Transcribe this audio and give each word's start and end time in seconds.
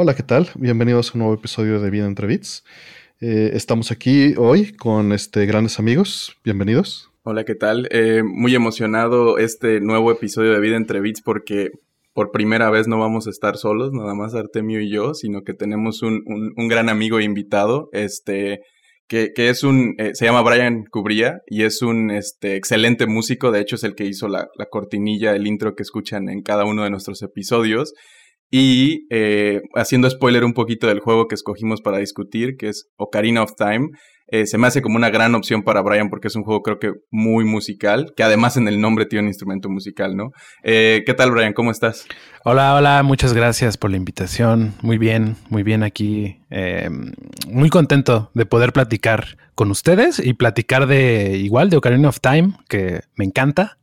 Hola, 0.00 0.14
¿qué 0.14 0.22
tal? 0.22 0.48
Bienvenidos 0.54 1.10
a 1.10 1.14
un 1.14 1.18
nuevo 1.18 1.34
episodio 1.34 1.80
de 1.80 1.90
Vida 1.90 2.06
entre 2.06 2.28
Bits. 2.28 2.64
Eh, 3.20 3.50
estamos 3.54 3.90
aquí 3.90 4.34
hoy 4.36 4.72
con 4.72 5.10
este, 5.10 5.44
grandes 5.44 5.80
amigos. 5.80 6.36
Bienvenidos. 6.44 7.10
Hola, 7.24 7.44
¿qué 7.44 7.56
tal? 7.56 7.88
Eh, 7.90 8.22
muy 8.22 8.54
emocionado 8.54 9.38
este 9.38 9.80
nuevo 9.80 10.12
episodio 10.12 10.52
de 10.52 10.60
Vida 10.60 10.76
entre 10.76 11.00
Bits 11.00 11.20
porque 11.20 11.72
por 12.18 12.32
primera 12.32 12.68
vez 12.68 12.88
no 12.88 12.98
vamos 12.98 13.28
a 13.28 13.30
estar 13.30 13.56
solos, 13.56 13.92
nada 13.92 14.12
más 14.12 14.34
Artemio 14.34 14.80
y 14.80 14.90
yo, 14.90 15.14
sino 15.14 15.44
que 15.44 15.54
tenemos 15.54 16.02
un, 16.02 16.24
un, 16.26 16.66
gran 16.66 16.88
amigo 16.88 17.20
invitado, 17.20 17.90
este, 17.92 18.62
que, 19.06 19.30
que 19.32 19.50
es 19.50 19.62
un, 19.62 19.94
eh, 19.98 20.16
se 20.16 20.24
llama 20.24 20.42
Brian 20.42 20.82
Cubría 20.90 21.42
y 21.46 21.62
es 21.62 21.80
un 21.80 22.10
este, 22.10 22.56
excelente 22.56 23.06
músico, 23.06 23.52
de 23.52 23.60
hecho 23.60 23.76
es 23.76 23.84
el 23.84 23.94
que 23.94 24.04
hizo 24.04 24.26
la, 24.26 24.48
la 24.58 24.66
cortinilla, 24.66 25.36
el 25.36 25.46
intro 25.46 25.76
que 25.76 25.84
escuchan 25.84 26.28
en 26.28 26.42
cada 26.42 26.64
uno 26.64 26.82
de 26.82 26.90
nuestros 26.90 27.22
episodios. 27.22 27.94
Y 28.50 29.06
eh, 29.10 29.60
haciendo 29.74 30.08
spoiler 30.08 30.44
un 30.44 30.54
poquito 30.54 30.86
del 30.86 31.00
juego 31.00 31.28
que 31.28 31.34
escogimos 31.34 31.82
para 31.82 31.98
discutir, 31.98 32.56
que 32.56 32.68
es 32.68 32.88
Ocarina 32.96 33.42
of 33.42 33.52
Time, 33.56 33.88
eh, 34.30 34.46
se 34.46 34.58
me 34.58 34.66
hace 34.66 34.82
como 34.82 34.96
una 34.96 35.10
gran 35.10 35.34
opción 35.34 35.62
para 35.62 35.80
Brian 35.82 36.10
porque 36.10 36.28
es 36.28 36.36
un 36.36 36.44
juego 36.44 36.62
creo 36.62 36.78
que 36.78 36.92
muy 37.10 37.44
musical, 37.44 38.12
que 38.16 38.22
además 38.22 38.56
en 38.56 38.68
el 38.68 38.80
nombre 38.80 39.06
tiene 39.06 39.22
un 39.22 39.28
instrumento 39.28 39.68
musical, 39.68 40.16
¿no? 40.16 40.30
Eh, 40.62 41.02
¿Qué 41.06 41.14
tal 41.14 41.30
Brian? 41.30 41.52
¿Cómo 41.52 41.70
estás? 41.70 42.06
Hola, 42.44 42.74
hola, 42.74 43.02
muchas 43.02 43.34
gracias 43.34 43.76
por 43.76 43.90
la 43.90 43.96
invitación. 43.96 44.74
Muy 44.82 44.96
bien, 44.96 45.36
muy 45.50 45.62
bien 45.62 45.82
aquí. 45.82 46.40
muy 47.48 47.68
contento 47.70 48.30
de 48.34 48.46
poder 48.46 48.72
platicar 48.72 49.36
con 49.54 49.70
ustedes 49.70 50.18
y 50.18 50.34
platicar 50.34 50.86
de 50.86 51.36
igual 51.36 51.68
de 51.68 51.76
Ocarina 51.76 52.08
of 52.08 52.20
Time, 52.20 52.52
que 52.68 53.00
me 53.16 53.24
encanta. 53.24 53.78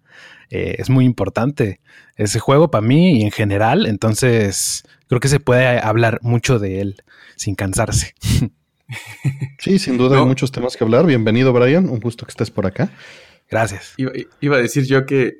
Eh, 0.49 0.75
es 0.79 0.89
muy 0.89 1.05
importante 1.05 1.79
ese 2.15 2.39
juego 2.39 2.71
para 2.71 2.85
mí 2.85 3.19
y 3.19 3.23
en 3.23 3.31
general, 3.31 3.85
entonces 3.87 4.83
creo 5.07 5.19
que 5.19 5.27
se 5.27 5.39
puede 5.39 5.79
hablar 5.79 6.19
mucho 6.21 6.59
de 6.59 6.81
él 6.81 7.03
sin 7.35 7.55
cansarse. 7.55 8.13
Sí, 9.57 9.79
sin 9.79 9.97
duda 9.97 10.19
hay 10.19 10.25
muchos 10.25 10.51
temas 10.51 10.77
que 10.77 10.83
hablar. 10.83 11.07
Bienvenido, 11.07 11.51
Brian. 11.51 11.89
Un 11.89 11.99
gusto 11.99 12.23
que 12.25 12.29
estés 12.29 12.51
por 12.51 12.67
acá. 12.67 12.91
Gracias. 13.49 13.95
Iba, 13.97 14.57
a 14.57 14.59
decir 14.59 14.85
yo 14.85 15.07
que 15.07 15.39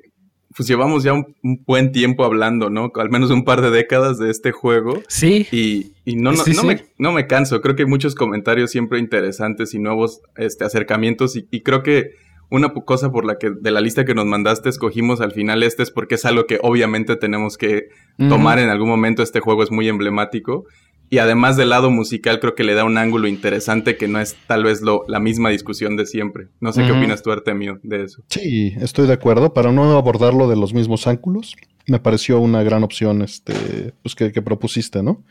pues 0.56 0.68
llevamos 0.68 1.04
ya 1.04 1.12
un, 1.12 1.36
buen 1.64 1.92
tiempo 1.92 2.24
hablando, 2.24 2.70
¿no? 2.70 2.90
Al 2.96 3.08
menos 3.08 3.30
un 3.30 3.44
par 3.44 3.60
de 3.60 3.70
décadas 3.70 4.18
de 4.18 4.30
este 4.30 4.50
juego. 4.50 5.00
Sí. 5.06 5.46
Y, 5.52 6.16
no, 6.16 6.32
no, 6.32 6.42
Me, 6.64 6.84
no, 6.98 7.12
Me, 7.12 7.26
canso. 7.28 7.60
Creo 7.60 7.76
que 7.76 7.82
hay 7.82 7.88
muchos 7.88 8.16
comentarios 8.16 8.72
siempre 8.72 8.98
interesantes 8.98 9.74
y 9.74 9.78
nuevos 9.78 10.22
este, 10.36 10.64
acercamientos. 10.64 11.36
y 11.36 11.60
creo 11.62 11.84
que 11.84 12.14
una 12.50 12.72
cosa 12.72 13.10
por 13.10 13.24
la 13.24 13.38
que 13.38 13.50
de 13.50 13.70
la 13.70 13.80
lista 13.80 14.04
que 14.04 14.14
nos 14.14 14.26
mandaste 14.26 14.68
escogimos 14.68 15.20
al 15.20 15.32
final 15.32 15.62
este 15.62 15.82
es 15.82 15.90
porque 15.90 16.14
es 16.14 16.24
algo 16.24 16.46
que 16.46 16.58
obviamente 16.62 17.16
tenemos 17.16 17.56
que 17.56 17.88
tomar 18.18 18.58
en 18.58 18.68
algún 18.68 18.88
momento. 18.88 19.22
Este 19.22 19.40
juego 19.40 19.62
es 19.62 19.70
muy 19.70 19.88
emblemático. 19.88 20.64
Y 21.08 21.18
además 21.18 21.56
del 21.56 21.70
lado 21.70 21.90
musical 21.90 22.40
creo 22.40 22.54
que 22.54 22.64
le 22.64 22.74
da 22.74 22.84
un 22.84 22.98
ángulo 22.98 23.28
interesante 23.28 23.96
que 23.96 24.08
no 24.08 24.20
es 24.20 24.36
tal 24.46 24.64
vez 24.64 24.80
lo, 24.82 25.04
la 25.06 25.20
misma 25.20 25.50
discusión 25.50 25.96
de 25.96 26.06
siempre. 26.06 26.48
No 26.60 26.72
sé 26.72 26.84
qué 26.84 26.92
opinas 26.92 27.22
tú, 27.22 27.30
Artemio, 27.30 27.78
de 27.82 28.04
eso. 28.04 28.22
Sí, 28.28 28.74
estoy 28.80 29.06
de 29.06 29.12
acuerdo. 29.12 29.54
Para 29.54 29.70
no 29.72 29.96
abordarlo 29.96 30.48
de 30.48 30.56
los 30.56 30.74
mismos 30.74 31.06
ángulos, 31.06 31.54
me 31.86 32.00
pareció 32.00 32.40
una 32.40 32.62
gran 32.62 32.82
opción 32.82 33.22
este, 33.22 33.92
pues 34.02 34.14
que, 34.14 34.42
propusiste, 34.42 35.02
¿no? 35.02 35.24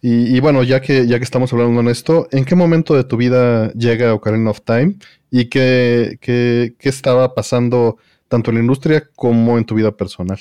Y, 0.00 0.38
bueno, 0.40 0.62
ya 0.62 0.80
que, 0.80 1.06
ya 1.06 1.18
que 1.18 1.24
estamos 1.24 1.52
hablando 1.52 1.82
de 1.82 1.90
esto, 1.90 2.28
¿en 2.30 2.44
qué 2.44 2.54
momento 2.54 2.94
de 2.94 3.04
tu 3.04 3.16
vida 3.16 3.72
llega 3.72 4.14
Ocarina 4.14 4.50
of 4.50 4.60
Time 4.60 4.96
y 5.30 5.46
qué, 5.46 6.18
qué, 6.20 6.74
qué 6.78 6.88
estaba 6.88 7.34
pasando 7.34 7.98
tanto 8.28 8.50
en 8.50 8.56
la 8.56 8.60
industria 8.60 9.08
como 9.16 9.58
en 9.58 9.64
tu 9.64 9.74
vida 9.74 9.96
personal? 9.96 10.38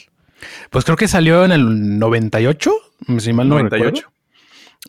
Pues 0.70 0.86
creo 0.86 0.98
que 0.98 1.08
salió 1.08 1.44
en 1.46 1.52
el 1.52 1.98
98, 1.98 2.72
si 3.18 3.34
mal 3.34 3.50
no 3.50 3.56
98. 3.56 4.12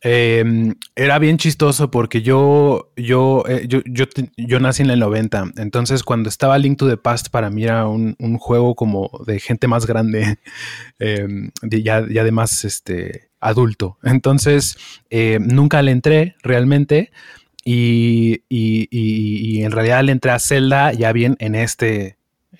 Em, 0.02 0.74
era 0.94 1.18
bien 1.18 1.38
chistoso 1.38 1.90
porque 1.90 2.22
yo, 2.22 2.92
yo, 2.96 3.44
eh, 3.48 3.66
yo, 3.66 3.80
yo, 4.36 4.60
nací 4.60 4.82
en 4.82 4.90
el 4.90 5.00
90. 5.00 5.52
Entonces, 5.56 6.02
cuando 6.02 6.28
estaba 6.28 6.58
Link 6.58 6.78
to 6.78 6.88
the 6.88 6.96
Past, 6.96 7.28
para 7.30 7.50
mí 7.50 7.64
era 7.64 7.86
un, 7.86 8.14
juego 8.38 8.74
como 8.74 9.10
de 9.26 9.40
gente 9.40 9.68
más 9.68 9.86
grande, 9.86 10.38
ya, 11.62 12.06
ya 12.08 12.24
de 12.24 12.32
más 12.32 12.64
este, 12.64 13.30
adulto. 13.40 13.98
Entonces, 14.02 14.76
eh, 15.10 15.38
nunca 15.40 15.82
le 15.82 15.92
entré 15.92 16.36
realmente. 16.42 17.10
Y, 17.68 18.42
y, 18.48 18.86
y, 18.90 19.64
en 19.64 19.72
realidad 19.72 20.04
le 20.04 20.12
entré 20.12 20.30
a 20.30 20.38
Zelda 20.38 20.92
ya 20.92 21.10
bien 21.10 21.36
en 21.40 21.56
este, 21.56 22.15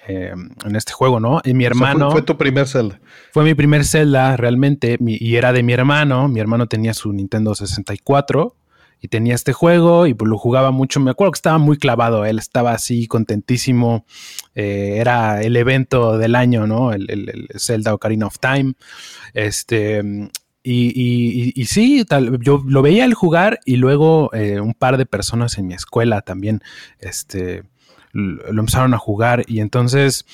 eh, 0.09 0.33
en 0.65 0.77
este 0.77 0.93
juego, 0.93 1.21
¿no? 1.21 1.41
Y 1.45 1.55
mi 1.55 1.65
hermano... 1.65 2.11
fue, 2.11 2.23
tu 2.23 2.37
primer 2.37 2.69
Zelda. 2.69 3.01
Fue 3.33 3.45
mi 3.45 3.55
primer 3.55 3.85
Zelda 3.85 4.37
realmente 4.37 4.97
y 5.01 5.35
era 5.35 5.53
de 5.53 5.63
mi 5.63 5.73
hermano. 5.73 6.29
Mi 6.29 6.41
hermano 6.41 6.69
tenía 6.69 6.95
su 6.95 7.13
Nintendo 7.13 7.55
64 7.55 8.57
y 9.01 9.09
tenía 9.09 9.35
este 9.35 9.53
juego 9.53 10.07
y 10.07 10.15
pues 10.15 10.29
lo 10.29 10.39
jugaba 10.39 10.71
mucho. 10.71 11.01
Me 11.01 11.11
acuerdo 11.11 11.33
que 11.33 11.39
estaba 11.39 11.59
muy 11.59 11.77
clavado, 11.77 12.25
él 12.25 12.39
estaba 12.39 12.73
así 12.73 13.07
contentísimo. 13.07 14.05
Eh, 14.55 14.99
era 14.99 15.43
el 15.43 15.57
evento 15.57 16.19
del 16.19 16.35
año, 16.35 16.67
¿no? 16.67 16.93
El, 16.93 17.49
Zelda 17.57 17.95
Ocarina 17.95 18.27
of 18.27 18.39
Time. 18.39 18.75
Este... 19.35 20.31
Y, 20.69 21.53
y, 21.55 21.65
sí, 21.67 22.05
tal, 22.05 22.41
yo 22.41 22.61
lo 22.67 22.83
veía 22.83 23.05
el 23.05 23.15
jugar 23.15 23.61
y 23.65 23.77
luego 23.77 24.35
eh, 24.35 24.59
un 24.59 24.75
par 24.75 24.97
de 24.97 25.07
personas 25.07 25.59
en 25.59 25.69
mi 25.69 25.75
escuela 25.75 26.23
también, 26.23 26.61
este, 26.99 27.63
lo 28.13 28.61
empezaron 28.61 28.95
a 28.95 28.99
jugar 28.99 29.45
y 29.47 29.61
entonces 29.61 30.25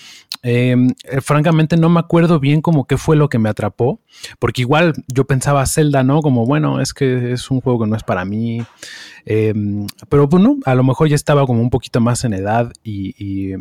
em, 0.43 0.91
eh, 1.05 1.21
francamente 1.21 1.77
no 1.77 1.89
me 1.89 2.01
acuerdo 2.01 2.39
bien 2.39 2.61
como 2.61 2.87
qué 2.87 2.97
fue 2.97 3.17
lo 3.17 3.29
que 3.29 3.39
me 3.39 3.49
atrapó, 3.49 4.01
porque 4.39 4.63
igual 4.63 4.93
yo 5.09 5.27
pensaba 5.27 5.67
Zelda, 5.67 6.03
¿no? 6.03 6.23
Como 6.23 6.47
bueno, 6.47 6.81
es 6.81 6.95
que 6.95 7.33
es 7.33 7.51
un 7.51 7.61
juego 7.61 7.81
que 7.81 7.91
no 7.91 7.97
es 7.97 8.03
para 8.03 8.25
mí, 8.25 8.63
em, 9.25 9.87
pero 10.09 10.29
bueno, 10.29 10.59
a 10.65 10.75
lo 10.75 10.85
mejor 10.85 11.09
ya 11.09 11.17
estaba 11.17 11.47
como 11.47 11.61
un 11.61 11.71
poquito 11.71 12.01
más 12.01 12.25
en 12.25 12.35
edad 12.35 12.73
y, 12.85 13.55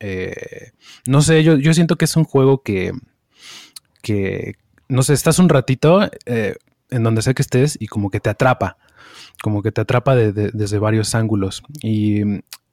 eh, 0.00 0.72
no 1.06 1.22
sé, 1.22 1.42
yo, 1.42 1.56
yo, 1.56 1.72
siento 1.74 1.96
que 1.96 2.04
es 2.04 2.16
un 2.16 2.24
juego 2.24 2.62
que, 2.62 2.92
que, 4.02 4.56
no 4.88 5.02
sé, 5.02 5.14
estás 5.14 5.38
un 5.38 5.48
ratito 5.48 6.08
eh, 6.26 6.56
en 6.90 7.02
donde 7.02 7.22
sé 7.22 7.34
que 7.34 7.42
estés 7.42 7.76
y 7.80 7.86
como 7.86 8.10
que 8.10 8.20
te 8.20 8.30
atrapa 8.30 8.76
como 9.42 9.62
que 9.62 9.72
te 9.72 9.80
atrapa 9.82 10.14
desde 10.16 10.78
varios 10.78 11.14
ángulos. 11.14 11.62
Y 11.82 12.22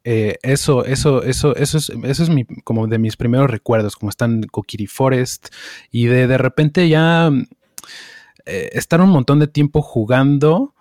eh, 0.04 0.38
eso, 0.42 0.84
eso, 0.86 1.24
eso, 1.24 1.56
eso 1.56 1.78
es, 1.78 1.90
eso 1.90 2.24
es 2.24 2.30
mi, 2.30 2.46
como 2.64 2.88
de 2.88 2.98
mis 2.98 3.18
primeros 3.18 3.50
recuerdos, 3.50 3.96
como 3.96 4.10
están 4.10 4.44
Kokiri 4.44 4.88
Forest 4.88 5.50
y 5.92 6.06
de, 6.06 6.28
de 6.28 6.38
repente 6.38 6.90
ya 6.90 7.30
eh, 8.46 8.70
estar 8.74 9.00
un 9.02 9.10
montón 9.10 9.40
de 9.40 9.48
tiempo 9.48 9.82
jugando 9.82 10.74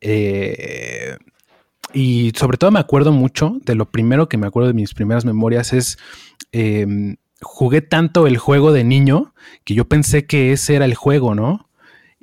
eh, 0.00 1.16
y 1.94 2.32
sobre 2.36 2.58
todo 2.58 2.70
me 2.70 2.80
acuerdo 2.80 3.12
mucho 3.12 3.56
de 3.64 3.74
lo 3.74 3.90
primero 3.90 4.28
que 4.28 4.36
me 4.36 4.46
acuerdo 4.46 4.68
de 4.68 4.74
mis 4.74 4.92
primeras 4.92 5.24
memorias 5.24 5.72
es 5.72 5.98
jugué 7.42 7.82
tanto 7.82 8.26
el 8.26 8.38
juego 8.38 8.72
de 8.72 8.84
niño 8.84 9.34
que 9.64 9.74
yo 9.74 9.86
pensé 9.86 10.26
que 10.26 10.52
ese 10.52 10.74
era 10.74 10.86
el 10.86 10.94
juego, 10.94 11.34
¿no? 11.34 11.65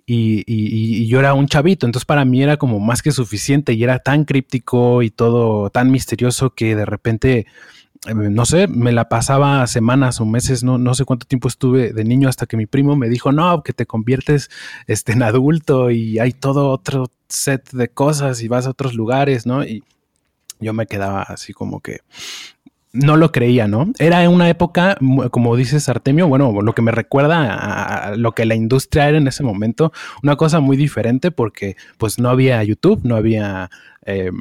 Y, 0.06 1.08
yo 1.08 1.20
era 1.20 1.34
un 1.34 1.48
chavito, 1.48 1.86
entonces 1.86 2.06
para 2.06 2.26
mí 2.26 2.44
era 2.44 2.58
como 2.58 2.80
más 2.80 3.02
que 3.02 3.12
suficiente 3.12 3.74
y 3.74 3.84
era 3.84 4.00
tan 4.00 4.26
críptico 4.26 5.02
y 5.02 5.10
todo 5.10 5.70
tan 5.70 5.92
misterioso 5.92 6.50
que 6.50 6.76
de 6.76 6.86
repente, 6.86 7.48
eh, 8.08 8.14
no 8.14 8.46
sé, 8.46 8.68
me 8.68 8.92
la 8.92 9.08
pasaba 9.08 9.66
semanas 9.68 10.20
o 10.20 10.26
meses, 10.26 10.64
no, 10.64 10.78
no 10.78 10.94
sé 10.94 11.06
cuánto 11.06 11.26
tiempo 11.26 11.48
estuve 11.48 11.94
de 11.94 12.04
niño 12.04 12.28
hasta 12.28 12.48
que 12.48 12.58
mi 12.58 12.66
primo 12.66 12.96
me 12.98 13.08
dijo, 13.10 13.32
no, 13.32 13.64
que 13.64 13.74
te 13.74 13.86
conviertes 13.86 14.50
este, 14.88 15.14
en 15.14 15.24
adulto 15.24 15.90
y 15.92 16.20
hay 16.20 16.34
todo 16.34 16.70
otro 16.70 17.12
set 17.30 17.72
de 17.72 17.88
cosas 17.88 18.42
y 18.42 18.48
vas 18.50 18.68
a 18.68 18.72
otros 18.72 18.94
lugares, 18.96 19.46
¿no? 19.46 19.64
Y 19.64 19.84
yo 20.60 20.74
me 20.74 20.86
quedaba 20.86 21.24
así 21.24 21.54
como 21.54 21.80
que 21.80 22.02
no 22.94 23.18
lo 23.18 23.32
creía, 23.32 23.68
¿no? 23.68 23.92
Era 23.98 24.24
en 24.24 24.32
una 24.32 24.48
época, 24.50 24.98
como 25.32 25.56
dices 25.56 25.90
Artemio, 25.90 26.28
bueno, 26.28 26.62
lo 26.62 26.74
que 26.74 26.84
me 26.84 26.92
recuerda 26.92 28.12
a 28.12 28.16
lo 28.16 28.34
que 28.34 28.46
la 28.46 28.54
industria 28.54 29.10
era 29.10 29.18
en 29.18 29.28
ese 29.28 29.44
momento, 29.44 29.92
una 30.22 30.36
cosa 30.36 30.60
muy 30.60 30.78
diferente 30.78 31.32
porque 31.32 31.76
pues 31.98 32.20
no 32.20 32.30
había 32.30 32.64
YouTube, 32.64 33.02
no 33.04 33.16
había 33.16 33.72
eh, 34.06 34.32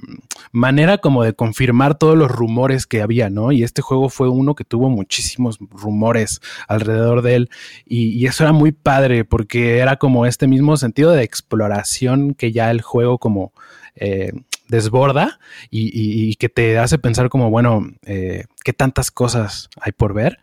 manera 0.51 0.99
como 0.99 1.23
de 1.23 1.35
confirmar 1.35 1.97
todos 1.97 2.17
los 2.17 2.31
rumores 2.31 2.87
que 2.87 3.01
había, 3.01 3.31
¿no? 3.31 3.53
Y 3.53 3.63
este 3.63 3.81
juego 3.81 4.09
fue 4.11 4.29
uno 4.29 4.55
que 4.55 4.65
tuvo 4.65 4.91
muchísimos 4.91 5.59
rumores 5.71 6.41
alrededor 6.69 7.23
de 7.23 7.37
él 7.37 7.51
y, 7.87 8.27
eso 8.27 8.45
era 8.45 8.53
muy 8.53 8.73
padre 8.73 9.25
porque 9.25 9.79
era 9.79 9.97
como 9.97 10.27
este 10.27 10.47
mismo 10.47 10.77
sentido 10.77 11.13
de 11.13 11.23
exploración 11.23 12.35
que 12.35 12.53
ya 12.53 12.71
el 12.71 12.83
juego 12.83 13.19
como... 13.19 13.53
Eh, 13.97 14.33
desborda 14.69 15.39
y, 15.71 16.35
que 16.37 16.49
te 16.49 16.79
hace 16.79 16.99
pensar 16.99 17.29
como, 17.29 17.51
bueno, 17.51 17.93
eh, 18.07 18.45
qué 18.65 18.73
tantas 18.73 19.11
cosas 19.11 19.69
hay 19.81 19.93
por 19.93 20.15
ver. 20.15 20.39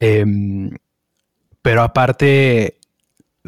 Em, 0.00 0.70
pero 1.62 1.82
aparte, 1.82 2.76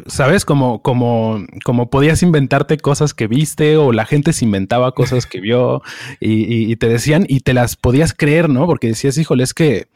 ¿Sabes? 0.05 0.45
Como, 0.45 0.83
como, 0.83 1.43
como 1.65 1.89
podías 1.89 2.21
inventarte 2.21 2.77
cosas 2.77 3.15
que 3.15 3.25
viste 3.25 3.77
o 3.77 3.91
la 3.91 4.05
gente 4.05 4.31
se 4.31 4.45
inventaba 4.45 4.91
cosas 4.91 5.25
que 5.25 5.41
vio 5.41 5.81
y, 6.19 6.71
y, 6.71 6.75
te 6.75 6.87
decían 6.87 7.25
y 7.27 7.39
te 7.39 7.55
las 7.55 7.75
podías 7.75 8.13
creer, 8.13 8.47
¿no? 8.47 8.67
Porque 8.67 8.89
decías, 8.89 9.17
híjole, 9.17 9.43
es 9.43 9.55
que 9.55 9.87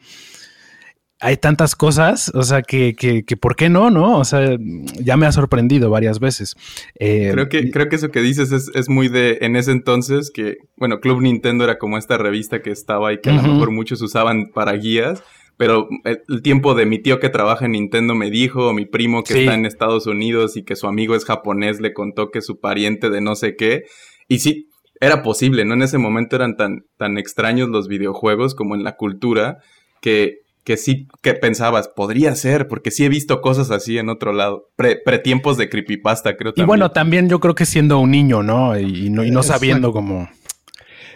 hay 1.22 1.36
tantas 1.36 1.76
cosas, 1.76 2.32
o 2.34 2.42
sea, 2.42 2.62
que, 2.62 2.96
que, 2.96 3.24
que, 3.24 3.36
¿por 3.36 3.54
qué 3.54 3.68
no, 3.68 3.90
no? 3.90 4.18
O 4.18 4.24
sea, 4.24 4.56
ya 5.00 5.16
me 5.16 5.26
ha 5.26 5.32
sorprendido 5.32 5.88
varias 5.88 6.18
veces. 6.18 6.56
Eh, 6.98 7.30
creo, 7.32 7.48
que, 7.48 7.70
creo 7.70 7.88
que 7.88 7.94
eso 7.94 8.10
que 8.10 8.20
dices 8.20 8.50
es, 8.50 8.72
es, 8.74 8.88
muy 8.88 9.06
de, 9.06 9.38
en 9.40 9.54
ese 9.54 9.70
entonces, 9.70 10.32
que, 10.32 10.56
bueno, 10.76 10.98
Club 10.98 11.20
Nintendo 11.20 11.62
era 11.62 11.78
como 11.78 11.96
esta 11.96 12.18
revista 12.18 12.60
que 12.60 12.72
estaba 12.72 13.12
y 13.12 13.20
que 13.20 13.30
a 13.30 13.34
lo 13.34 13.42
mejor 13.42 13.70
muchos 13.70 14.02
usaban 14.02 14.50
para 14.52 14.72
guías, 14.72 15.22
pero 15.56 15.88
el 16.04 16.42
tiempo 16.42 16.74
de 16.74 16.86
mi 16.86 17.00
tío 17.00 17.20
que 17.20 17.28
trabaja 17.28 17.66
en 17.66 17.72
Nintendo 17.72 18.16
me 18.16 18.28
dijo, 18.28 18.66
o 18.66 18.72
mi 18.72 18.84
primo 18.84 19.22
que 19.22 19.38
está 19.38 19.54
en 19.54 19.64
Estados 19.64 20.08
Unidos 20.08 20.56
y 20.56 20.64
que 20.64 20.74
su 20.74 20.88
amigo 20.88 21.14
es 21.14 21.24
japonés 21.24 21.80
le 21.80 21.92
contó 21.92 22.32
que 22.32 22.42
su 22.42 22.58
pariente 22.58 23.10
de 23.10 23.20
no 23.20 23.36
sé 23.36 23.54
qué, 23.54 23.84
y 24.26 24.40
sí, 24.40 24.70
era 25.00 25.22
posible, 25.22 25.64
¿no? 25.64 25.74
En 25.74 25.82
ese 25.82 25.98
momento 25.98 26.34
eran 26.34 26.56
tan, 26.56 26.84
tan 26.96 27.16
extraños 27.16 27.68
los 27.68 27.86
videojuegos 27.86 28.56
como 28.56 28.74
en 28.74 28.82
la 28.82 28.96
cultura 28.96 29.58
que 30.00 30.41
que 30.64 30.76
sí 30.76 31.08
que 31.22 31.34
pensabas, 31.34 31.88
podría 31.88 32.34
ser, 32.34 32.68
porque 32.68 32.90
sí 32.90 33.04
he 33.04 33.08
visto 33.08 33.40
cosas 33.40 33.70
así 33.70 33.98
en 33.98 34.08
otro 34.08 34.32
lado, 34.32 34.68
pre, 34.76 34.96
tiempos 35.18 35.56
de 35.56 35.68
creepypasta, 35.68 36.36
creo. 36.36 36.52
También. 36.52 36.66
Y 36.66 36.68
bueno, 36.68 36.90
también 36.90 37.28
yo 37.28 37.40
creo 37.40 37.54
que 37.54 37.66
siendo 37.66 37.98
un 37.98 38.10
niño, 38.10 38.42
¿no? 38.42 38.78
Y, 38.78 39.10
no, 39.10 39.24
y 39.24 39.30
no 39.30 39.42
sabiendo 39.42 39.92
cómo... 39.92 40.28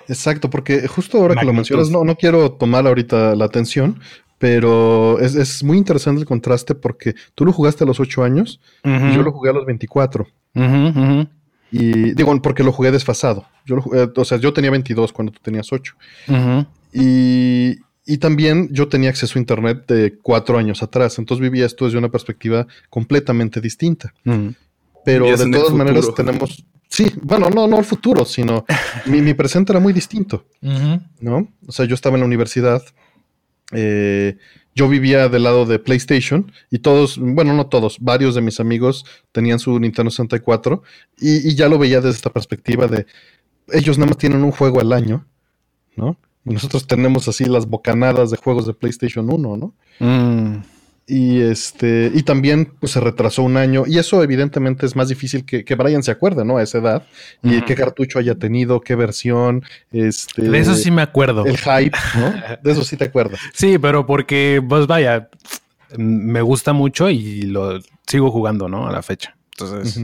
Exacto, 0.08 0.50
porque 0.50 0.86
justo 0.86 1.18
ahora 1.18 1.34
que 1.34 1.44
lo 1.44 1.52
mencionas, 1.52 1.90
no, 1.90 2.04
no 2.04 2.14
quiero 2.14 2.52
tomar 2.52 2.86
ahorita 2.86 3.34
la 3.34 3.44
atención, 3.44 3.98
pero 4.38 5.18
es, 5.18 5.64
muy 5.64 5.78
interesante 5.78 6.20
el 6.20 6.26
contraste 6.26 6.74
porque 6.74 7.14
tú 7.34 7.44
lo 7.44 7.52
jugaste 7.52 7.84
a 7.84 7.86
los 7.86 8.00
8 8.00 8.22
años 8.22 8.60
y 8.84 9.14
yo 9.14 9.22
lo 9.22 9.32
jugué 9.32 9.50
a 9.50 9.54
los 9.54 9.66
24. 9.66 10.26
Y 11.72 12.14
digo, 12.14 12.40
porque 12.40 12.62
lo 12.62 12.72
jugué 12.72 12.90
desfasado. 12.90 13.46
Yo 13.64 13.78
o 14.16 14.24
sea, 14.24 14.38
yo 14.38 14.52
tenía 14.52 14.70
22 14.70 15.12
cuando 15.12 15.32
tú 15.32 15.40
tenías 15.42 15.72
8. 15.72 15.94
Y, 16.92 17.76
y 18.06 18.18
también 18.18 18.68
yo 18.70 18.88
tenía 18.88 19.10
acceso 19.10 19.38
a 19.38 19.40
Internet 19.40 19.86
de 19.88 20.16
cuatro 20.22 20.58
años 20.58 20.82
atrás, 20.82 21.18
entonces 21.18 21.42
vivía 21.42 21.66
esto 21.66 21.84
desde 21.84 21.98
una 21.98 22.08
perspectiva 22.08 22.66
completamente 22.88 23.60
distinta. 23.60 24.14
Pero 25.04 25.36
de 25.36 25.50
todas 25.50 25.72
maneras 25.72 26.14
tenemos, 26.14 26.64
sí, 26.88 27.12
bueno, 27.22 27.50
no, 27.50 27.66
no 27.66 27.78
el 27.78 27.84
futuro, 27.84 28.24
sino 28.24 28.64
mi, 29.06 29.34
presente 29.34 29.72
era 29.72 29.80
muy 29.80 29.92
distinto, 29.92 30.46
¿no? 31.20 31.52
O 31.66 31.72
sea, 31.72 31.84
yo 31.84 31.94
estaba 31.94 32.16
en 32.16 32.20
la 32.20 32.26
universidad, 32.26 32.82
eh, 33.72 34.36
yo 34.74 34.88
vivía 34.88 35.28
del 35.28 35.42
lado 35.42 35.66
de 35.66 35.78
PlayStation 35.78 36.52
y 36.70 36.78
todos, 36.78 37.18
bueno, 37.18 37.54
no 37.54 37.66
todos, 37.66 37.98
varios 38.00 38.34
de 38.34 38.42
mis 38.42 38.60
amigos 38.60 39.04
tenían 39.32 39.58
su 39.58 39.78
Nintendo 39.80 40.10
64 40.10 40.82
y, 41.18 41.48
y 41.48 41.54
ya 41.56 41.68
lo 41.68 41.78
veía 41.78 42.00
desde 42.00 42.16
esta 42.16 42.30
perspectiva 42.30 42.86
de 42.86 43.06
ellos 43.72 43.98
nada 43.98 44.10
más 44.10 44.18
tienen 44.18 44.44
un 44.44 44.52
juego 44.52 44.80
al 44.80 44.92
año, 44.92 45.26
¿no? 45.96 46.16
Nosotros 46.52 46.86
tenemos 46.86 47.28
así 47.28 47.44
las 47.44 47.66
bocanadas 47.66 48.30
de 48.30 48.36
juegos 48.36 48.66
de 48.66 48.74
PlayStation 48.74 49.28
1, 49.30 49.56
¿no? 49.56 49.74
Mm. 49.98 50.62
Y 51.08 51.40
este, 51.40 52.10
y 52.12 52.24
también 52.24 52.72
pues 52.80 52.92
se 52.92 53.00
retrasó 53.00 53.42
un 53.42 53.56
año. 53.56 53.84
Y 53.86 53.98
eso 53.98 54.22
evidentemente 54.24 54.86
es 54.86 54.96
más 54.96 55.08
difícil 55.08 55.44
que, 55.44 55.64
que 55.64 55.74
Brian 55.76 56.02
se 56.02 56.10
acuerde, 56.10 56.44
¿no? 56.44 56.56
A 56.56 56.62
esa 56.62 56.78
edad. 56.78 57.06
Y 57.42 57.60
qué 57.62 57.76
cartucho 57.76 58.18
haya 58.18 58.34
tenido, 58.34 58.80
qué 58.80 58.96
versión. 58.96 59.62
Este. 59.92 60.42
De 60.42 60.58
eso 60.58 60.74
sí 60.74 60.90
me 60.90 61.02
acuerdo. 61.02 61.46
El 61.46 61.58
hype, 61.58 61.96
¿no? 62.16 62.34
De 62.62 62.72
eso 62.72 62.82
sí 62.82 62.96
te 62.96 63.04
acuerdas. 63.04 63.38
sí, 63.54 63.78
pero 63.78 64.04
porque, 64.04 64.60
pues 64.68 64.88
vaya, 64.88 65.28
me 65.96 66.42
gusta 66.42 66.72
mucho 66.72 67.08
y 67.08 67.42
lo 67.42 67.78
sigo 68.06 68.32
jugando, 68.32 68.68
¿no? 68.68 68.88
A 68.88 68.92
la 68.92 69.02
fecha. 69.02 69.36
Entonces. 69.52 70.02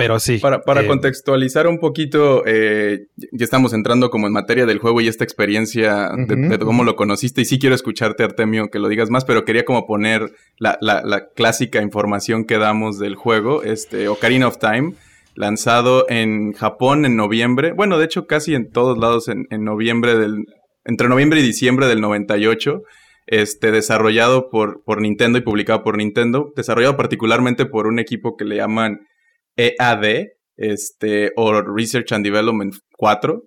Pero 0.00 0.18
sí. 0.18 0.38
Para, 0.38 0.62
para 0.62 0.82
eh, 0.82 0.86
contextualizar 0.86 1.66
un 1.66 1.78
poquito, 1.78 2.42
eh, 2.46 3.06
ya 3.32 3.44
estamos 3.44 3.72
entrando 3.72 4.10
como 4.10 4.26
en 4.26 4.32
materia 4.32 4.66
del 4.66 4.78
juego 4.78 5.00
y 5.00 5.08
esta 5.08 5.24
experiencia 5.24 6.10
de, 6.16 6.58
cómo 6.58 6.84
lo 6.84 6.96
conociste. 6.96 7.42
Y 7.42 7.44
sí 7.44 7.58
quiero 7.58 7.74
escucharte, 7.74 8.24
Artemio, 8.24 8.70
que 8.70 8.78
lo 8.78 8.88
digas 8.88 9.10
más, 9.10 9.24
pero 9.24 9.44
quería 9.44 9.64
como 9.64 9.86
poner 9.86 10.32
la, 10.58 10.78
la, 10.80 11.28
clásica 11.34 11.82
información 11.82 12.44
que 12.44 12.58
damos 12.58 12.98
del 12.98 13.14
juego. 13.14 13.62
Este, 13.62 14.08
Ocarina 14.08 14.48
of 14.48 14.58
Time, 14.58 14.94
lanzado 15.34 16.06
en 16.08 16.52
Japón 16.52 17.04
en 17.04 17.16
noviembre. 17.16 17.72
Bueno, 17.72 17.98
de 17.98 18.06
hecho, 18.06 18.26
casi 18.26 18.54
en 18.54 18.70
todos 18.70 18.98
lados 18.98 19.28
en, 19.28 19.46
en 19.50 19.64
noviembre 19.64 20.16
del. 20.16 20.46
Entre 20.86 21.08
noviembre 21.08 21.40
y 21.40 21.42
diciembre 21.42 21.86
del 21.86 22.00
98 22.00 22.82
este, 23.30 23.70
desarrollado 23.70 24.50
por, 24.50 24.82
por 24.82 25.00
Nintendo 25.00 25.38
y 25.38 25.42
publicado 25.42 25.84
por 25.84 25.96
Nintendo, 25.96 26.52
desarrollado 26.56 26.96
particularmente 26.96 27.64
por 27.64 27.86
un 27.86 28.00
equipo 28.00 28.36
que 28.36 28.44
le 28.44 28.56
llaman 28.56 29.06
EAD, 29.60 30.28
este, 30.56 31.32
o 31.36 31.60
Research 31.62 32.12
and 32.12 32.24
Development 32.24 32.74
4. 32.96 33.42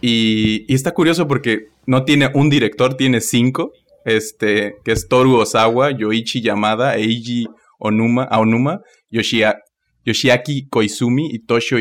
Y, 0.00 0.72
está 0.72 0.92
curioso 0.92 1.26
porque 1.26 1.66
no 1.86 2.04
tiene 2.04 2.30
un 2.34 2.50
director, 2.50 2.96
tiene 2.96 3.20
cinco, 3.20 3.72
este, 4.04 4.76
que 4.84 4.92
es 4.92 5.08
Toru 5.08 5.36
Osawa, 5.36 5.90
Yoichi 5.90 6.40
Yamada, 6.40 6.96
Eiji 6.96 7.46
Onuma, 7.78 8.24
Aonuma, 8.24 8.80
Yoshiaki 9.10 10.68
Koizumi 10.68 11.28
y 11.32 11.40
Toshio 11.40 11.78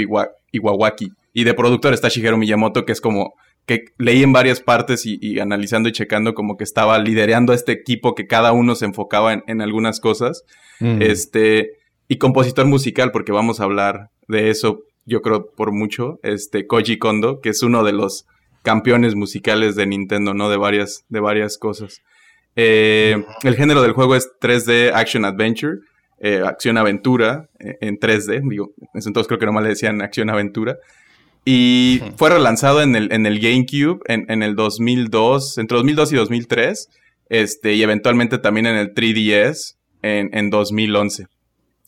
Iwawaki. 0.52 1.10
Y 1.34 1.44
de 1.44 1.54
productor 1.54 1.94
está 1.94 2.10
Shigeru 2.10 2.38
Miyamoto, 2.38 2.86
que 2.86 2.92
es 2.92 3.02
como 3.02 3.34
que 3.68 3.86
leí 3.98 4.24
en 4.24 4.32
varias 4.32 4.62
partes 4.62 5.06
y, 5.06 5.40
analizando 5.40 5.90
y 5.90 5.92
checando 5.92 6.34
como 6.34 6.56
que 6.56 6.64
estaba 6.64 6.98
liderando 7.00 7.52
a 7.52 7.56
este 7.56 7.74
equipo 7.74 8.16
que 8.16 8.26
cada 8.26 8.54
uno 8.54 8.76
se 8.76 8.86
enfocaba 8.86 9.34
en, 9.46 9.62
algunas 9.62 10.00
cosas. 10.00 10.44
Mm. 10.80 11.02
Este, 11.02 11.72
y 12.08 12.18
compositor 12.18 12.66
musical, 12.66 13.12
porque 13.12 13.32
vamos 13.32 13.60
a 13.60 13.66
hablar 13.66 14.10
de 14.28 14.50
eso, 14.50 14.84
yo 15.06 15.22
creo, 15.22 15.52
por 15.52 15.72
mucho, 15.72 16.20
este 16.24 16.68
Koji 16.68 16.98
Kondo, 16.98 17.42
que 17.42 17.50
es 17.50 17.64
uno 17.64 17.84
de 17.84 17.94
los 17.94 18.26
campeones 18.62 19.16
musicales 19.16 19.76
de 19.76 19.86
Nintendo, 19.86 20.34
¿no? 20.34 20.50
De 20.50 20.58
varias, 20.58 21.06
de 21.10 21.20
varias 21.20 21.58
cosas. 21.58 22.02
Eh, 22.56 23.24
el 23.44 23.56
género 23.56 23.82
del 23.82 23.94
juego 23.94 24.16
es 24.16 24.30
3D 24.42 24.92
Action 24.94 25.26
Adventure, 25.26 25.80
eh, 26.20 26.42
acción 26.44 26.78
aventura 26.78 27.48
eh, 27.60 27.78
en 27.82 28.00
3D, 28.00 28.42
digo, 28.50 28.72
entonces 28.96 29.28
creo 29.28 29.40
que 29.40 29.46
nomás 29.46 29.64
le 29.64 29.70
decían 29.70 30.02
acción 30.02 30.30
aventura. 30.30 30.78
Y 31.46 32.02
fue 32.18 32.30
relanzado 32.30 32.82
en 32.82 32.96
el, 32.96 33.12
en 33.14 33.26
el 33.26 33.40
GameCube 33.40 34.02
en, 34.08 34.26
en, 34.28 34.44
el 34.44 34.56
2002, 34.56 35.60
entre 35.60 35.78
2002 35.78 36.12
y 36.12 36.16
2003, 36.18 36.90
este, 37.30 37.74
y 37.74 37.84
eventualmente 37.84 38.38
también 38.38 38.66
en 38.66 38.76
el 38.76 38.94
3DS 38.94 39.76
en, 40.02 40.30
en 40.34 40.50
2011. 40.50 41.28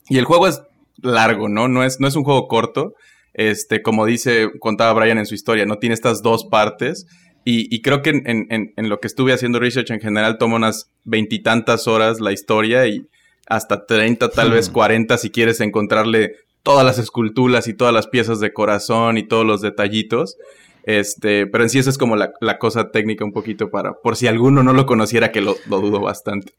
Y 0.09 0.17
el 0.17 0.25
juego 0.25 0.47
es 0.47 0.61
largo, 1.01 1.49
¿no? 1.49 1.67
No 1.67 1.83
es, 1.83 1.99
no 1.99 2.07
es 2.07 2.15
un 2.15 2.23
juego 2.23 2.47
corto. 2.47 2.93
Este, 3.33 3.81
como 3.81 4.05
dice, 4.05 4.49
contaba 4.59 4.93
Brian 4.93 5.17
en 5.17 5.25
su 5.25 5.35
historia, 5.35 5.65
¿no? 5.65 5.77
Tiene 5.77 5.93
estas 5.93 6.21
dos 6.21 6.45
partes. 6.45 7.05
Y, 7.45 7.81
creo 7.81 8.03
que 8.03 8.11
en, 8.11 8.45
en, 8.49 8.89
lo 8.89 8.99
que 8.99 9.07
estuve 9.07 9.33
haciendo 9.33 9.59
research 9.59 9.89
en 9.89 9.99
general 9.99 10.37
toma 10.37 10.57
unas 10.57 10.91
veintitantas 11.03 11.87
horas 11.87 12.19
la 12.19 12.31
historia 12.31 12.85
y 12.85 13.07
hasta 13.47 13.87
treinta, 13.87 14.29
tal 14.29 14.51
vez 14.51 14.69
hmm. 14.69 14.73
cuarenta 14.73 15.17
si 15.17 15.31
quieres 15.31 15.59
encontrarle 15.59 16.35
todas 16.61 16.85
las 16.85 16.99
esculturas 16.99 17.67
y 17.67 17.73
todas 17.73 17.91
las 17.91 18.05
piezas 18.05 18.39
de 18.39 18.53
corazón 18.53 19.17
y 19.17 19.27
todos 19.27 19.47
los 19.47 19.61
detallitos. 19.61 20.37
Este, 20.83 21.47
pero 21.47 21.63
en 21.63 21.71
sí 21.71 21.79
esa 21.79 21.89
es 21.89 21.97
como 21.97 22.15
la, 22.15 22.31
cosa 22.59 22.91
técnica 22.91 23.25
un 23.25 23.33
poquito 23.33 23.71
para, 23.71 23.93
por 23.93 24.15
si 24.15 24.27
alguno 24.27 24.61
no 24.61 24.73
lo 24.73 24.85
conociera, 24.85 25.31
que 25.31 25.41
lo, 25.41 25.55
lo 25.67 25.79
dudo 25.79 26.01
bastante. 26.01 26.53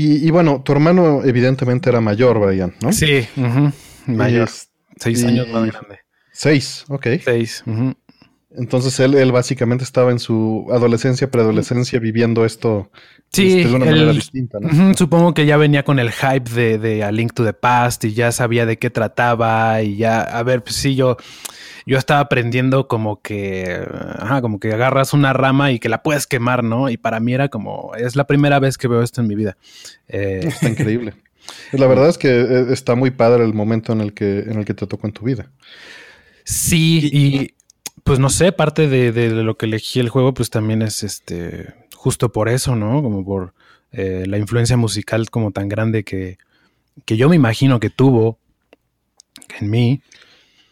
Y, 0.00 0.30
bueno, 0.30 0.62
tu 0.64 0.70
hermano 0.70 1.24
evidentemente 1.24 1.90
era 1.90 2.00
mayor, 2.00 2.38
Brian, 2.38 2.72
¿no? 2.80 2.92
Sí, 2.92 3.26
mayor. 4.06 4.48
Seis 4.96 5.24
años 5.24 5.48
más 5.48 5.66
grande. 5.66 5.98
Seis, 6.32 6.84
ok. 6.88 7.06
Seis. 7.24 7.64
Entonces 8.56 9.00
él, 9.00 9.14
él 9.14 9.32
básicamente 9.32 9.82
estaba 9.82 10.12
en 10.12 10.20
su 10.20 10.68
adolescencia, 10.70 11.28
preadolescencia, 11.32 11.98
viviendo 11.98 12.44
esto 12.44 12.92
sí, 13.32 13.58
este, 13.58 13.70
de 13.70 13.74
una 13.74 13.86
manera 13.86 14.12
distinta. 14.12 14.58
¿no? 14.60 14.94
supongo 14.94 15.34
que 15.34 15.46
ya 15.46 15.56
venía 15.56 15.82
con 15.82 15.98
el 15.98 16.12
hype 16.12 16.48
de, 16.48 16.78
de 16.78 17.02
A 17.02 17.10
Link 17.10 17.34
to 17.34 17.44
the 17.44 17.52
Past 17.52 18.04
y 18.04 18.14
ya 18.14 18.30
sabía 18.30 18.66
de 18.66 18.78
qué 18.78 18.90
trataba 18.90 19.82
y 19.82 19.96
ya, 19.96 20.20
a 20.20 20.44
ver, 20.44 20.62
pues 20.62 20.76
sí, 20.76 20.94
yo 20.94 21.16
yo 21.88 21.96
estaba 21.96 22.20
aprendiendo 22.20 22.86
como 22.86 23.22
que, 23.22 23.80
ajá, 24.18 24.42
como 24.42 24.60
que 24.60 24.74
agarras 24.74 25.14
una 25.14 25.32
rama 25.32 25.72
y 25.72 25.78
que 25.78 25.88
la 25.88 26.02
puedes 26.02 26.26
quemar, 26.26 26.62
¿no? 26.62 26.90
Y 26.90 26.98
para 26.98 27.18
mí 27.18 27.32
era 27.32 27.48
como, 27.48 27.94
es 27.96 28.14
la 28.14 28.26
primera 28.26 28.58
vez 28.58 28.76
que 28.76 28.88
veo 28.88 29.02
esto 29.02 29.22
en 29.22 29.26
mi 29.26 29.34
vida. 29.34 29.56
Eh, 30.06 30.42
está 30.44 30.68
increíble. 30.68 31.14
La 31.72 31.86
verdad 31.86 32.10
es 32.10 32.18
que 32.18 32.28
eh, 32.28 32.66
está 32.72 32.94
muy 32.94 33.10
padre 33.10 33.42
el 33.42 33.54
momento 33.54 33.94
en 33.94 34.02
el 34.02 34.12
que, 34.12 34.40
en 34.40 34.58
el 34.58 34.66
que 34.66 34.74
te 34.74 34.86
tocó 34.86 35.06
en 35.06 35.14
tu 35.14 35.24
vida. 35.24 35.50
Sí, 36.44 37.08
y 37.10 37.54
pues 38.04 38.18
no 38.18 38.28
sé, 38.28 38.52
parte 38.52 38.86
de, 38.86 39.30
lo 39.30 39.56
que 39.56 39.64
elegí 39.64 39.98
el 39.98 40.10
juego, 40.10 40.34
pues 40.34 40.50
también 40.50 40.82
es 40.82 41.02
este, 41.02 41.72
justo 41.94 42.30
por 42.30 42.50
eso, 42.50 42.76
¿no? 42.76 43.02
Como 43.02 43.24
por 43.24 43.54
eh, 43.92 44.24
la 44.26 44.36
influencia 44.36 44.76
musical 44.76 45.30
como 45.30 45.52
tan 45.52 45.70
grande 45.70 46.04
que, 46.04 46.36
que 47.06 47.16
yo 47.16 47.30
me 47.30 47.36
imagino 47.36 47.80
que 47.80 47.88
tuvo 47.88 48.38
en 49.58 49.70
mí. 49.70 50.02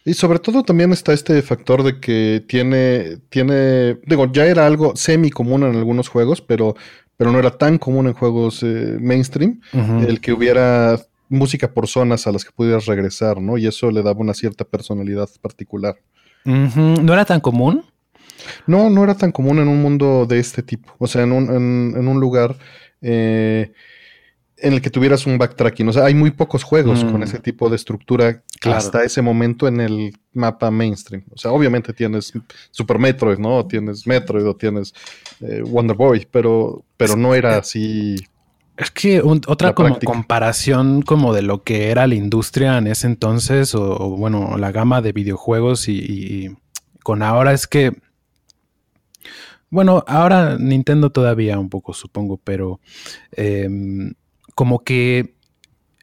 Y 0.07 0.15
sobre 0.15 0.39
todo 0.39 0.63
también 0.63 0.93
está 0.93 1.13
este 1.13 1.43
factor 1.43 1.83
de 1.83 1.99
que 1.99 2.45
tiene, 2.47 3.19
tiene, 3.29 3.99
digo, 4.07 4.31
ya 4.31 4.47
era 4.47 4.65
algo 4.65 4.95
semi 4.95 5.31
común 5.31 5.65
en 5.65 5.75
algunos 5.75 6.09
juegos, 6.09 6.41
pero, 6.41 6.77
pero 7.17 7.33
no 7.33 7.41
era 7.41 7.51
tan 7.51 7.77
común 7.77 8.07
en 8.07 8.13
juegos 8.13 8.63
eh, 8.63 8.99
mainstream, 9.01 9.61
el 10.07 10.21
que 10.21 10.33
hubiera 10.33 10.97
música 11.29 11.73
por 11.73 11.89
zonas 11.89 12.29
a 12.29 12.33
las 12.33 12.45
que 12.45 12.53
pudieras 12.53 12.87
regresar, 12.87 13.41
¿no? 13.41 13.59
Y 13.59 13.67
eso 13.67 13.91
le 13.91 14.05
daba 14.05 14.21
una 14.21 14.33
cierta 14.33 14.65
personalidad 14.65 15.29
particular. 15.43 15.97
¿No 16.45 17.13
era 17.13 17.25
tan 17.25 17.41
común? 17.41 17.85
No, 18.69 18.89
no 18.91 19.03
era 19.03 19.17
tan 19.17 19.33
común 19.33 19.59
en 19.59 19.67
un 19.67 19.83
mundo 19.83 20.25
de 20.25 20.39
este 20.39 20.63
tipo. 20.63 20.95
O 20.99 21.09
sea, 21.09 21.25
en 21.25 21.33
un, 21.33 21.97
en, 21.97 22.07
un 22.07 22.21
lugar 22.21 22.57
eh, 23.03 23.73
en 24.59 24.73
el 24.73 24.81
que 24.81 24.91
tuvieras 24.91 25.27
un 25.27 25.39
backtracking. 25.39 25.89
O 25.89 25.93
sea, 25.93 26.05
hay 26.05 26.15
muy 26.15 26.31
pocos 26.31 26.63
juegos 26.63 27.05
con 27.05 27.21
mm. 27.21 27.25
ese 27.25 27.39
tipo 27.41 27.69
de 27.69 27.77
estructura 27.77 28.43
hasta 28.65 29.05
ese 29.05 29.21
momento 29.21 29.69
en 29.69 29.81
el 29.81 30.17
mapa 30.33 30.71
mainstream. 30.71 31.25
O 31.31 31.39
sea, 31.39 31.53
obviamente 31.53 31.93
tienes 31.93 32.33
Super 32.71 32.99
Metroid, 32.99 33.39
¿no? 33.39 33.67
tienes 33.67 34.07
Metroid 34.07 34.47
o 34.47 34.57
tienes 34.57 34.95
eh, 35.41 35.63
Wonder 35.67 35.97
Boy, 35.97 36.27
pero, 36.31 36.85
pero 36.97 37.17
no 37.17 37.35
era 37.35 37.59
así. 37.59 38.17
Es 38.77 38.91
que 38.91 39.23
otra 39.23 39.75
como 39.75 39.99
comparación 40.01 41.03
como 41.03 41.33
de 41.33 41.43
lo 41.43 41.63
que 41.63 41.91
era 41.91 42.07
la 42.07 42.15
industria 42.15 42.77
en 42.79 42.87
ese 42.87 43.07
entonces, 43.07 43.75
o, 43.75 44.11
bueno, 44.17 44.57
la 44.59 44.71
gama 44.71 45.01
de 45.01 45.13
videojuegos 45.13 45.89
y, 45.89 46.55
con 47.03 47.23
ahora 47.23 47.53
es 47.53 47.67
que 47.67 47.93
bueno, 49.69 50.05
ahora 50.07 50.57
Nintendo 50.59 51.11
todavía 51.11 51.59
un 51.59 51.69
poco, 51.69 51.93
supongo, 51.93 52.39
pero 52.43 52.81
em, 53.33 54.15
como 54.57 54.83
que 54.85 55.37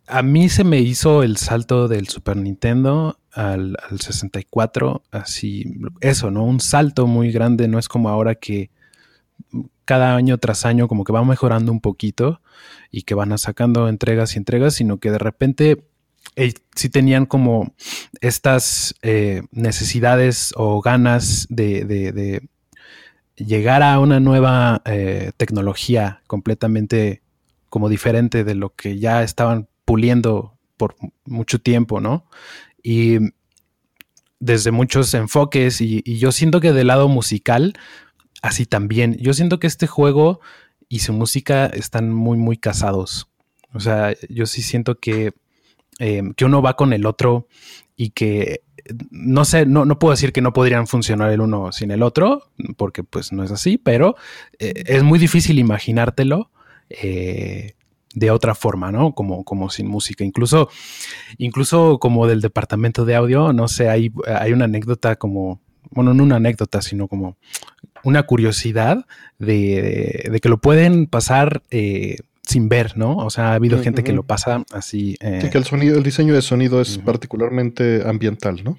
a 0.06 0.22
mí 0.22 0.48
se 0.48 0.64
me 0.64 0.80
hizo 0.80 1.24
el 1.24 1.38
salto 1.38 1.88
del 1.88 2.08
Super 2.08 2.38
Nintendo 2.38 3.18
al, 3.32 3.76
64, 4.00 5.02
así, 5.10 5.74
eso, 6.02 6.30
¿no? 6.30 6.46
Un 6.46 6.60
salto 6.60 7.08
muy 7.08 7.32
grande, 7.32 7.68
no 7.68 7.80
es 7.80 7.88
como 7.88 8.10
ahora 8.10 8.36
que 8.36 8.70
cada 9.86 10.16
año 10.16 10.38
tras 10.38 10.68
año 10.68 10.88
como 10.88 11.04
que 11.04 11.12
va 11.12 11.26
mejorando 11.26 11.72
un 11.72 11.82
poquito 11.82 12.42
y 12.92 13.02
que 13.02 13.16
van 13.16 13.36
sacando 13.40 13.90
entregas 13.90 14.36
y 14.36 14.38
entregas, 14.38 14.76
sino 14.76 15.00
que 15.00 15.10
de 15.10 15.18
repente 15.18 15.88
eh, 16.36 16.54
sí 16.76 16.90
tenían 16.90 17.26
como 17.26 17.74
estas 18.22 18.94
eh, 19.02 19.42
necesidades 19.52 20.54
o 20.56 20.80
ganas 20.80 21.48
de, 21.50 22.48
llegar 23.36 23.82
a 23.82 23.98
una 23.98 24.20
nueva 24.20 24.84
eh, 24.86 25.32
tecnología 25.38 26.22
completamente 26.28 27.23
como 27.74 27.90
diferente 27.90 28.44
de 28.44 28.54
lo 28.54 28.76
que 28.76 29.00
ya 29.00 29.24
estaban 29.24 29.68
puliendo 29.84 30.60
por 30.78 30.96
mucho 31.26 31.58
tiempo, 31.58 32.00
¿no? 32.00 32.28
Y 32.84 33.18
desde 34.40 34.70
muchos 34.70 35.12
enfoques 35.16 35.82
y, 35.82 36.04
yo 36.20 36.32
siento 36.32 36.62
que 36.62 36.72
del 36.72 36.86
lado 36.86 37.10
musical, 37.10 37.74
así 38.44 38.68
también, 38.68 39.18
yo 39.18 39.34
siento 39.34 39.60
que 39.60 39.66
este 39.66 39.88
juego 39.88 40.40
y 40.88 41.00
su 41.00 41.14
música 41.14 41.66
están 41.66 42.14
muy, 42.14 42.38
muy 42.38 42.58
casados. 42.58 43.28
O 43.74 43.80
sea, 43.80 44.14
yo 44.30 44.46
sí 44.46 44.62
siento 44.62 45.00
que, 45.00 45.34
em, 45.98 46.36
que 46.36 46.46
uno 46.46 46.62
va 46.62 46.76
con 46.76 46.94
el 46.94 47.08
otro 47.08 47.48
y 47.96 48.12
que 48.12 48.62
no 49.10 49.46
sé, 49.46 49.66
no, 49.66 49.84
no, 49.84 49.98
puedo 49.98 50.12
decir 50.12 50.32
que 50.32 50.42
no 50.42 50.54
podrían 50.54 50.86
funcionar 50.86 51.32
el 51.32 51.42
uno 51.42 51.72
sin 51.72 51.90
el 51.90 52.04
otro, 52.04 52.52
porque 52.78 53.04
pues 53.04 53.32
no 53.34 53.44
es 53.44 53.50
así, 53.50 53.80
pero 53.80 54.16
eh, 54.60 54.84
es 54.86 55.02
muy 55.02 55.18
difícil 55.18 55.58
imaginártelo 55.58 56.52
eh, 57.02 57.74
de 58.14 58.32
otra 58.32 58.54
forma, 58.54 58.92
¿no? 58.92 59.14
Como, 59.14 59.44
como 59.44 59.70
sin 59.70 59.88
música. 59.88 60.24
Incluso, 60.24 60.70
incluso 61.38 61.98
como 62.00 62.28
del 62.28 62.42
departamento 62.42 63.06
de 63.06 63.16
audio, 63.16 63.54
no 63.54 63.68
sé, 63.68 63.90
hay, 63.90 64.12
hay 64.28 64.54
una 64.54 64.66
anécdota 64.66 65.16
como, 65.16 65.62
bueno, 65.90 66.14
no 66.14 66.24
una 66.24 66.36
anécdota, 66.36 66.82
sino 66.82 67.08
como 67.08 67.38
una 68.04 68.24
curiosidad 68.24 69.06
de, 69.40 70.40
que 70.42 70.50
lo 70.50 70.60
pueden 70.60 71.08
pasar 71.08 71.64
eh, 71.72 72.18
sin 72.44 72.70
ver, 72.70 72.98
¿no? 72.98 73.16
O 73.18 73.32
sea, 73.32 73.52
ha 73.52 73.56
habido 73.56 73.82
gente 73.82 74.04
que 74.04 74.14
lo 74.14 74.24
pasa 74.24 74.64
así. 74.72 75.16
Eh, 75.20 75.50
que 75.52 75.58
el 75.58 75.64
sonido, 75.64 75.98
el 75.98 76.04
diseño 76.04 76.36
de 76.36 76.44
sonido 76.44 76.82
es 76.82 77.00
particularmente 77.00 78.04
ambiental, 78.06 78.64
¿no? 78.64 78.78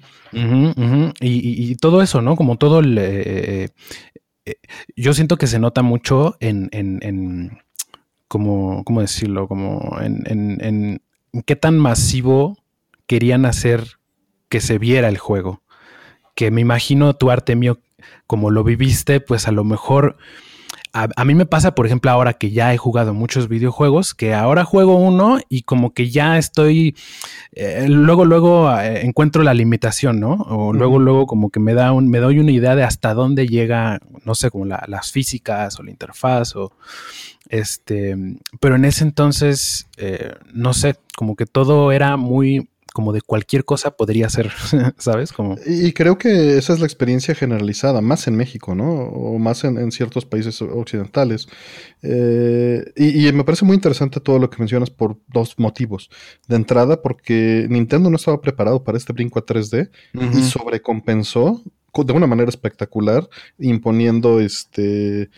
y, 1.19 1.75
todo 1.75 2.01
eso, 2.01 2.21
¿no? 2.21 2.37
Como 2.37 2.57
todo 2.57 2.79
el. 2.79 3.69
yo 4.95 5.13
siento 5.13 5.37
que 5.37 5.47
se 5.47 5.59
nota 5.59 5.81
mucho 5.81 6.37
en 6.39 6.69
como, 8.27 8.83
¿cómo 8.83 9.01
decirlo? 9.01 9.47
Como 9.47 9.97
en, 10.01 10.23
en, 10.25 10.57
en, 10.61 11.01
qué 11.45 11.55
tan 11.55 11.77
masivo 11.77 12.57
querían 13.07 13.45
hacer 13.45 13.97
que 14.49 14.61
se 14.61 14.77
viera 14.77 15.09
el 15.09 15.17
juego. 15.17 15.61
Que 16.35 16.51
me 16.51 16.61
imagino 16.61 17.15
tu 17.15 17.31
Artemio, 17.31 17.79
como 18.27 18.51
lo 18.51 18.63
viviste, 18.63 19.19
pues 19.19 19.47
a 19.47 19.51
lo 19.51 19.63
mejor 19.63 20.17
a, 20.95 21.25
mí 21.25 21.35
me 21.35 21.45
pasa, 21.45 21.75
por 21.75 21.85
ejemplo, 21.85 22.09
ahora 22.09 22.33
que 22.33 22.51
ya 22.51 22.73
he 22.73 22.77
jugado 22.77 23.13
muchos 23.13 23.49
videojuegos, 23.49 24.13
que 24.13 24.33
ahora 24.33 24.63
juego 24.63 24.95
uno 24.95 25.39
y 25.49 25.63
como 25.63 25.93
que 25.93 26.09
ya 26.09 26.37
estoy, 26.37 26.95
eh, 27.51 27.87
luego, 27.89 28.23
luego 28.23 28.71
eh, 28.79 29.05
encuentro 29.05 29.43
la 29.43 29.53
limitación, 29.53 30.21
¿no? 30.21 30.35
O 30.47 30.71
luego, 30.71 30.99
luego 30.99 31.27
como 31.27 31.49
que 31.49 31.59
me 31.59 31.73
da 31.73 31.91
un, 31.91 32.09
me 32.09 32.19
doy 32.19 32.39
una 32.39 32.51
idea 32.51 32.75
de 32.75 32.83
hasta 32.83 33.13
dónde 33.13 33.45
llega, 33.47 33.99
no 34.23 34.35
sé, 34.35 34.49
como 34.49 34.65
las 34.65 35.11
físicas 35.11 35.77
o 35.79 35.83
la 35.83 35.91
interfaz 35.91 36.55
o 36.55 36.71
este, 37.49 38.15
pero 38.61 38.75
en 38.75 38.85
ese 38.85 39.03
entonces, 39.03 39.87
eh, 39.97 40.33
no 40.53 40.73
sé, 40.73 40.95
como 41.15 41.35
que 41.35 41.45
todo 41.45 41.91
era 41.91 42.17
muy, 42.17 42.69
como 42.95 43.11
de 43.11 43.19
cualquier 43.19 43.65
cosa 43.65 43.97
podría 43.97 44.29
ser, 44.29 44.53
¿sabes? 44.97 45.33
Como... 45.33 45.57
Y 45.65 45.91
creo 45.91 46.17
que 46.17 46.57
esa 46.57 46.71
es 46.71 46.79
la 46.79 46.85
experiencia 46.85 47.35
generalizada, 47.35 47.99
más 47.99 48.25
en 48.29 48.37
México, 48.37 48.73
¿no? 48.73 48.89
O 48.89 49.37
más 49.37 49.65
en, 49.65 49.91
ciertos 49.91 50.23
países 50.25 50.61
occidentales. 50.61 51.49
Eh, 52.01 52.85
y, 52.95 53.29
me 53.33 53.43
parece 53.43 53.65
muy 53.65 53.75
interesante 53.75 54.21
todo 54.21 54.39
lo 54.39 54.49
que 54.49 54.59
mencionas 54.59 54.91
por 54.91 55.17
dos 55.27 55.59
motivos. 55.59 56.09
De 56.47 56.55
entrada, 56.55 57.01
porque 57.01 57.67
Nintendo 57.69 58.09
no 58.09 58.15
estaba 58.15 58.39
preparado 58.39 58.81
para 58.81 58.97
este 58.97 59.11
brinco 59.11 59.39
a 59.39 59.45
3D 59.45 59.89
y 60.33 60.43
sobrecompensó 60.43 61.61
de 62.03 62.13
una 62.13 62.27
manera 62.27 62.49
espectacular, 62.49 63.27
imponiendo 63.57 64.39
este 64.39 65.29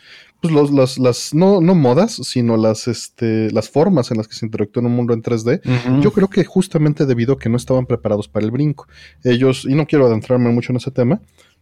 pues 0.42 0.54
los, 0.54 0.72
las, 0.72 0.98
las 1.00 1.34
no, 1.34 1.62
no 1.62 1.76
modas, 1.76 2.14
sino 2.24 2.58
las, 2.58 2.88
este, 2.88 3.52
las 3.52 3.70
formas 3.70 4.12
en 4.12 4.18
las 4.18 4.28
que 4.28 4.36
se 4.36 4.46
interactúa 4.46 4.82
en 4.82 4.88
un 4.88 4.96
mundo 4.96 5.14
en 5.14 5.24
3D. 5.24 6.02
Yo 6.02 6.12
creo 6.12 6.30
que 6.30 6.44
justamente 6.46 7.06
debido 7.06 7.34
a 7.34 7.40
que 7.40 7.50
no 7.50 7.58
estaban 7.58 7.86
preparados 7.86 8.28
para 8.28 8.46
el 8.46 8.52
brinco. 8.52 8.88
Ellos, 9.24 9.66
y 9.66 9.74
no 9.74 9.88
quiero 9.88 10.06
adentrarme 10.06 10.50
mucho 10.50 10.72
en 10.72 10.78
ese 10.78 10.92
tema, 10.92 11.22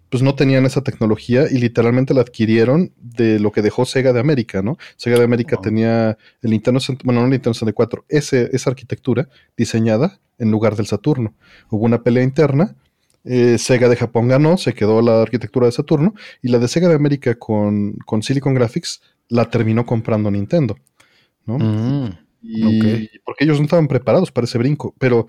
pues 0.10 0.22
no 0.22 0.36
tenían 0.36 0.66
esa 0.66 0.82
tecnología 0.82 1.46
y 1.50 1.58
literalmente 1.58 2.14
la 2.14 2.22
adquirieron 2.22 2.92
de 2.98 3.40
lo 3.40 3.52
que 3.52 3.62
dejó 3.62 3.86
Sega 3.86 4.14
de 4.14 4.20
América, 4.20 4.62
¿no? 4.62 4.78
Sega 4.98 5.18
de 5.18 5.24
América 5.24 5.58
tenía 5.62 6.18
el 6.42 6.52
Nintendo, 6.52 6.80
bueno, 7.04 7.22
no 7.22 7.26
el 7.26 7.32
Nintendo 7.32 7.54
64, 7.54 8.06
ese, 8.10 8.50
esa 8.54 8.70
arquitectura 8.70 9.28
diseñada 9.58 10.20
en 10.38 10.52
lugar 10.52 10.76
del 10.76 10.86
Saturno. 10.86 11.34
Hubo 11.70 11.86
una 11.86 12.04
pelea 12.04 12.24
interna 12.24 12.76
eh, 13.26 13.58
Sega 13.58 13.90
de 13.90 13.96
Japón 13.96 14.28
ganó, 14.28 14.58
se 14.58 14.74
quedó 14.74 15.02
la 15.02 15.22
arquitectura 15.22 15.66
de 15.66 15.72
Saturno, 15.72 16.14
y 16.42 16.50
la 16.50 16.60
de 16.60 16.68
Sega 16.68 16.88
de 16.88 16.96
América 16.96 17.36
con, 17.36 17.98
Silicon 18.22 18.54
Graphics 18.54 19.02
la 19.30 19.50
terminó 19.50 19.86
comprando 19.86 20.30
Nintendo. 20.32 20.78
¿no? 21.46 21.58
Mm, 21.58 22.10
porque 23.24 23.44
ellos 23.44 23.58
no 23.58 23.66
estaban 23.66 23.88
preparados 23.88 24.32
para 24.32 24.46
ese 24.46 24.58
brinco, 24.58 24.94
pero 25.00 25.28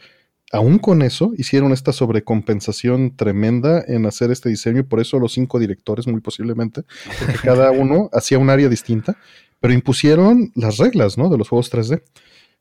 aún 0.52 0.78
con 0.78 1.02
eso 1.02 1.32
hicieron 1.36 1.72
esta 1.72 1.92
sobrecompensación 1.92 3.16
tremenda 3.16 3.82
en 3.86 4.06
hacer 4.06 4.30
este 4.30 4.48
diseño 4.48 4.80
y 4.80 4.84
por 4.84 5.00
eso 5.00 5.18
los 5.18 5.32
cinco 5.32 5.58
directores 5.58 6.06
muy 6.06 6.20
posiblemente, 6.20 6.82
porque 7.18 7.38
cada 7.42 7.70
uno 7.72 8.10
hacía 8.12 8.38
un 8.38 8.50
área 8.50 8.68
distinta, 8.68 9.16
pero 9.60 9.74
impusieron 9.74 10.52
las 10.54 10.76
reglas 10.78 11.16
¿no? 11.18 11.28
de 11.28 11.38
los 11.38 11.48
juegos 11.48 11.72
3D. 11.72 12.02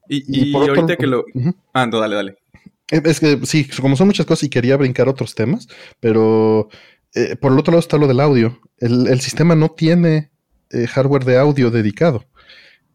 Y, 0.07 0.51
por 0.51 0.69
ahorita 0.69 0.97
que 0.97 1.07
lo... 1.07 1.25
Ah, 1.73 1.87
no, 1.87 1.99
dale, 1.99 2.15
dale. 2.15 2.37
Es 2.89 3.19
que 3.19 3.39
sí, 3.45 3.67
como 3.81 3.95
son 3.95 4.07
muchas 4.07 4.25
cosas 4.25 4.43
y 4.43 4.49
quería 4.49 4.77
brincar 4.77 5.09
otros 5.09 5.33
temas, 5.33 5.67
pero 5.99 6.69
eh, 7.15 7.35
por 7.35 7.51
el 7.51 7.59
otro 7.59 7.71
lado 7.71 7.79
está 7.79 7.97
lo 7.97 8.07
del 8.07 8.19
audio. 8.19 8.59
El, 8.77 9.19
sistema 9.21 9.55
no 9.55 9.69
tiene 9.69 10.31
eh, 10.69 10.85
hardware 10.85 11.25
de 11.25 11.37
audio 11.37 11.71
dedicado. 11.71 12.25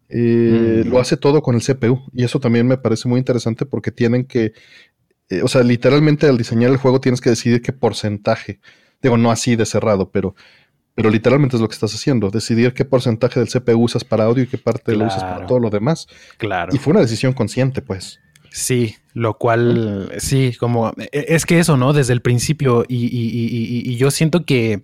Eh, 0.08 0.82
mm. 0.84 0.88
Lo 0.88 1.00
hace 1.00 1.16
todo 1.16 1.42
con 1.42 1.56
el 1.56 1.62
CPU 1.62 2.02
y 2.12 2.24
eso 2.24 2.38
también 2.38 2.66
me 2.66 2.76
parece 2.76 3.08
muy 3.08 3.18
interesante 3.18 3.66
porque 3.66 3.90
tienen 3.90 4.26
que, 4.26 4.52
o 5.42 5.48
sea, 5.48 5.62
literalmente 5.62 6.28
al 6.28 6.38
diseñar 6.38 6.70
el 6.70 6.76
juego 6.76 7.00
tienes 7.00 7.20
que 7.20 7.30
decidir 7.30 7.62
qué 7.62 7.72
porcentaje, 7.72 8.60
digo, 9.02 9.16
no 9.16 9.30
así 9.30 9.56
de 9.56 9.66
cerrado, 9.66 10.10
pero, 10.10 10.34
pero 10.94 11.10
literalmente 11.10 11.56
es 11.56 11.62
lo 11.62 11.68
que 11.68 11.74
estás 11.74 11.94
haciendo, 11.94 12.30
decidir 12.30 12.74
qué 12.74 12.84
porcentaje 12.84 13.40
del 13.40 13.48
CPU 13.48 13.84
usas 13.84 14.04
para 14.04 14.24
audio 14.24 14.44
y 14.44 14.46
qué 14.46 14.58
parte 14.58 14.94
lo 14.94 15.06
usas 15.06 15.22
para 15.22 15.46
todo 15.46 15.58
lo 15.58 15.70
demás. 15.70 16.06
Claro. 16.36 16.74
Y 16.74 16.78
fue 16.78 16.92
una 16.92 17.00
decisión 17.00 17.32
consciente, 17.32 17.80
pues. 17.80 18.20
Sí, 18.50 18.96
lo 19.14 19.38
cual, 19.38 20.12
sí, 20.18 20.54
como 20.58 20.92
e, 20.98 21.26
es 21.28 21.46
que 21.46 21.58
eso, 21.58 21.76
¿no? 21.76 21.92
Desde 21.92 22.12
el 22.12 22.20
principio, 22.20 22.84
y, 22.88 23.96
yo 23.96 24.10
siento 24.10 24.44
que 24.44 24.82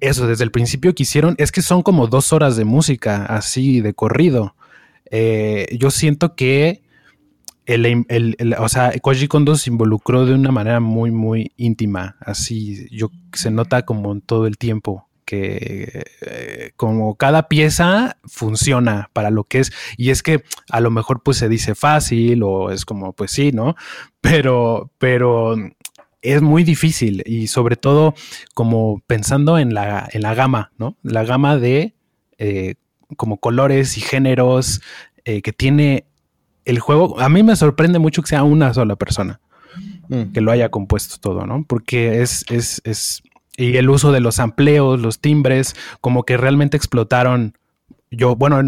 eso, 0.00 0.26
desde 0.26 0.44
el 0.44 0.50
principio 0.50 0.94
quisieron, 0.94 1.34
es 1.38 1.50
que 1.50 1.62
son 1.62 1.82
como 1.82 2.06
dos 2.06 2.32
horas 2.32 2.56
de 2.56 2.64
música, 2.64 3.24
así 3.26 3.80
de 3.80 3.94
corrido. 3.94 4.54
Eh, 5.10 5.76
yo 5.78 5.90
siento 5.90 6.34
que 6.34 6.82
el, 7.66 8.54
o 8.58 8.68
sea, 8.68 8.92
Koji 9.00 9.28
se 9.56 9.70
involucró 9.70 10.26
de 10.26 10.34
una 10.34 10.52
manera 10.52 10.80
muy, 10.80 11.10
muy 11.10 11.52
íntima, 11.56 12.16
así, 12.20 12.86
yo 12.90 13.10
se 13.32 13.50
nota 13.50 13.84
como 13.84 14.12
en 14.12 14.20
todo 14.20 14.46
el 14.46 14.58
tiempo 14.58 15.03
que 15.24 16.04
eh, 16.20 16.70
como 16.76 17.16
cada 17.16 17.48
pieza 17.48 18.16
funciona 18.24 19.10
para 19.12 19.30
lo 19.30 19.44
que 19.44 19.60
es. 19.60 19.72
Y 19.96 20.10
es 20.10 20.22
que 20.22 20.44
a 20.70 20.80
lo 20.80 20.90
mejor 20.90 21.22
pues 21.22 21.38
se 21.38 21.48
dice 21.48 21.74
fácil 21.74 22.42
o 22.42 22.70
es 22.70 22.84
como 22.84 23.12
pues 23.12 23.30
sí, 23.30 23.52
¿no? 23.52 23.74
Pero, 24.20 24.90
pero 24.98 25.56
es 26.22 26.42
muy 26.42 26.64
difícil 26.64 27.22
y 27.26 27.48
sobre 27.48 27.76
todo 27.76 28.14
como 28.54 29.02
pensando 29.06 29.58
en 29.58 29.74
la, 29.74 30.08
en 30.10 30.22
la 30.22 30.34
gama, 30.34 30.72
¿no? 30.78 30.96
La 31.02 31.24
gama 31.24 31.56
de 31.56 31.94
eh, 32.38 32.74
como 33.16 33.38
colores 33.38 33.98
y 33.98 34.00
géneros 34.00 34.80
eh, 35.24 35.42
que 35.42 35.52
tiene 35.52 36.06
el 36.64 36.78
juego. 36.78 37.20
A 37.20 37.28
mí 37.28 37.42
me 37.42 37.56
sorprende 37.56 37.98
mucho 37.98 38.22
que 38.22 38.28
sea 38.28 38.42
una 38.42 38.72
sola 38.72 38.96
persona 38.96 39.40
mm. 40.08 40.32
que 40.32 40.40
lo 40.40 40.50
haya 40.50 40.70
compuesto 40.70 41.16
todo, 41.20 41.46
¿no? 41.46 41.64
Porque 41.64 42.22
es, 42.22 42.44
es, 42.48 42.80
es 42.84 43.22
y 43.56 43.76
el 43.76 43.88
uso 43.88 44.12
de 44.12 44.20
los 44.20 44.38
amplios, 44.40 45.00
los 45.00 45.20
timbres, 45.20 45.76
como 46.00 46.24
que 46.24 46.36
realmente 46.36 46.76
explotaron. 46.76 47.56
Yo, 48.10 48.36
bueno, 48.36 48.60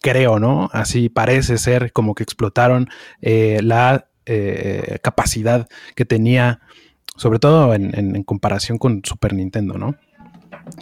creo, 0.00 0.38
¿no? 0.38 0.68
Así 0.72 1.08
parece 1.08 1.58
ser 1.58 1.92
como 1.92 2.14
que 2.14 2.22
explotaron 2.22 2.88
eh, 3.22 3.60
la 3.62 4.08
eh, 4.26 4.98
capacidad 5.02 5.68
que 5.94 6.04
tenía, 6.04 6.60
sobre 7.16 7.38
todo 7.38 7.74
en, 7.74 8.22
comparación 8.24 8.78
con 8.78 9.02
Super 9.04 9.34
Nintendo, 9.34 9.78
¿no? 9.78 9.96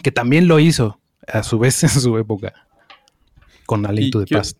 Que 0.03 0.11
también 0.11 0.47
lo 0.47 0.59
hizo 0.59 0.99
a 1.27 1.43
su 1.43 1.59
vez 1.59 1.81
en 1.83 1.89
su 1.89 2.17
época 2.17 2.53
con 3.65 3.85
Aliento 3.85 4.19
de 4.19 4.27
Past. 4.27 4.59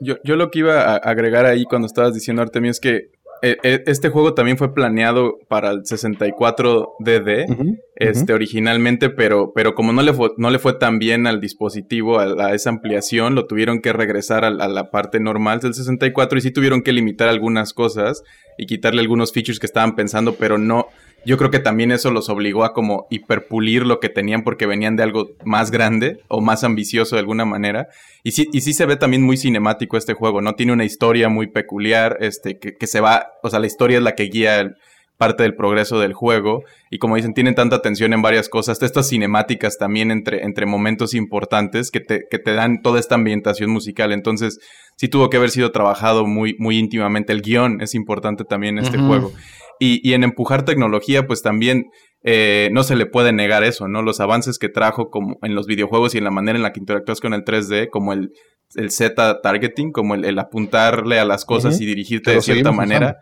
Yo, 0.00 0.16
yo, 0.24 0.36
lo 0.36 0.50
que 0.50 0.58
iba 0.58 0.82
a 0.82 0.96
agregar 0.96 1.46
ahí 1.46 1.64
cuando 1.64 1.86
estabas 1.86 2.12
diciendo, 2.12 2.42
Artemio, 2.42 2.70
es 2.70 2.80
que 2.80 3.15
este 3.42 4.08
juego 4.08 4.34
también 4.34 4.58
fue 4.58 4.74
planeado 4.74 5.38
para 5.48 5.70
el 5.70 5.82
64DD, 5.82 7.78
este, 7.96 8.32
originalmente, 8.32 9.10
pero, 9.10 9.52
pero 9.54 9.74
como 9.74 9.92
no 9.92 10.02
le, 10.02 10.12
fue, 10.12 10.30
no 10.36 10.50
le 10.50 10.58
fue 10.58 10.74
tan 10.74 10.98
bien 10.98 11.26
al 11.26 11.40
dispositivo, 11.40 12.18
a, 12.18 12.54
esa 12.54 12.70
ampliación, 12.70 13.34
lo 13.34 13.46
tuvieron 13.46 13.80
que 13.80 13.92
regresar 13.92 14.44
a, 14.44 14.48
a, 14.48 14.68
la 14.68 14.90
parte 14.90 15.20
normal 15.20 15.60
del 15.60 15.74
64 15.74 16.38
y 16.38 16.40
sí 16.40 16.50
tuvieron 16.50 16.82
que 16.82 16.92
limitar 16.92 17.28
algunas 17.28 17.72
cosas 17.72 18.22
y 18.58 18.66
quitarle 18.66 19.00
algunos 19.00 19.32
features 19.32 19.58
que 19.58 19.66
estaban 19.66 19.94
pensando, 19.94 20.34
pero 20.34 20.58
no, 20.58 20.88
yo 21.26 21.36
creo 21.36 21.50
que 21.50 21.58
también 21.58 21.90
eso 21.90 22.10
los 22.10 22.28
obligó 22.28 22.64
a 22.64 22.72
como 22.72 23.06
hiperpulir 23.10 23.84
lo 23.84 23.98
que 23.98 24.08
tenían 24.08 24.44
porque 24.44 24.66
venían 24.66 24.96
de 24.96 25.02
algo 25.02 25.30
más 25.44 25.70
grande 25.70 26.20
o 26.28 26.40
más 26.40 26.62
ambicioso 26.62 27.16
de 27.16 27.20
alguna 27.20 27.44
manera. 27.44 27.88
Y 28.22 28.32
sí, 28.32 28.48
y 28.52 28.60
sí 28.60 28.72
se 28.72 28.86
ve 28.86 28.96
también 28.96 29.22
muy 29.22 29.36
cinemático 29.36 29.96
este 29.96 30.14
juego, 30.14 30.40
¿no? 30.40 30.54
Tiene 30.54 30.72
una 30.72 30.84
historia 30.84 31.28
muy 31.28 31.48
peculiar, 31.48 32.16
este, 32.20 32.58
que, 32.58 32.76
que 32.76 32.86
se 32.86 33.00
va, 33.00 33.26
o 33.42 33.50
sea, 33.50 33.58
la 33.58 33.66
historia 33.66 33.98
es 33.98 34.04
la 34.04 34.14
que 34.14 34.24
guía 34.24 34.76
parte 35.16 35.42
del 35.42 35.54
progreso 35.54 35.98
del 35.98 36.12
juego. 36.12 36.64
Y 36.90 36.98
como 36.98 37.16
dicen, 37.16 37.34
tienen 37.34 37.54
tanta 37.54 37.76
atención 37.76 38.12
en 38.12 38.22
varias 38.22 38.48
cosas. 38.48 38.80
Estas 38.82 39.08
cinemáticas 39.08 39.78
también 39.78 40.10
entre, 40.10 40.44
entre 40.44 40.66
momentos 40.66 41.14
importantes 41.14 41.90
que 41.90 42.00
te, 42.00 42.26
que 42.30 42.38
te 42.38 42.52
dan 42.54 42.82
toda 42.82 43.00
esta 43.00 43.14
ambientación 43.14 43.70
musical. 43.70 44.12
Entonces, 44.12 44.58
sí 44.96 45.08
tuvo 45.08 45.30
que 45.30 45.38
haber 45.38 45.50
sido 45.50 45.72
trabajado 45.72 46.26
muy, 46.26 46.54
muy 46.58 46.78
íntimamente. 46.78 47.32
El 47.32 47.42
guion 47.42 47.80
es 47.80 47.94
importante 47.94 48.44
también 48.44 48.78
en 48.78 48.84
este 48.84 48.98
juego. 48.98 49.32
Y, 49.78 50.12
en 50.14 50.24
empujar 50.24 50.64
tecnología, 50.64 51.26
pues 51.26 51.42
también 51.42 51.86
eh, 52.22 52.70
no 52.72 52.82
se 52.82 52.96
le 52.96 53.06
puede 53.06 53.32
negar 53.32 53.62
eso, 53.62 53.88
¿no? 53.88 54.02
Los 54.02 54.20
avances 54.20 54.58
que 54.58 54.68
trajo 54.68 55.10
como 55.10 55.36
en 55.42 55.54
los 55.54 55.66
videojuegos 55.66 56.14
y 56.14 56.18
en 56.18 56.24
la 56.24 56.30
manera 56.30 56.56
en 56.56 56.62
la 56.62 56.72
que 56.72 56.80
interactúas 56.80 57.20
con 57.20 57.34
el 57.34 57.44
3D, 57.44 57.90
como 57.90 58.12
el, 58.12 58.30
el 58.74 58.90
Z 58.90 59.40
targeting, 59.42 59.92
como 59.92 60.14
el, 60.14 60.38
apuntarle 60.38 61.18
a 61.18 61.24
las 61.24 61.44
cosas 61.44 61.80
y 61.80 61.86
dirigirte 61.86 62.32
de 62.32 62.40
cierta 62.40 62.72
manera, 62.72 63.16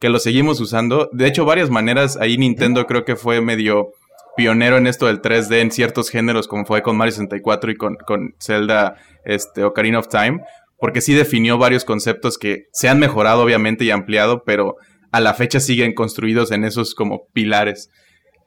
que 0.00 0.08
lo 0.08 0.18
seguimos 0.18 0.60
usando. 0.60 1.08
De 1.12 1.26
hecho, 1.26 1.44
varias 1.44 1.70
maneras, 1.70 2.16
ahí 2.20 2.38
Nintendo 2.38 2.86
creo 2.86 3.04
que 3.04 3.16
fue 3.16 3.40
medio 3.40 3.88
pionero 4.36 4.76
en 4.76 4.86
esto 4.86 5.06
del 5.06 5.20
3D 5.20 5.60
en 5.60 5.70
ciertos 5.70 6.10
géneros, 6.10 6.46
como 6.46 6.64
fue 6.66 6.82
con 6.82 6.96
Mario 6.96 7.12
64 7.12 7.70
y 7.70 7.76
con, 7.76 7.96
con 8.06 8.34
Zelda 8.38 8.96
este, 9.24 9.64
Ocarina 9.64 9.98
of 9.98 10.08
Time, 10.08 10.40
porque 10.78 11.00
sí 11.00 11.14
definió 11.14 11.58
varios 11.58 11.84
conceptos 11.84 12.38
que 12.38 12.64
se 12.72 12.88
han 12.88 13.00
mejorado 13.00 13.42
obviamente 13.42 13.84
y 13.84 13.90
ampliado, 13.90 14.42
pero 14.44 14.76
a 15.16 15.20
la 15.20 15.32
fecha 15.32 15.60
siguen 15.60 15.94
construidos 15.94 16.52
en 16.52 16.62
esos 16.64 16.94
como 16.94 17.26
pilares. 17.32 17.90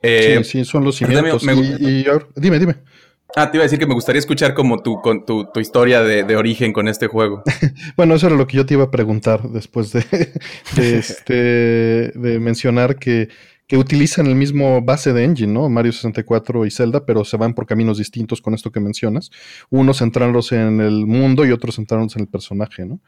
Eh, 0.03 0.39
sí, 0.43 0.59
sí, 0.59 0.65
son 0.65 0.83
los 0.83 0.97
cimientos. 0.97 1.43
dime, 2.35 2.59
dime. 2.59 2.75
Ah, 3.35 3.49
te 3.49 3.57
iba 3.57 3.63
a 3.63 3.65
decir 3.65 3.79
que 3.79 3.87
me 3.87 3.95
gustaría 3.95 4.19
escuchar 4.19 4.53
como 4.53 4.81
tu, 4.81 5.01
con 5.01 5.25
tu, 5.25 5.47
historia 5.59 6.03
de, 6.03 6.35
origen 6.35 6.71
con 6.71 6.87
este 6.87 7.07
juego. 7.07 7.43
bueno, 7.97 8.15
eso 8.15 8.27
era 8.27 8.35
lo 8.35 8.45
que 8.45 8.57
yo 8.57 8.65
te 8.67 8.75
iba 8.75 8.83
a 8.83 8.91
preguntar 8.91 9.49
después 9.49 9.91
de, 9.93 10.03
este, 10.75 11.33
de 11.33 12.39
mencionar 12.39 12.97
que, 12.97 13.29
que, 13.65 13.77
utilizan 13.77 14.27
el 14.27 14.35
mismo 14.35 14.81
base 14.81 15.11
de 15.11 15.23
engine, 15.23 15.51
¿no? 15.51 15.69
Mario 15.69 15.91
64 15.91 16.67
y 16.67 16.71
Zelda, 16.71 17.05
pero 17.05 17.25
se 17.25 17.37
van 17.37 17.55
por 17.55 17.65
caminos 17.65 17.97
distintos 17.97 18.41
con 18.41 18.53
esto 18.53 18.71
que 18.71 18.79
mencionas. 18.79 19.31
Unos 19.71 19.97
centrándose 19.97 20.55
en 20.55 20.81
el 20.81 21.07
mundo 21.07 21.45
y 21.45 21.51
otros 21.51 21.75
centrándose 21.75 22.19
en 22.19 22.23
el 22.25 22.29
personaje, 22.29 22.85
¿no? 22.85 22.99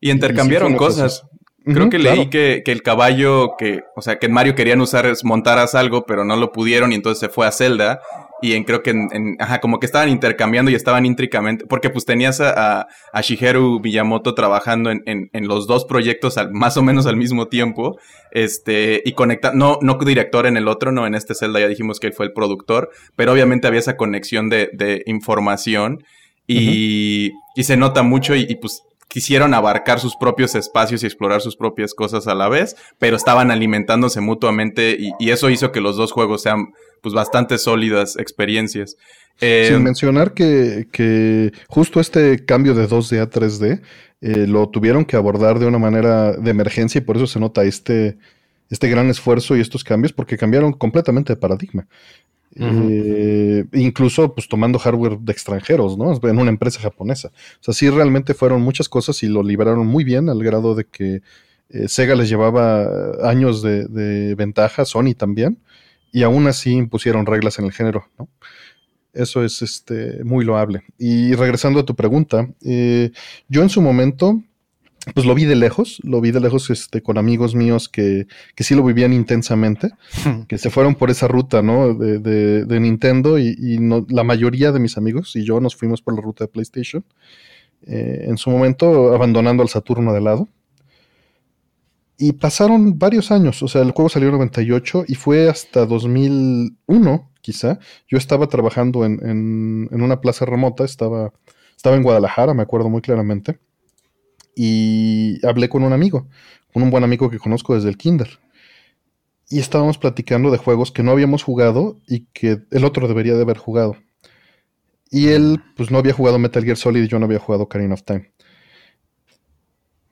Y 0.00 0.10
intercambiaron 0.10 0.74
cosas. 0.76 1.24
Creo 1.64 1.88
que 1.88 1.98
leí 1.98 2.26
que, 2.26 2.62
que, 2.62 2.72
el 2.72 2.82
caballo 2.82 3.56
que, 3.58 3.84
o 3.96 4.02
sea, 4.02 4.18
que 4.18 4.26
en 4.26 4.32
Mario 4.32 4.54
querían 4.54 4.82
usar 4.82 5.06
es 5.06 5.24
montaras 5.24 5.74
algo, 5.74 6.04
pero 6.04 6.24
no 6.24 6.36
lo 6.36 6.52
pudieron 6.52 6.92
y 6.92 6.96
entonces 6.96 7.20
se 7.20 7.28
fue 7.30 7.46
a 7.46 7.52
Zelda. 7.52 8.00
Y 8.42 8.52
en, 8.52 8.64
creo 8.64 8.82
que 8.82 8.90
en, 8.90 9.36
ajá, 9.38 9.60
como 9.60 9.80
que 9.80 9.86
estaban 9.86 10.10
intercambiando 10.10 10.70
y 10.70 10.74
estaban 10.74 11.06
intricamente, 11.06 11.64
porque 11.66 11.88
pues 11.88 12.04
tenías 12.04 12.42
a, 12.42 12.86
a, 13.12 13.20
Shigeru 13.22 13.80
Miyamoto 13.80 14.34
trabajando 14.34 14.90
en, 14.90 15.02
en, 15.06 15.30
en 15.32 15.48
los 15.48 15.66
dos 15.66 15.86
proyectos 15.86 16.36
al, 16.36 16.52
más 16.52 16.76
o 16.76 16.82
menos 16.82 17.06
al 17.06 17.16
mismo 17.16 17.48
tiempo, 17.48 17.98
este, 18.32 19.00
y 19.02 19.12
conecta, 19.12 19.52
no, 19.54 19.78
no 19.80 19.94
director 19.94 20.44
en 20.44 20.58
el 20.58 20.68
otro, 20.68 20.92
no, 20.92 21.06
en 21.06 21.14
este 21.14 21.34
Zelda 21.34 21.60
ya 21.60 21.68
dijimos 21.68 22.00
que 22.00 22.08
él 22.08 22.12
fue 22.12 22.26
el 22.26 22.32
productor, 22.34 22.90
pero 23.16 23.32
obviamente 23.32 23.66
había 23.66 23.80
esa 23.80 23.96
conexión 23.96 24.50
de, 24.50 24.68
de 24.74 25.02
información 25.06 26.04
y, 26.46 27.30
y 27.56 27.64
se 27.64 27.78
nota 27.78 28.02
mucho 28.02 28.34
y, 28.34 28.44
y 28.46 28.56
pues 28.56 28.82
quisieron 29.14 29.54
abarcar 29.54 30.00
sus 30.00 30.16
propios 30.16 30.56
espacios 30.56 31.04
y 31.04 31.06
explorar 31.06 31.40
sus 31.40 31.54
propias 31.54 31.94
cosas 31.94 32.26
a 32.26 32.34
la 32.34 32.48
vez, 32.48 32.74
pero 32.98 33.16
estaban 33.16 33.52
alimentándose 33.52 34.20
mutuamente 34.20 34.96
y, 34.98 35.30
eso 35.30 35.50
hizo 35.50 35.70
que 35.70 35.80
los 35.80 35.94
dos 35.96 36.10
juegos 36.10 36.42
sean 36.42 36.72
pues 37.00 37.14
bastante 37.14 37.58
sólidas 37.58 38.16
experiencias. 38.16 38.96
Eh, 39.40 39.66
Sin 39.68 39.84
mencionar 39.84 40.32
que, 40.34 41.52
justo 41.68 42.00
este 42.00 42.44
cambio 42.44 42.74
de 42.74 42.88
2D 42.88 43.20
a 43.20 43.30
3D 43.30 43.82
eh, 44.20 44.46
lo 44.48 44.68
tuvieron 44.68 45.04
que 45.04 45.14
abordar 45.14 45.60
de 45.60 45.66
una 45.66 45.78
manera 45.78 46.32
de 46.32 46.50
emergencia 46.50 46.98
y 46.98 47.02
por 47.02 47.14
eso 47.14 47.28
se 47.28 47.38
nota 47.38 47.62
este, 47.62 48.18
este 48.68 48.88
gran 48.88 49.10
esfuerzo 49.10 49.56
y 49.56 49.60
estos 49.60 49.84
cambios 49.84 50.12
porque 50.12 50.36
cambiaron 50.36 50.72
completamente 50.72 51.34
de 51.34 51.36
paradigma. 51.36 51.86
Eh, 52.56 53.64
incluso 53.72 54.34
pues 54.34 54.48
tomando 54.48 54.78
hardware 54.78 55.18
de 55.18 55.32
extranjeros, 55.32 55.98
¿no? 55.98 56.18
En 56.22 56.38
una 56.38 56.50
empresa 56.50 56.80
japonesa. 56.80 57.28
O 57.28 57.64
sea, 57.64 57.74
sí 57.74 57.90
realmente 57.90 58.34
fueron 58.34 58.62
muchas 58.62 58.88
cosas 58.88 59.22
y 59.22 59.28
lo 59.28 59.42
liberaron 59.42 59.86
muy 59.86 60.04
bien 60.04 60.28
al 60.28 60.42
grado 60.42 60.74
de 60.74 60.84
que 60.84 61.22
eh, 61.70 61.88
Sega 61.88 62.14
les 62.14 62.28
llevaba 62.28 63.28
años 63.28 63.62
de, 63.62 64.34
ventaja, 64.36 64.84
Sony 64.84 65.14
también, 65.16 65.58
y 66.12 66.22
aún 66.22 66.46
así 66.46 66.72
impusieron 66.72 67.26
reglas 67.26 67.58
en 67.58 67.64
el 67.64 67.72
género. 67.72 68.08
Eso 69.12 69.44
es 69.44 69.62
este, 69.62 70.22
muy 70.24 70.44
loable. 70.44 70.82
Y 70.98 71.34
regresando 71.34 71.80
a 71.80 71.84
tu 71.84 71.94
pregunta, 71.94 72.48
eh, 72.64 73.10
yo 73.48 73.62
en 73.62 73.68
su 73.68 73.80
momento 73.80 74.42
pues 75.12 75.26
lo 75.26 75.34
vi 75.34 75.44
de 75.44 75.56
lejos, 75.56 75.98
lo 76.02 76.20
vi 76.20 76.30
de 76.30 76.40
lejos 76.40 76.70
este, 76.70 77.02
con 77.02 77.18
amigos 77.18 77.54
míos 77.54 77.88
que, 77.88 78.26
que 78.54 78.64
sí 78.64 78.74
lo 78.74 78.82
vivían 78.82 79.12
intensamente, 79.12 79.90
que 80.48 80.56
se 80.56 80.70
fueron 80.70 80.94
por 80.94 81.10
esa 81.10 81.28
ruta, 81.28 81.62
¿no? 81.62 81.94
De, 81.94 82.18
de, 82.64 82.80
Nintendo 82.80 83.38
y, 83.38 83.78
no, 83.80 84.06
la 84.08 84.24
mayoría 84.24 84.72
de 84.72 84.80
mis 84.80 84.96
amigos 84.96 85.36
y 85.36 85.44
yo 85.44 85.60
nos 85.60 85.76
fuimos 85.76 86.00
por 86.00 86.14
la 86.14 86.22
ruta 86.22 86.44
de 86.44 86.48
PlayStation. 86.48 87.04
Eh, 87.86 88.24
en 88.28 88.38
su 88.38 88.48
momento 88.48 89.14
abandonando 89.14 89.62
al 89.62 89.68
Saturno 89.68 90.14
de 90.14 90.22
lado. 90.22 90.48
Y 92.16 92.32
pasaron 92.32 92.98
varios 92.98 93.32
años, 93.32 93.62
o 93.62 93.68
sea, 93.68 93.82
el 93.82 93.90
juego 93.90 94.08
salió 94.08 94.28
en 94.28 94.36
98 94.36 95.04
y 95.08 95.16
fue 95.16 95.48
hasta 95.48 95.84
2001, 95.84 97.30
quizá. 97.42 97.80
Yo 98.08 98.16
estaba 98.16 98.46
trabajando 98.46 99.04
en, 99.04 99.18
en, 99.26 99.88
en 99.90 100.00
una 100.00 100.20
plaza 100.20 100.44
remota, 100.46 100.84
estaba, 100.84 101.32
estaba 101.76 101.96
en 101.96 102.04
Guadalajara, 102.04 102.54
me 102.54 102.62
acuerdo 102.62 102.88
muy 102.88 103.02
claramente 103.02 103.58
y 104.54 105.44
hablé 105.46 105.68
con 105.68 105.82
un 105.82 105.92
amigo, 105.92 106.28
con 106.72 106.82
un 106.82 106.90
buen 106.90 107.04
amigo 107.04 107.30
que 107.30 107.38
conozco 107.38 107.74
desde 107.74 107.88
el 107.88 107.96
kinder. 107.96 108.38
Y 109.50 109.58
estábamos 109.58 109.98
platicando 109.98 110.50
de 110.50 110.58
juegos 110.58 110.90
que 110.90 111.02
no 111.02 111.10
habíamos 111.10 111.42
jugado 111.42 112.00
y 112.06 112.26
que 112.32 112.62
el 112.70 112.84
otro 112.84 113.08
debería 113.08 113.34
de 113.34 113.42
haber 113.42 113.58
jugado. 113.58 113.96
Y 115.10 115.28
él, 115.28 115.60
pues 115.76 115.90
no 115.90 115.98
había 115.98 116.12
jugado 116.12 116.38
Metal 116.38 116.64
Gear 116.64 116.76
Solid 116.76 117.04
y 117.04 117.08
yo 117.08 117.18
no 117.18 117.26
había 117.26 117.38
jugado 117.38 117.64
Ocarina 117.64 117.94
of 117.94 118.02
Time. 118.02 118.32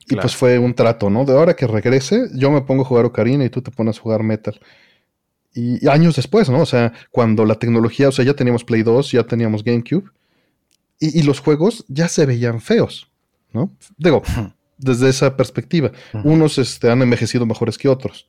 Y 0.09 0.17
pues 0.17 0.37
fue 0.37 0.59
un 0.59 0.75
trato, 0.75 1.09
¿no? 1.09 1.25
De 1.25 1.33
ahora 1.33 1.57
que 1.57 1.67
regrese, 1.67 2.29
yo 2.35 2.51
me 2.51 2.61
pongo 2.61 2.83
a 2.83 2.85
jugar 2.85 3.07
Ocarina 3.07 3.45
y 3.45 3.51
tú 3.51 3.63
te 3.63 3.71
pones 3.71 3.99
a 3.99 4.01
jugar 4.01 4.23
Metal. 4.23 4.61
Y, 5.55 5.87
años 5.89 6.17
después, 6.17 6.51
¿no? 6.51 6.61
O 6.61 6.67
sea, 6.67 6.93
cuando 7.11 7.45
la 7.47 7.55
tecnología, 7.55 8.09
o 8.09 8.13
sea, 8.13 8.25
ya 8.25 8.35
teníamos 8.35 8.65
Play 8.65 8.83
2, 8.83 9.13
ya 9.13 9.25
teníamos 9.25 9.65
GameCube. 9.65 10.11
y 11.01 11.23
los 11.23 11.41
juegos 11.41 11.85
ya 11.89 12.07
se 12.07 12.27
veían 12.27 12.61
feos. 12.61 13.12
¿No? 13.53 13.73
Digo, 13.97 14.23
desde 14.79 15.09
esa 15.09 15.37
perspectiva. 15.37 15.93
Unos 16.25 16.59
este, 16.59 16.91
han 16.91 17.03
envejecido 17.03 17.47
mejores 17.47 17.79
que 17.79 17.89
otros, 17.89 18.29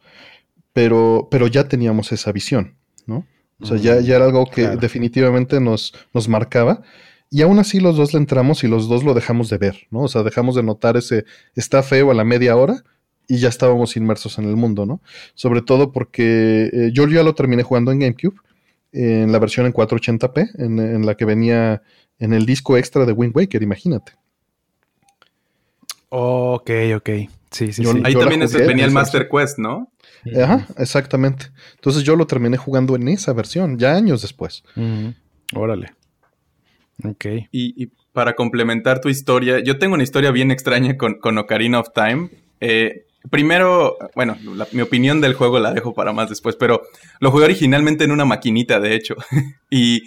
pero, 0.71 1.27
pero 1.31 1.47
ya 1.47 1.67
teníamos 1.67 2.11
esa 2.11 2.31
visión, 2.31 2.75
¿no? 3.05 3.25
O 3.59 3.65
sea, 3.65 3.77
ya, 3.77 4.01
ya 4.01 4.17
era 4.17 4.25
algo 4.25 4.45
que 4.45 4.67
definitivamente 4.69 5.59
nos, 5.61 5.93
nos 6.13 6.27
marcaba. 6.27 6.81
Y 7.29 7.41
aún 7.41 7.59
así 7.59 7.79
los 7.79 7.95
dos 7.95 8.13
le 8.13 8.19
entramos 8.19 8.63
y 8.63 8.67
los 8.67 8.87
dos 8.87 9.03
lo 9.03 9.13
dejamos 9.13 9.49
de 9.49 9.57
ver, 9.57 9.87
¿no? 9.89 10.01
O 10.01 10.07
sea, 10.07 10.21
dejamos 10.21 10.55
de 10.55 10.63
notar 10.63 10.97
ese 10.97 11.25
está 11.55 11.81
feo 11.81 12.11
a 12.11 12.13
la 12.13 12.23
media 12.23 12.55
hora 12.55 12.83
y 13.27 13.37
ya 13.37 13.49
estábamos 13.49 13.95
inmersos 13.95 14.37
en 14.37 14.45
el 14.45 14.55
mundo, 14.55 14.85
¿no? 14.85 15.01
Sobre 15.33 15.61
todo 15.61 15.91
porque 15.91 16.69
eh, 16.71 16.91
yo 16.93 17.07
ya 17.07 17.23
lo 17.23 17.33
terminé 17.33 17.63
jugando 17.63 17.91
en 17.91 17.99
GameCube, 17.99 18.35
en 18.91 19.31
la 19.31 19.39
versión 19.39 19.65
en 19.65 19.73
480p, 19.73 20.51
en, 20.59 21.05
la 21.05 21.15
que 21.15 21.25
venía 21.25 21.81
en 22.19 22.33
el 22.33 22.45
disco 22.45 22.77
extra 22.77 23.05
de 23.05 23.13
Wind 23.13 23.35
Waker, 23.35 23.63
imagínate. 23.63 24.13
Ok, 26.13 26.69
ok. 26.95 27.09
Sí, 27.49 27.71
sí, 27.71 27.83
sí. 27.83 28.01
Ahí 28.03 28.13
también 28.15 28.41
venía 28.67 28.85
el 28.85 28.91
Master 28.91 29.27
Quest, 29.29 29.57
¿no? 29.57 29.91
Ajá, 30.41 30.67
exactamente. 30.77 31.47
Entonces 31.75 32.03
yo 32.03 32.15
lo 32.15 32.25
terminé 32.25 32.57
jugando 32.57 32.95
en 32.95 33.07
esa 33.07 33.33
versión, 33.33 33.77
ya 33.77 33.95
años 33.95 34.21
después. 34.21 34.63
Órale. 35.55 35.93
Ok. 37.03 37.25
Y, 37.51 37.89
para 38.13 38.35
complementar 38.35 39.01
tu 39.01 39.09
historia, 39.09 39.59
yo 39.59 39.79
tengo 39.79 39.95
una 39.95 40.03
historia 40.03 40.29
bien 40.29 40.51
extraña 40.51 40.97
con, 40.97 41.15
con 41.15 41.35
Ocarina 41.39 41.79
of 41.79 41.87
Time. 41.95 42.29
Eh, 42.59 43.07
primero, 43.31 43.97
bueno, 44.13 44.37
mi 44.71 44.81
opinión 44.81 45.19
del 45.19 45.33
juego 45.33 45.59
la 45.59 45.73
dejo 45.73 45.95
para 45.95 46.13
más 46.13 46.29
después, 46.29 46.55
pero 46.55 46.83
lo 47.19 47.31
jugué 47.31 47.45
originalmente 47.45 48.03
en 48.03 48.11
una 48.11 48.25
maquinita, 48.25 48.79
de 48.79 48.93
hecho. 48.93 49.15
y 49.71 50.03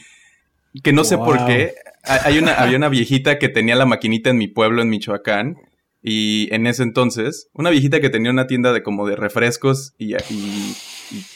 que 0.82 0.92
no 0.92 1.02
sé 1.02 1.18
por 1.18 1.46
qué. 1.46 1.74
Hay 2.04 2.38
una, 2.38 2.52
había 2.54 2.76
una 2.76 2.88
viejita 2.88 3.38
que 3.38 3.48
tenía 3.48 3.74
la 3.74 3.86
maquinita 3.86 4.30
en 4.30 4.38
mi 4.38 4.46
pueblo, 4.46 4.82
en 4.82 4.88
Michoacán. 4.88 5.56
Y 6.08 6.54
en 6.54 6.68
ese 6.68 6.84
entonces, 6.84 7.48
una 7.52 7.68
viejita 7.68 8.00
que 8.00 8.10
tenía 8.10 8.30
una 8.30 8.46
tienda 8.46 8.72
de 8.72 8.84
como 8.84 9.08
de 9.08 9.16
refrescos 9.16 9.92
y, 9.98 10.14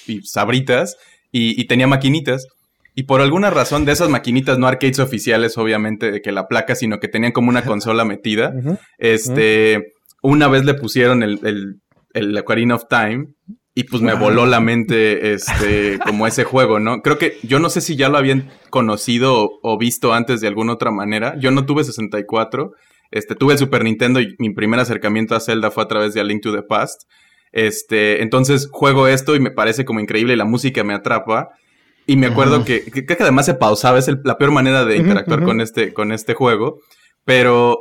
y, 0.06 0.22
sabritas 0.22 0.96
y, 1.33 1.64
tenía 1.64 1.88
maquinitas. 1.88 2.46
Y 2.94 3.02
por 3.02 3.20
alguna 3.20 3.50
razón 3.50 3.85
de 3.85 3.90
esas 3.90 4.11
maquinitas, 4.11 4.61
no 4.61 4.68
arcades 4.68 5.00
oficiales, 5.00 5.59
obviamente, 5.59 6.12
de 6.12 6.22
que 6.22 6.30
la 6.30 6.46
placa, 6.46 6.76
sino 6.76 7.00
que 7.00 7.09
tenían 7.09 7.33
como 7.33 7.48
una 7.48 7.64
consola 7.64 8.04
metida, 8.04 8.54
este, 8.98 9.92
una 10.22 10.46
vez 10.46 10.64
le 10.64 10.74
pusieron 10.74 11.24
el, 11.24 11.40
el, 11.42 11.80
el 12.14 12.38
Ocarina 12.38 12.76
of 12.76 12.85
Time 12.88 13.26
y 13.74 13.85
pues 13.85 14.02
me 14.02 14.14
voló 14.14 14.46
la 14.46 14.61
mente, 14.61 15.33
este, 15.33 15.98
como 16.06 16.28
ese 16.28 16.44
juego, 16.44 16.78
¿no? 16.78 17.02
Creo 17.02 17.18
que 17.18 17.38
yo 17.42 17.59
no 17.59 17.70
sé 17.70 17.80
si 17.80 17.96
ya 17.96 18.09
lo 18.09 18.18
habían 18.18 18.50
conocido 18.70 19.50
o, 19.62 19.78
visto 19.78 20.12
antes 20.12 20.40
de 20.40 20.46
alguna 20.46 20.74
otra 20.74 20.92
manera. 20.92 21.37
Yo 21.40 21.50
no 21.50 21.66
tuve 21.66 21.83
64, 21.83 22.72
este, 23.11 23.35
tuve 23.35 23.55
el 23.55 23.59
Super 23.59 23.85
Nintendo 23.85 24.20
y 24.20 24.37
mi 24.38 24.51
primer 24.51 24.81
acercamiento 24.81 25.35
a 25.35 25.40
Zelda 25.40 25.70
fue 25.70 25.83
a 25.83 25.88
través 25.88 26.14
de 26.14 26.20
A 26.20 26.25
Link 26.25 26.42
to 26.42 26.53
the 26.53 26.62
Past. 26.62 27.03
Este, 27.53 28.23
entonces 28.23 28.68
juego 28.70 29.09
esto 29.09 29.35
y 29.35 29.40
me 29.40 29.51
parece 29.51 29.85
como 29.85 30.01
increíble 30.01 30.35
y 30.35 30.37
la 30.37 30.44
música 30.44 30.85
me 30.85 30.94
atrapa. 30.94 31.51
Y 32.07 32.16
me 32.16 32.27
acuerdo 32.27 32.64
que, 32.64 32.85
que, 32.85 33.05
que, 33.07 33.16
además 33.20 33.46
se 33.46 33.55
pausaba, 33.55 33.99
es 33.99 34.11
la 34.25 34.37
peor 34.37 34.51
manera 34.51 34.85
de 34.85 34.96
interactuar 34.96 35.44
con, 35.44 35.61
este, 35.61 35.92
con 35.92 36.11
este 36.11 36.35
juego, 36.35 36.81
pero 37.25 37.79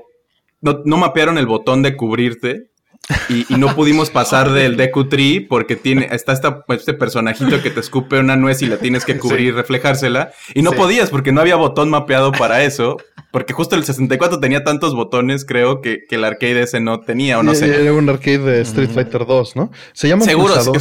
no, 0.62 0.82
no 0.86 0.98
mapearon 0.98 1.38
el 1.40 1.48
botón 1.48 1.82
de 1.82 1.96
cubrirte 1.96 2.70
y, 3.28 3.56
no 3.56 3.76
pudimos 3.76 4.12
pasar 4.12 4.50
del 4.52 4.78
Deku 4.78 5.06
Tree 5.06 5.40
porque 5.40 5.76
tiene, 5.76 6.10
está 6.12 6.32
esta, 6.32 6.64
este 6.70 6.94
personajito 6.94 7.62
que 7.62 7.72
te 7.72 7.80
escupe 7.80 8.20
una 8.20 8.36
nuez 8.36 8.62
y 8.62 8.68
la 8.68 8.78
tienes 8.78 9.04
que 9.04 9.18
cubrir 9.18 9.48
y 9.48 9.52
reflejársela. 9.52 10.32
Y 10.54 10.62
no 10.62 10.72
podías 10.74 11.10
porque 11.10 11.32
no 11.32 11.42
había 11.42 11.56
botón 11.56 11.90
mapeado 11.90 12.32
para 12.32 12.64
eso. 12.64 12.98
Porque 13.32 13.54
justo 13.54 13.76
el 13.76 13.84
64 13.84 14.40
tenía 14.40 14.64
tantos 14.64 14.96
botones, 14.96 15.46
creo, 15.46 15.82
que, 15.82 16.06
que 16.08 16.16
el 16.16 16.24
arcade 16.24 16.64
ese 16.64 16.80
no 16.80 17.02
tenía, 17.02 17.38
o 17.38 17.44
no 17.44 17.54
sé. 17.54 17.82
Era 17.82 17.94
un 17.94 18.10
arcade 18.10 18.40
de 18.40 18.62
Street 18.62 18.90
Fighter 18.90 19.26
2, 19.26 19.56
¿no? 19.56 19.72
Se 19.94 20.08
llama 20.08 20.26
pulsador, 20.26 20.78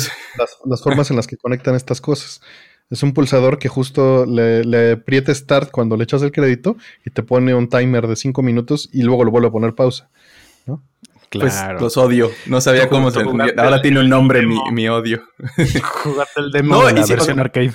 las 0.65 0.83
formas 0.83 1.11
en 1.11 1.17
las 1.17 1.27
que 1.27 1.37
conectan 1.37 1.75
estas 1.75 2.01
cosas. 2.01 2.41
Es 2.91 3.03
un 3.03 3.13
pulsador 3.13 3.59
que 3.59 3.69
justo 3.69 4.25
le, 4.25 4.65
le 4.65 4.93
aprieta 4.93 5.35
start 5.35 5.71
cuando 5.71 5.97
le 5.99 6.05
echas 6.05 6.23
el 6.23 6.33
crédito 6.33 6.77
y 7.05 7.11
te 7.11 7.23
pone 7.23 7.55
un 7.55 7.69
timer 7.69 8.07
de 8.07 8.17
5 8.17 8.43
minutos 8.43 8.89
y 8.93 9.03
luego 9.03 9.25
lo 9.25 9.31
vuelve 9.31 9.49
a 9.49 9.51
poner 9.51 9.75
pausa. 9.75 10.09
¿no? 10.65 10.83
Pues 11.31 11.55
los 11.79 11.99
odio. 11.99 12.31
No 12.47 12.63
sabía 12.63 12.89
cómo 12.89 13.11
se. 13.11 13.21
Ahora 13.21 13.83
tiene 13.83 14.01
un 14.01 14.09
nombre 14.09 14.47
mi, 14.47 14.59
mi, 14.73 14.89
odio. 14.89 15.23
Jugaste 16.03 16.41
el 16.41 16.51
demo 16.51 16.83
de 16.87 16.95
la 16.95 17.07
versión 17.07 17.39
arcade. 17.39 17.73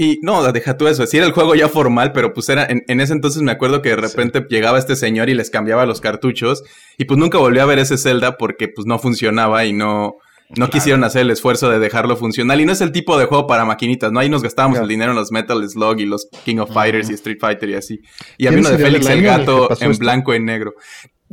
Y 0.00 0.20
no, 0.22 0.52
deja 0.52 0.78
tú 0.78 0.86
eso. 0.86 1.04
Sí 1.08 1.16
era 1.16 1.26
el 1.26 1.32
juego 1.32 1.56
ya 1.56 1.68
formal, 1.68 2.12
pero 2.12 2.32
pues 2.32 2.48
era. 2.48 2.68
En, 2.70 3.00
ese 3.00 3.12
entonces 3.12 3.42
me 3.42 3.50
acuerdo 3.50 3.82
que 3.82 3.88
de 3.88 3.96
repente 3.96 4.46
llegaba 4.48 4.78
este 4.78 4.94
señor 4.94 5.28
y 5.28 5.34
les 5.34 5.50
cambiaba 5.50 5.86
los 5.86 6.00
cartuchos. 6.00 6.62
Y 6.98 7.04
pues 7.06 7.18
nunca 7.18 7.38
volví 7.38 7.58
a 7.58 7.64
ver 7.64 7.80
ese 7.80 7.98
Zelda 7.98 8.36
porque 8.36 8.68
pues 8.68 8.86
no 8.86 9.00
funcionaba 9.00 9.64
y 9.64 9.72
no 9.72 10.14
no 10.56 10.70
quisieron 10.70 11.02
hacer 11.02 11.22
el 11.22 11.30
esfuerzo 11.32 11.68
de 11.68 11.80
dejarlo 11.80 12.16
funcional. 12.16 12.60
Y 12.60 12.64
no 12.64 12.70
es 12.70 12.80
el 12.80 12.92
tipo 12.92 13.18
de 13.18 13.26
juego 13.26 13.48
para 13.48 13.64
maquinitas, 13.64 14.12
¿no? 14.12 14.20
Ahí 14.20 14.30
nos 14.30 14.44
gastábamos 14.44 14.78
el 14.78 14.86
dinero 14.86 15.10
en 15.10 15.16
los 15.16 15.32
Metal 15.32 15.68
Slug 15.68 15.98
y 15.98 16.06
los 16.06 16.28
King 16.44 16.58
of 16.58 16.72
Fighters 16.72 17.10
y 17.10 17.14
Street 17.14 17.38
Fighter 17.40 17.68
y 17.68 17.74
así. 17.74 18.00
Y 18.38 18.46
había 18.46 18.60
uno 18.60 18.70
de 18.70 18.78
Félix 18.78 19.04
el 19.08 19.22
Gato 19.22 19.68
en 19.80 19.98
blanco 19.98 20.32
y 20.32 20.38
negro. 20.38 20.74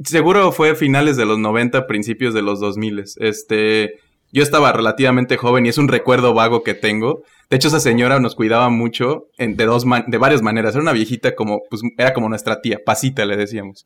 Seguro 0.04 0.52
fue 0.52 0.74
finales 0.74 1.18
de 1.18 1.26
los 1.26 1.38
90, 1.38 1.86
principios 1.86 2.34
de 2.34 2.42
los 2.42 2.60
2000. 2.60 3.04
Este, 3.18 4.00
yo 4.32 4.42
estaba 4.42 4.74
relativamente 4.74 5.38
joven 5.38 5.68
y 5.68 5.70
es 5.70 5.78
un 5.78 5.88
recuerdo 5.88 6.34
vago 6.34 6.64
que 6.64 6.74
tengo. 6.74 7.22
De 7.50 7.58
hecho, 7.58 7.68
esa 7.68 7.80
señora 7.80 8.20
nos 8.20 8.36
cuidaba 8.36 8.70
mucho 8.70 9.28
en, 9.38 9.56
de, 9.56 9.66
dos 9.66 9.86
de 10.08 10.18
varias 10.18 10.42
maneras. 10.42 10.74
Era 10.74 10.82
una 10.82 10.94
viejita 10.94 11.36
como, 11.36 11.62
pues, 11.70 11.82
era 11.98 12.14
como 12.14 12.30
nuestra 12.30 12.62
tía, 12.62 12.80
pasita 12.86 13.26
le 13.26 13.38
decíamos. 13.38 13.86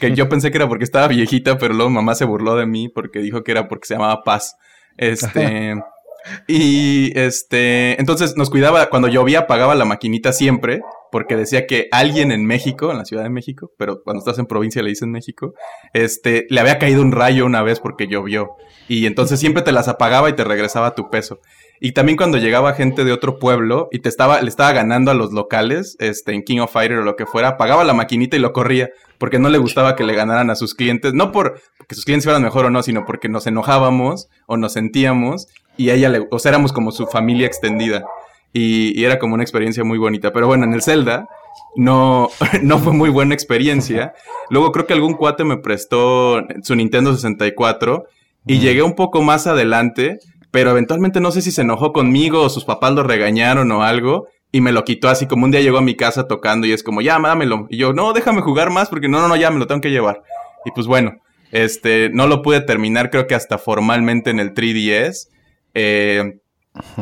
Que 0.00 0.14
yo 0.14 0.28
pensé 0.28 0.50
que 0.50 0.58
era 0.58 0.68
porque 0.68 0.84
estaba 0.84 1.08
viejita, 1.08 1.58
pero 1.58 1.74
luego 1.74 1.90
mamá 1.90 2.14
se 2.14 2.24
burló 2.24 2.56
de 2.56 2.66
mí 2.66 2.88
porque 2.88 3.20
dijo 3.20 3.44
que 3.44 3.52
era 3.52 3.68
porque 3.68 3.86
se 3.86 3.94
llamaba 3.94 4.22
Paz. 4.24 4.56
Este. 4.96 5.74
y 6.48 7.16
este. 7.18 8.00
Entonces 8.00 8.36
nos 8.36 8.50
cuidaba. 8.50 8.86
Cuando 8.86 9.08
llovía, 9.08 9.40
apagaba 9.40 9.74
la 9.74 9.84
maquinita 9.84 10.32
siempre. 10.32 10.80
Porque 11.12 11.36
decía 11.36 11.66
que 11.66 11.88
alguien 11.92 12.32
en 12.32 12.44
México, 12.44 12.90
en 12.90 12.98
la 12.98 13.04
Ciudad 13.04 13.22
de 13.22 13.30
México, 13.30 13.70
pero 13.78 14.02
cuando 14.02 14.18
estás 14.18 14.38
en 14.38 14.46
provincia 14.46 14.82
le 14.82 14.90
dicen 14.90 15.10
México, 15.10 15.54
este, 15.94 16.46
le 16.50 16.60
había 16.60 16.78
caído 16.78 17.00
un 17.00 17.12
rayo 17.12 17.46
una 17.46 17.62
vez 17.62 17.80
porque 17.80 18.08
llovió. 18.08 18.50
Y 18.88 19.06
entonces 19.06 19.38
siempre 19.38 19.62
te 19.62 19.72
las 19.72 19.88
apagaba 19.88 20.28
y 20.28 20.34
te 20.34 20.44
regresaba 20.44 20.94
tu 20.94 21.08
peso. 21.08 21.38
Y 21.80 21.92
también 21.92 22.16
cuando 22.16 22.38
llegaba 22.38 22.72
gente 22.74 23.04
de 23.04 23.12
otro 23.12 23.38
pueblo 23.38 23.88
y 23.92 23.98
te 23.98 24.08
estaba, 24.08 24.40
le 24.40 24.48
estaba 24.48 24.72
ganando 24.72 25.10
a 25.10 25.14
los 25.14 25.32
locales, 25.32 25.96
este, 26.00 26.32
en 26.32 26.42
King 26.42 26.60
of 26.60 26.72
Fighter 26.72 26.98
o 26.98 27.02
lo 27.02 27.16
que 27.16 27.26
fuera, 27.26 27.48
apagaba 27.48 27.84
la 27.84 27.92
maquinita 27.92 28.36
y 28.36 28.40
lo 28.40 28.52
corría, 28.52 28.90
porque 29.18 29.38
no 29.38 29.48
le 29.48 29.58
gustaba 29.58 29.96
que 29.96 30.04
le 30.04 30.14
ganaran 30.14 30.50
a 30.50 30.56
sus 30.56 30.74
clientes, 30.74 31.12
no 31.12 31.32
por 31.32 31.60
que 31.88 31.94
sus 31.94 32.04
clientes 32.04 32.24
fueran 32.24 32.42
mejor 32.42 32.66
o 32.66 32.70
no, 32.70 32.82
sino 32.82 33.04
porque 33.04 33.28
nos 33.28 33.46
enojábamos 33.46 34.28
o 34.46 34.56
nos 34.56 34.72
sentíamos 34.72 35.48
y 35.76 35.90
a 35.90 35.94
ella 35.94 36.08
le, 36.08 36.26
o 36.30 36.38
sea, 36.38 36.50
éramos 36.50 36.72
como 36.72 36.92
su 36.92 37.06
familia 37.06 37.46
extendida. 37.46 38.04
Y, 38.52 38.98
y, 38.98 39.04
era 39.04 39.18
como 39.18 39.34
una 39.34 39.42
experiencia 39.42 39.84
muy 39.84 39.98
bonita. 39.98 40.32
Pero 40.32 40.46
bueno, 40.46 40.64
en 40.64 40.72
el 40.72 40.80
Zelda 40.80 41.28
no, 41.74 42.30
no 42.62 42.78
fue 42.78 42.92
muy 42.92 43.10
buena 43.10 43.34
experiencia. 43.34 44.14
Luego 44.50 44.72
creo 44.72 44.86
que 44.86 44.94
algún 44.94 45.14
cuate 45.14 45.44
me 45.44 45.58
prestó 45.58 46.42
su 46.62 46.74
Nintendo 46.74 47.14
64 47.14 48.06
y 48.46 48.60
llegué 48.60 48.82
un 48.82 48.94
poco 48.94 49.22
más 49.22 49.46
adelante 49.46 50.18
pero 50.56 50.70
eventualmente 50.70 51.20
no 51.20 51.32
sé 51.32 51.42
si 51.42 51.50
se 51.50 51.60
enojó 51.60 51.92
conmigo 51.92 52.40
o 52.40 52.48
sus 52.48 52.64
papás 52.64 52.94
lo 52.94 53.02
regañaron 53.02 53.70
o 53.72 53.82
algo 53.82 54.26
y 54.50 54.62
me 54.62 54.72
lo 54.72 54.84
quitó 54.84 55.10
así 55.10 55.26
como 55.26 55.44
un 55.44 55.50
día 55.50 55.60
llegó 55.60 55.76
a 55.76 55.82
mi 55.82 55.96
casa 55.96 56.26
tocando 56.26 56.66
y 56.66 56.72
es 56.72 56.82
como, 56.82 57.02
ya, 57.02 57.18
dámelo. 57.20 57.66
Y 57.68 57.76
yo, 57.76 57.92
no, 57.92 58.14
déjame 58.14 58.40
jugar 58.40 58.70
más 58.70 58.88
porque 58.88 59.06
no, 59.06 59.20
no, 59.20 59.28
no, 59.28 59.36
ya 59.36 59.50
me 59.50 59.58
lo 59.58 59.66
tengo 59.66 59.82
que 59.82 59.90
llevar. 59.90 60.22
Y 60.64 60.70
pues 60.70 60.86
bueno, 60.86 61.18
este, 61.52 62.08
no 62.08 62.26
lo 62.26 62.40
pude 62.40 62.62
terminar 62.62 63.10
creo 63.10 63.26
que 63.26 63.34
hasta 63.34 63.58
formalmente 63.58 64.30
en 64.30 64.40
el 64.40 64.54
3DS. 64.54 65.28
Eh, 65.74 66.38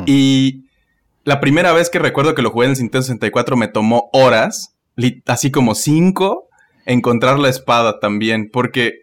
y 0.05 0.65
la 1.23 1.39
primera 1.39 1.73
vez 1.73 1.91
que 1.91 2.01
recuerdo 2.01 2.35
que 2.35 2.43
lo 2.43 2.51
jugué 2.51 2.67
en 2.67 2.73
el 2.73 2.79
Nintendo 2.79 3.03
64 3.03 3.57
me 3.57 3.69
tomó 3.69 4.11
horas, 4.13 4.75
así 5.27 5.53
como 5.53 5.77
cinco, 5.77 6.49
encontrar 6.87 7.39
la 7.39 7.51
espada 7.51 8.01
también, 8.01 8.51
porque 8.53 8.95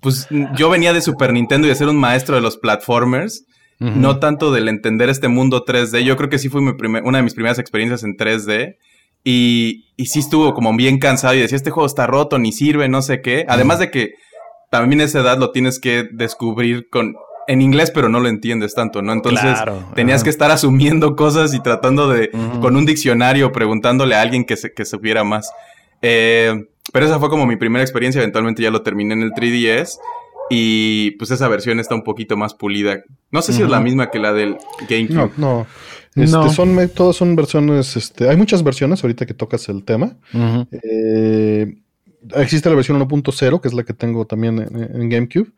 pues 0.00 0.28
yo 0.54 0.70
venía 0.70 0.92
de 0.92 1.00
Super 1.00 1.32
Nintendo 1.32 1.66
y 1.66 1.70
de 1.70 1.74
ser 1.74 1.88
un 1.88 1.98
maestro 1.98 2.36
de 2.36 2.42
los 2.42 2.56
platformers 2.56 3.44
no 3.78 4.18
tanto 4.18 4.52
del 4.52 4.68
entender 4.68 5.08
este 5.08 5.28
mundo 5.28 5.64
3D. 5.64 6.02
Yo 6.02 6.16
creo 6.16 6.30
que 6.30 6.38
sí 6.38 6.48
fue 6.48 6.62
mi 6.62 6.72
una 7.04 7.18
de 7.18 7.22
mis 7.22 7.34
primeras 7.34 7.58
experiencias 7.58 8.02
en 8.04 8.16
3D. 8.16 8.76
Y, 9.24 9.86
y 9.96 10.06
sí 10.06 10.20
estuvo 10.20 10.54
como 10.54 10.74
bien 10.76 10.98
cansado 10.98 11.34
y 11.34 11.40
decía, 11.40 11.56
este 11.56 11.70
juego 11.70 11.86
está 11.86 12.06
roto, 12.06 12.38
ni 12.38 12.52
sirve, 12.52 12.88
no 12.88 13.02
sé 13.02 13.20
qué. 13.20 13.44
Además 13.48 13.80
de 13.80 13.90
que 13.90 14.14
también 14.70 15.00
a 15.00 15.04
esa 15.04 15.20
edad 15.20 15.38
lo 15.38 15.50
tienes 15.50 15.80
que 15.80 16.08
descubrir 16.12 16.88
con 16.90 17.16
en 17.48 17.62
inglés, 17.62 17.90
pero 17.92 18.08
no 18.08 18.20
lo 18.20 18.28
entiendes 18.28 18.74
tanto, 18.74 19.02
¿no? 19.02 19.12
Entonces 19.12 19.58
tenías 19.94 20.24
que 20.24 20.30
estar 20.30 20.50
asumiendo 20.50 21.14
cosas 21.14 21.54
y 21.54 21.60
tratando 21.60 22.08
de, 22.08 22.30
con 22.60 22.76
un 22.76 22.86
diccionario, 22.86 23.52
preguntándole 23.52 24.16
a 24.16 24.20
alguien 24.20 24.44
que, 24.44 24.56
se, 24.56 24.72
que 24.72 24.84
supiera 24.84 25.22
más. 25.22 25.52
Eh, 26.02 26.66
pero 26.92 27.06
esa 27.06 27.18
fue 27.18 27.28
como 27.28 27.46
mi 27.46 27.56
primera 27.56 27.82
experiencia, 27.84 28.20
eventualmente 28.20 28.62
ya 28.62 28.70
lo 28.70 28.82
terminé 28.82 29.14
en 29.14 29.22
el 29.22 29.32
3DS 29.32 29.98
y 30.50 31.12
pues 31.12 31.30
esa 31.30 31.48
versión 31.48 31.80
está 31.80 31.94
un 31.94 32.02
poquito 32.02 32.36
más 32.36 32.54
pulida. 32.54 33.02
No 33.30 33.42
sé 33.42 33.52
si 33.52 33.62
es 33.62 33.68
la 33.68 33.80
misma 33.80 34.10
que 34.10 34.18
la 34.18 34.32
del 34.32 34.56
GameCube. 34.88 35.32
No, 35.36 35.64
no. 35.64 35.66
Este, 36.16 36.50
Son, 36.54 36.90
todas 36.94 37.14
son 37.14 37.36
versiones, 37.36 37.94
este, 37.94 38.30
hay 38.30 38.38
muchas 38.38 38.62
versiones 38.62 39.04
ahorita 39.04 39.26
que 39.26 39.34
tocas 39.34 39.68
el 39.68 39.84
tema. 39.84 40.16
Eh, 40.72 41.76
existe 42.34 42.70
la 42.70 42.74
versión 42.74 42.98
1.0, 42.98 43.60
que 43.60 43.68
es 43.68 43.74
la 43.74 43.82
que 43.82 43.92
tengo 43.92 44.26
también 44.26 44.58
en, 44.60 45.08
GameCube. 45.10 45.52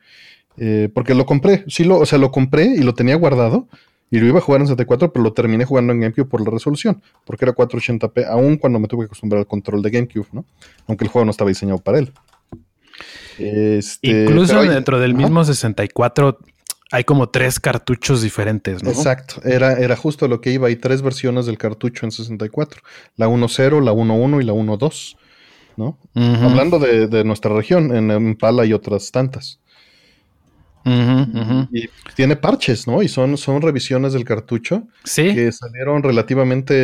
Eh, 0.57 0.89
porque 0.93 1.15
lo 1.15 1.25
compré, 1.27 1.65
sí 1.69 1.85
lo, 1.85 1.99
o 1.99 2.07
sea, 2.07 2.19
lo 2.19 2.33
compré 2.33 2.65
y 2.65 2.83
lo 2.83 2.95
tenía 2.95 3.15
guardado. 3.15 3.69
Y 4.11 4.19
lo 4.19 4.27
iba 4.27 4.39
a 4.39 4.43
jugar 4.43 4.63
en 4.63 4.67
74, 4.67 5.13
pero 5.13 5.23
lo 5.23 5.35
terminé 5.35 5.67
jugando 5.67 5.93
en 5.93 6.01
GameCube 6.01 6.25
por 6.25 6.41
la 6.41 6.51
resolución, 6.51 7.03
porque 7.27 7.45
era 7.45 7.55
480p, 7.55 8.27
aún 8.27 8.57
cuando 8.57 8.79
me 8.79 8.89
tuve 8.89 9.03
que 9.03 9.07
acostumbrar 9.07 9.41
al 9.41 9.47
control 9.47 9.83
de 9.83 9.91
GameCube, 9.91 10.27
¿no? 10.33 10.47
Aunque 10.87 11.05
el 11.05 11.11
juego 11.11 11.27
no 11.27 11.31
estaba 11.31 11.49
diseñado 11.49 11.79
para 11.79 11.99
él. 11.99 12.11
Este, 13.39 14.23
Incluso 14.25 14.63
dentro 14.63 14.99
del 14.99 15.15
mismo 15.15 15.45
64 15.45 16.39
hay 16.91 17.05
como 17.05 17.29
tres 17.29 17.61
cartuchos 17.61 18.23
diferentes, 18.23 18.83
¿no? 18.83 18.91
Exacto, 18.91 19.43
era, 19.45 19.75
era 19.75 19.95
justo 19.95 20.27
lo 20.27 20.41
que 20.41 20.53
iba. 20.53 20.69
Hay 20.69 20.77
tres 20.77 21.03
versiones 21.03 21.47
del 21.47 21.59
cartucho 21.59 22.07
en 22.07 22.13
64. 22.13 22.81
La 23.17 23.29
1.0, 23.29 23.83
la 23.83 23.93
1.1 23.93 24.41
y 24.41 24.45
la 24.45 24.53
1.2, 24.55 25.17
¿no? 25.77 25.99
Hablando 26.15 26.79
de, 26.79 27.25
nuestra 27.25 27.55
región, 27.55 27.95
en 27.95 28.11
Impala 28.11 28.65
y 28.65 28.73
otras 28.73 29.11
tantas. 29.11 29.61
Y 30.85 31.89
tiene 32.15 32.37
parches, 32.37 32.87
¿no? 32.87 33.03
Y 33.03 33.09
son, 33.09 33.37
son 33.37 33.61
revisiones 33.61 34.15
del 34.15 34.25
cartucho 34.25 34.89
que 35.15 35.53
salieron 35.53 36.03
relativamente 36.03 36.75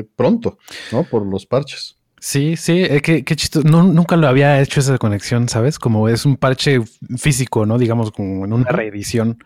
eh, 0.00 0.08
pronto, 0.16 0.58
¿no? 0.90 1.04
Por 1.04 1.24
los 1.24 1.46
parches. 1.46 1.99
Sí, 2.20 2.56
sí, 2.56 2.82
eh, 2.82 3.00
qué, 3.00 3.24
chistoso. 3.24 3.66
nunca 3.66 4.14
lo 4.16 4.28
había 4.28 4.60
hecho 4.60 4.80
esa 4.80 4.98
conexión, 4.98 5.48
¿sabes? 5.48 5.78
Como 5.78 6.06
es 6.06 6.26
un 6.26 6.36
parche 6.36 6.80
físico, 7.16 7.64
¿no? 7.64 7.78
Digamos, 7.78 8.12
como 8.12 8.44
en 8.44 8.52
una 8.52 8.70
reedición 8.70 9.42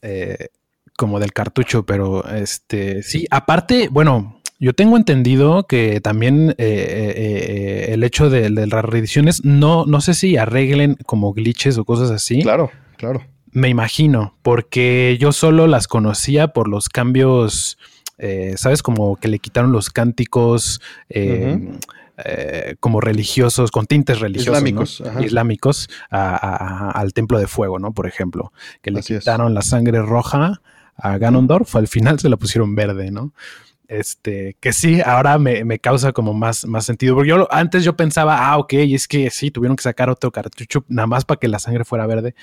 eh, 0.00 0.48
como 0.96 1.18
del 1.18 1.32
cartucho, 1.32 1.84
pero 1.84 2.24
este, 2.28 3.02
sí, 3.02 3.26
aparte, 3.32 3.88
bueno, 3.90 4.40
yo 4.60 4.74
tengo 4.74 4.96
entendido 4.96 5.66
que 5.66 6.00
también 6.00 6.54
eh, 6.56 7.88
el 7.88 8.04
hecho 8.04 8.30
de, 8.30 8.48
de, 8.48 8.66
las 8.68 8.84
reediciones, 8.84 9.44
no, 9.44 9.84
no 9.84 10.00
sé 10.00 10.14
si 10.14 10.36
arreglen 10.36 10.96
como 11.04 11.32
glitches 11.32 11.78
o 11.78 11.84
cosas 11.84 12.12
así. 12.12 12.42
Claro, 12.42 12.70
claro. 12.96 13.24
Me 13.50 13.68
imagino, 13.68 14.36
porque 14.42 15.18
yo 15.20 15.32
solo 15.32 15.66
las 15.66 15.88
conocía 15.88 16.48
por 16.48 16.68
los 16.68 16.88
cambios 16.88 17.76
eh, 18.22 18.54
¿sabes? 18.56 18.84
Como 18.84 19.16
que 19.16 19.26
le 19.26 19.40
quitaron 19.40 19.72
los 19.72 19.90
cánticos 19.90 20.80
eh, 21.08 21.58
eh, 22.24 22.76
como 22.78 23.00
religiosos, 23.00 23.72
con 23.72 23.86
tintes 23.86 24.20
religiosos. 24.20 24.62
Islámicos. 25.20 25.90
al 26.08 27.12
templo 27.14 27.40
de 27.40 27.48
fuego, 27.48 27.80
¿no? 27.80 27.92
Por 27.92 28.06
ejemplo, 28.06 28.52
que 28.80 28.92
le 28.92 29.02
quitaron 29.02 29.54
la 29.54 29.62
sangre 29.62 30.02
roja 30.02 30.62
a 30.94 31.18
Ganondorf, 31.18 31.74
al 31.74 31.88
final 31.88 32.20
se 32.20 32.28
la 32.28 32.36
pusieron 32.36 32.76
verde, 32.76 33.10
¿no? 33.10 33.32
Este, 33.88 34.56
que 34.60 34.72
sí, 34.72 35.00
ahora 35.04 35.36
me, 35.38 35.80
causa 35.80 36.12
como 36.12 36.32
más, 36.32 36.64
más 36.64 36.84
sentido. 36.84 37.16
Porque 37.16 37.30
yo 37.30 37.52
antes 37.52 37.82
yo 37.82 37.96
pensaba, 37.96 38.46
ah, 38.46 38.56
ok, 38.56 38.74
y 38.74 38.94
es 38.94 39.08
que 39.08 39.30
sí, 39.30 39.50
tuvieron 39.50 39.76
que 39.76 39.82
sacar 39.82 40.08
otro 40.08 40.30
cartucho 40.30 40.84
nada 40.86 41.08
más 41.08 41.24
para 41.24 41.40
que 41.40 41.48
la 41.48 41.58
sangre 41.58 41.84
fuera 41.84 42.06
verde. 42.06 42.36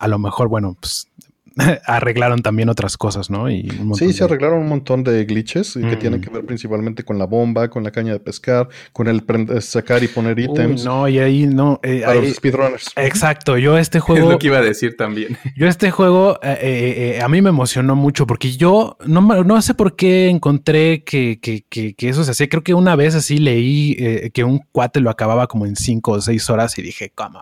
a 0.00 0.08
lo 0.08 0.18
mejor, 0.18 0.48
bueno, 0.48 0.78
pues 0.80 1.08
arreglaron 1.86 2.42
también 2.42 2.68
otras 2.68 2.96
cosas, 2.96 3.30
¿no? 3.30 3.50
Y 3.50 3.70
sí, 3.94 4.12
se 4.12 4.24
arreglaron 4.24 4.60
un 4.60 4.68
montón 4.68 5.02
de 5.04 5.24
glitches 5.24 5.74
que 5.74 5.96
tienen 5.96 6.20
que 6.20 6.28
ver 6.30 6.44
principalmente 6.44 7.02
con 7.02 7.18
la 7.18 7.24
bomba, 7.24 7.68
con 7.68 7.82
la 7.82 7.90
caña 7.90 8.12
de 8.12 8.20
pescar, 8.20 8.68
con 8.92 9.08
el 9.08 9.22
sacar 9.62 10.02
y 10.02 10.08
poner 10.08 10.38
ítems. 10.38 10.84
no, 10.84 11.08
y 11.08 11.18
ahí 11.18 11.46
no. 11.46 11.80
Eh, 11.82 12.02
para 12.04 12.20
los 12.20 12.34
speedrunners. 12.34 12.90
Exacto, 12.96 13.56
yo 13.56 13.78
este 13.78 14.00
juego. 14.00 14.16
Es 14.26 14.32
lo 14.32 14.38
que 14.38 14.48
iba 14.48 14.58
a 14.58 14.62
decir 14.62 14.96
también. 14.96 15.36
Yo 15.56 15.68
este 15.68 15.90
juego 15.90 16.38
eh, 16.42 17.14
eh, 17.16 17.22
a 17.22 17.28
mí 17.28 17.40
me 17.40 17.50
emocionó 17.50 17.94
mucho 17.94 18.26
porque 18.26 18.56
yo 18.56 18.96
no, 19.06 19.20
no 19.44 19.62
sé 19.62 19.74
por 19.74 19.94
qué 19.94 20.28
encontré 20.28 21.04
que, 21.04 21.38
que, 21.40 21.64
que, 21.68 22.08
eso 22.08 22.24
se 22.24 22.32
hacía. 22.32 22.48
Creo 22.48 22.62
que 22.62 22.74
una 22.74 22.96
vez 22.96 23.14
así 23.14 23.38
leí 23.38 24.30
que 24.32 24.44
un 24.44 24.58
cuate 24.72 25.00
lo 25.00 25.10
acababa 25.10 25.46
como 25.46 25.66
en 25.66 25.76
cinco 25.76 26.12
o 26.12 26.20
seis 26.20 26.50
horas 26.50 26.76
y 26.78 26.82
dije, 26.82 27.12
¿cómo? 27.14 27.40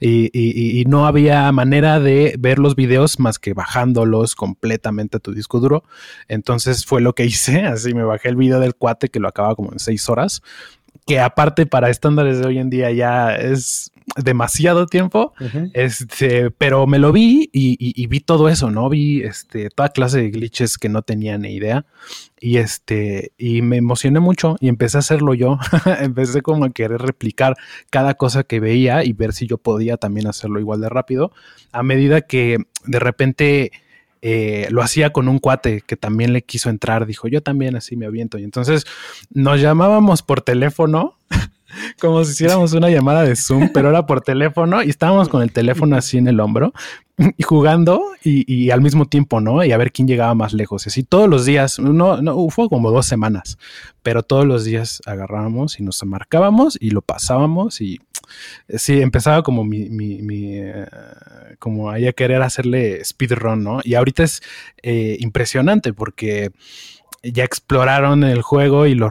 Y, 0.00 0.30
y, 0.32 0.80
y 0.80 0.84
no 0.84 1.06
había 1.06 1.50
manera 1.52 1.98
de 1.98 2.36
ver 2.38 2.58
los 2.58 2.76
videos 2.76 3.18
más 3.18 3.38
que 3.38 3.54
bajándolos 3.56 4.36
completamente 4.36 5.16
a 5.16 5.20
tu 5.20 5.34
disco 5.34 5.58
duro. 5.58 5.82
Entonces 6.28 6.84
fue 6.84 7.00
lo 7.00 7.14
que 7.14 7.24
hice, 7.24 7.62
así 7.66 7.94
me 7.94 8.04
bajé 8.04 8.28
el 8.28 8.36
video 8.36 8.60
del 8.60 8.76
cuate 8.76 9.08
que 9.08 9.18
lo 9.18 9.26
acaba 9.26 9.56
como 9.56 9.72
en 9.72 9.80
seis 9.80 10.08
horas, 10.08 10.42
que 11.06 11.20
aparte 11.20 11.66
para 11.66 11.88
estándares 11.88 12.40
de 12.40 12.46
hoy 12.46 12.58
en 12.58 12.68
día 12.68 12.90
ya 12.90 13.36
es 13.36 13.92
demasiado 14.16 14.86
tiempo, 14.86 15.34
este, 15.72 16.50
pero 16.50 16.86
me 16.86 16.98
lo 16.98 17.12
vi 17.12 17.48
y, 17.52 18.06
vi 18.06 18.20
todo 18.20 18.48
eso, 18.48 18.70
¿no? 18.70 18.88
Vi 18.88 19.22
este, 19.22 19.68
toda 19.68 19.90
clase 19.90 20.18
de 20.18 20.30
glitches 20.30 20.78
que 20.78 20.88
no 20.88 21.02
tenía 21.02 21.38
ni 21.38 21.54
idea 21.54 21.86
y 22.40 22.56
este, 22.58 23.32
y 23.36 23.62
me 23.62 23.76
emocioné 23.76 24.20
mucho 24.20 24.56
y 24.60 24.68
empecé 24.68 24.98
a 24.98 25.00
hacerlo 25.00 25.34
yo, 25.34 25.58
empecé 26.00 26.42
como 26.42 26.64
a 26.64 26.70
querer 26.70 27.00
replicar 27.00 27.56
cada 27.90 28.14
cosa 28.14 28.44
que 28.44 28.60
veía 28.60 29.04
y 29.04 29.12
ver 29.12 29.32
si 29.32 29.46
yo 29.46 29.58
podía 29.58 29.96
también 29.96 30.26
hacerlo 30.26 30.60
igual 30.60 30.80
de 30.80 30.88
rápido, 30.88 31.32
a 31.72 31.82
medida 31.82 32.22
que 32.22 32.58
de 32.84 32.98
repente... 32.98 33.72
Eh, 34.28 34.66
lo 34.70 34.82
hacía 34.82 35.10
con 35.10 35.28
un 35.28 35.38
cuate 35.38 35.82
que 35.86 35.96
también 35.96 36.32
le 36.32 36.42
quiso 36.42 36.68
entrar, 36.68 37.06
dijo, 37.06 37.28
yo 37.28 37.44
también 37.44 37.76
así 37.76 37.94
me 37.94 38.06
aviento. 38.06 38.38
Y 38.38 38.42
entonces 38.42 38.84
nos 39.30 39.60
llamábamos 39.60 40.22
por 40.22 40.40
teléfono 40.40 41.14
como 42.00 42.24
si 42.24 42.32
hiciéramos 42.32 42.72
una 42.72 42.90
llamada 42.90 43.22
de 43.22 43.36
Zoom, 43.36 43.70
pero 43.72 43.90
era 43.90 44.04
por 44.04 44.22
teléfono 44.22 44.82
y 44.82 44.90
estábamos 44.90 45.28
con 45.28 45.42
el 45.42 45.52
teléfono 45.52 45.94
así 45.94 46.18
en 46.18 46.26
el 46.26 46.40
hombro 46.40 46.72
y 47.36 47.44
jugando 47.44 48.02
y, 48.24 48.70
al 48.70 48.80
mismo 48.80 49.06
tiempo, 49.06 49.40
¿no? 49.40 49.64
Y 49.64 49.70
a 49.70 49.76
ver 49.76 49.92
quién 49.92 50.08
llegaba 50.08 50.34
más 50.34 50.52
lejos. 50.52 50.86
Y 50.86 50.88
así 50.88 51.04
todos 51.04 51.28
los 51.28 51.44
días, 51.44 51.78
no, 51.78 52.20
no, 52.20 52.48
fue 52.48 52.68
como 52.68 52.90
dos 52.90 53.06
semanas, 53.06 53.58
pero 54.02 54.24
todos 54.24 54.44
los 54.44 54.64
días 54.64 55.02
agarrábamos 55.06 55.78
y 55.78 55.84
nos 55.84 56.04
marcábamos 56.04 56.76
y 56.80 56.90
lo 56.90 57.00
pasábamos 57.00 57.80
y 57.80 58.00
sí, 58.68 59.00
empezaba 59.00 59.42
como 59.42 59.64
mi, 59.64 59.88
mi, 59.88 60.22
mi 60.22 60.58
eh, 60.58 60.86
como 61.58 61.90
ahí 61.90 62.06
a 62.06 62.12
querer 62.12 62.42
hacerle 62.42 63.04
speedrun, 63.04 63.62
¿no? 63.62 63.80
Y 63.84 63.94
ahorita 63.94 64.24
es 64.24 64.42
eh, 64.82 65.16
impresionante 65.20 65.92
porque 65.92 66.50
ya 67.22 67.44
exploraron 67.44 68.24
el 68.24 68.42
juego 68.42 68.86
y 68.86 68.94
lo 68.94 69.10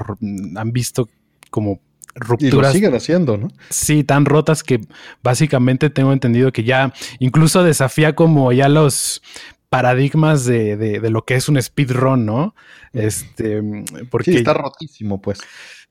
han 0.55 0.71
visto 0.71 1.09
como 1.49 1.79
rupturas. 2.15 2.53
Y 2.53 2.61
lo 2.61 2.71
siguen 2.71 2.95
haciendo, 2.95 3.37
¿no? 3.37 3.49
Sí, 3.69 4.03
tan 4.03 4.25
rotas 4.25 4.63
que 4.63 4.81
básicamente 5.21 5.89
tengo 5.89 6.13
entendido 6.13 6.51
que 6.51 6.63
ya 6.63 6.93
incluso 7.19 7.63
desafía 7.63 8.15
como 8.15 8.51
ya 8.51 8.69
los 8.69 9.21
paradigmas 9.69 10.45
de, 10.45 10.77
de, 10.77 11.09
lo 11.09 11.25
que 11.25 11.35
es 11.35 11.49
un 11.49 11.61
speedrun, 11.61 12.25
¿no? 12.25 12.55
Este, 12.93 13.61
porque. 14.09 14.31
Sí, 14.31 14.37
está 14.37 14.53
rotísimo, 14.53 15.21
pues. 15.21 15.39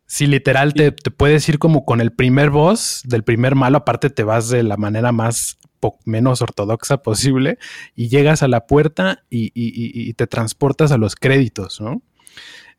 Sí, 0.07 0.27
literal, 0.27 0.75
te, 0.75 0.93
te, 0.93 1.11
puedes 1.11 1.49
ir 1.49 1.59
como 1.59 1.85
con 1.85 2.01
el 2.01 2.13
primer 2.13 2.51
boss 2.51 3.03
del 3.05 3.25
primer 3.25 3.55
malo, 3.55 3.79
aparte 3.79 4.11
te 4.11 4.23
vas 4.23 4.49
de 4.49 4.63
la 4.63 4.77
manera 4.77 5.13
más 5.13 5.59
menos 6.05 6.41
ortodoxa 6.41 7.03
posible 7.03 7.59
y 7.95 8.09
llegas 8.09 8.43
a 8.43 8.49
la 8.49 8.67
puerta 8.67 9.25
y, 9.29 9.47
y, 9.55 10.09
y, 10.09 10.15
te 10.15 10.27
transportas 10.27 10.93
a 10.93 10.99
los 10.99 11.15
créditos, 11.15 11.79
¿no? 11.79 12.03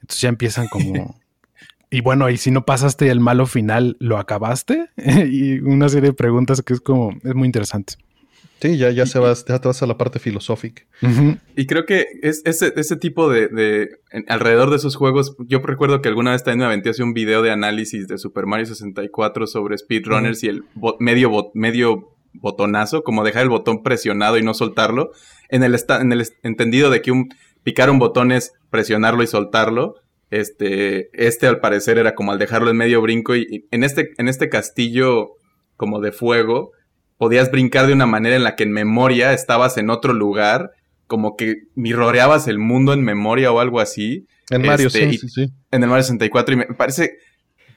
Entonces 0.01 0.21
ya 0.21 0.29
empiezan 0.29 0.67
como, 0.67 1.15
Y 1.95 2.01
bueno, 2.01 2.29
y 2.29 2.37
si 2.37 2.51
no 2.51 2.65
pasaste 2.65 3.09
el 3.09 3.19
malo 3.19 3.45
final, 3.45 3.95
¿lo 3.99 4.17
acabaste? 4.17 4.89
y 4.97 5.59
una 5.59 5.87
serie 5.89 6.09
de 6.09 6.13
preguntas 6.13 6.61
que 6.61 6.73
es 6.73 6.81
como, 6.81 7.11
es 7.23 7.35
muy 7.35 7.45
interesante. 7.45 7.95
Sí, 8.61 8.77
ya, 8.77 8.89
ya, 8.91 9.05
se 9.05 9.19
vas, 9.19 9.45
ya 9.45 9.59
te 9.59 9.67
vas 9.67 9.81
a 9.83 9.87
la 9.87 9.97
parte 9.97 10.19
filosófica. 10.19 10.83
Y 11.55 11.67
creo 11.67 11.85
que 11.85 12.05
es, 12.21 12.41
ese, 12.45 12.73
ese 12.75 12.95
tipo 12.95 13.29
de, 13.29 13.89
alrededor 14.27 14.69
de 14.69 14.77
esos 14.77 14.95
juegos, 14.95 15.35
yo 15.39 15.59
recuerdo 15.59 16.01
que 16.01 16.09
alguna 16.09 16.31
vez 16.31 16.43
también 16.43 16.59
me 16.59 16.65
aventé 16.65 16.89
hace 16.89 17.03
un 17.03 17.13
video 17.13 17.41
de 17.41 17.51
análisis 17.51 18.07
de 18.07 18.17
Super 18.17 18.45
Mario 18.45 18.65
64 18.65 19.47
sobre 19.47 19.77
speedrunners 19.77 20.43
y 20.43 20.47
el 20.47 20.63
medio, 20.99 21.51
medio 21.53 22.15
botonazo, 22.33 23.03
como 23.03 23.23
dejar 23.23 23.43
el 23.43 23.49
botón 23.49 23.83
presionado 23.83 24.37
y 24.37 24.43
no 24.43 24.53
soltarlo, 24.53 25.11
en 25.49 25.63
el, 25.63 25.75
en 25.75 26.11
el 26.11 26.27
entendido 26.43 26.89
de 26.89 27.01
que 27.01 27.11
un, 27.11 27.29
picar 27.63 27.89
un 27.89 27.99
botón 27.99 28.31
es 28.31 28.53
presionarlo 28.69 29.23
y 29.23 29.27
soltarlo, 29.27 29.95
este, 30.31 31.09
este 31.13 31.47
al 31.47 31.59
parecer 31.59 31.97
era 31.97 32.15
como 32.15 32.31
al 32.31 32.39
dejarlo 32.39 32.69
en 32.69 32.77
medio 32.77 33.01
brinco 33.01 33.35
y, 33.35 33.67
en, 33.71 33.83
este, 33.83 34.11
en 34.17 34.27
este 34.27 34.49
castillo 34.49 35.33
como 35.77 36.01
de 36.01 36.11
fuego 36.11 36.71
podías 37.17 37.51
brincar 37.51 37.87
de 37.87 37.93
una 37.93 38.05
manera 38.05 38.35
en 38.35 38.43
la 38.43 38.55
que 38.55 38.63
en 38.63 38.71
memoria 38.71 39.33
estabas 39.33 39.77
en 39.77 39.89
otro 39.89 40.13
lugar, 40.13 40.71
como 41.07 41.35
que 41.35 41.63
mirroreabas 41.75 42.47
el 42.47 42.59
mundo 42.59 42.93
en 42.93 43.03
memoria 43.03 43.51
o 43.51 43.59
algo 43.59 43.79
así. 43.79 44.27
En 44.49 44.63
Mario, 44.63 44.87
este, 44.87 45.11
sí, 45.11 45.29
sí, 45.29 45.53
En 45.71 45.83
el 45.83 45.89
Mario 45.89 46.03
64 46.03 46.53
y 46.53 46.57
me 46.57 46.65
parece 46.65 47.17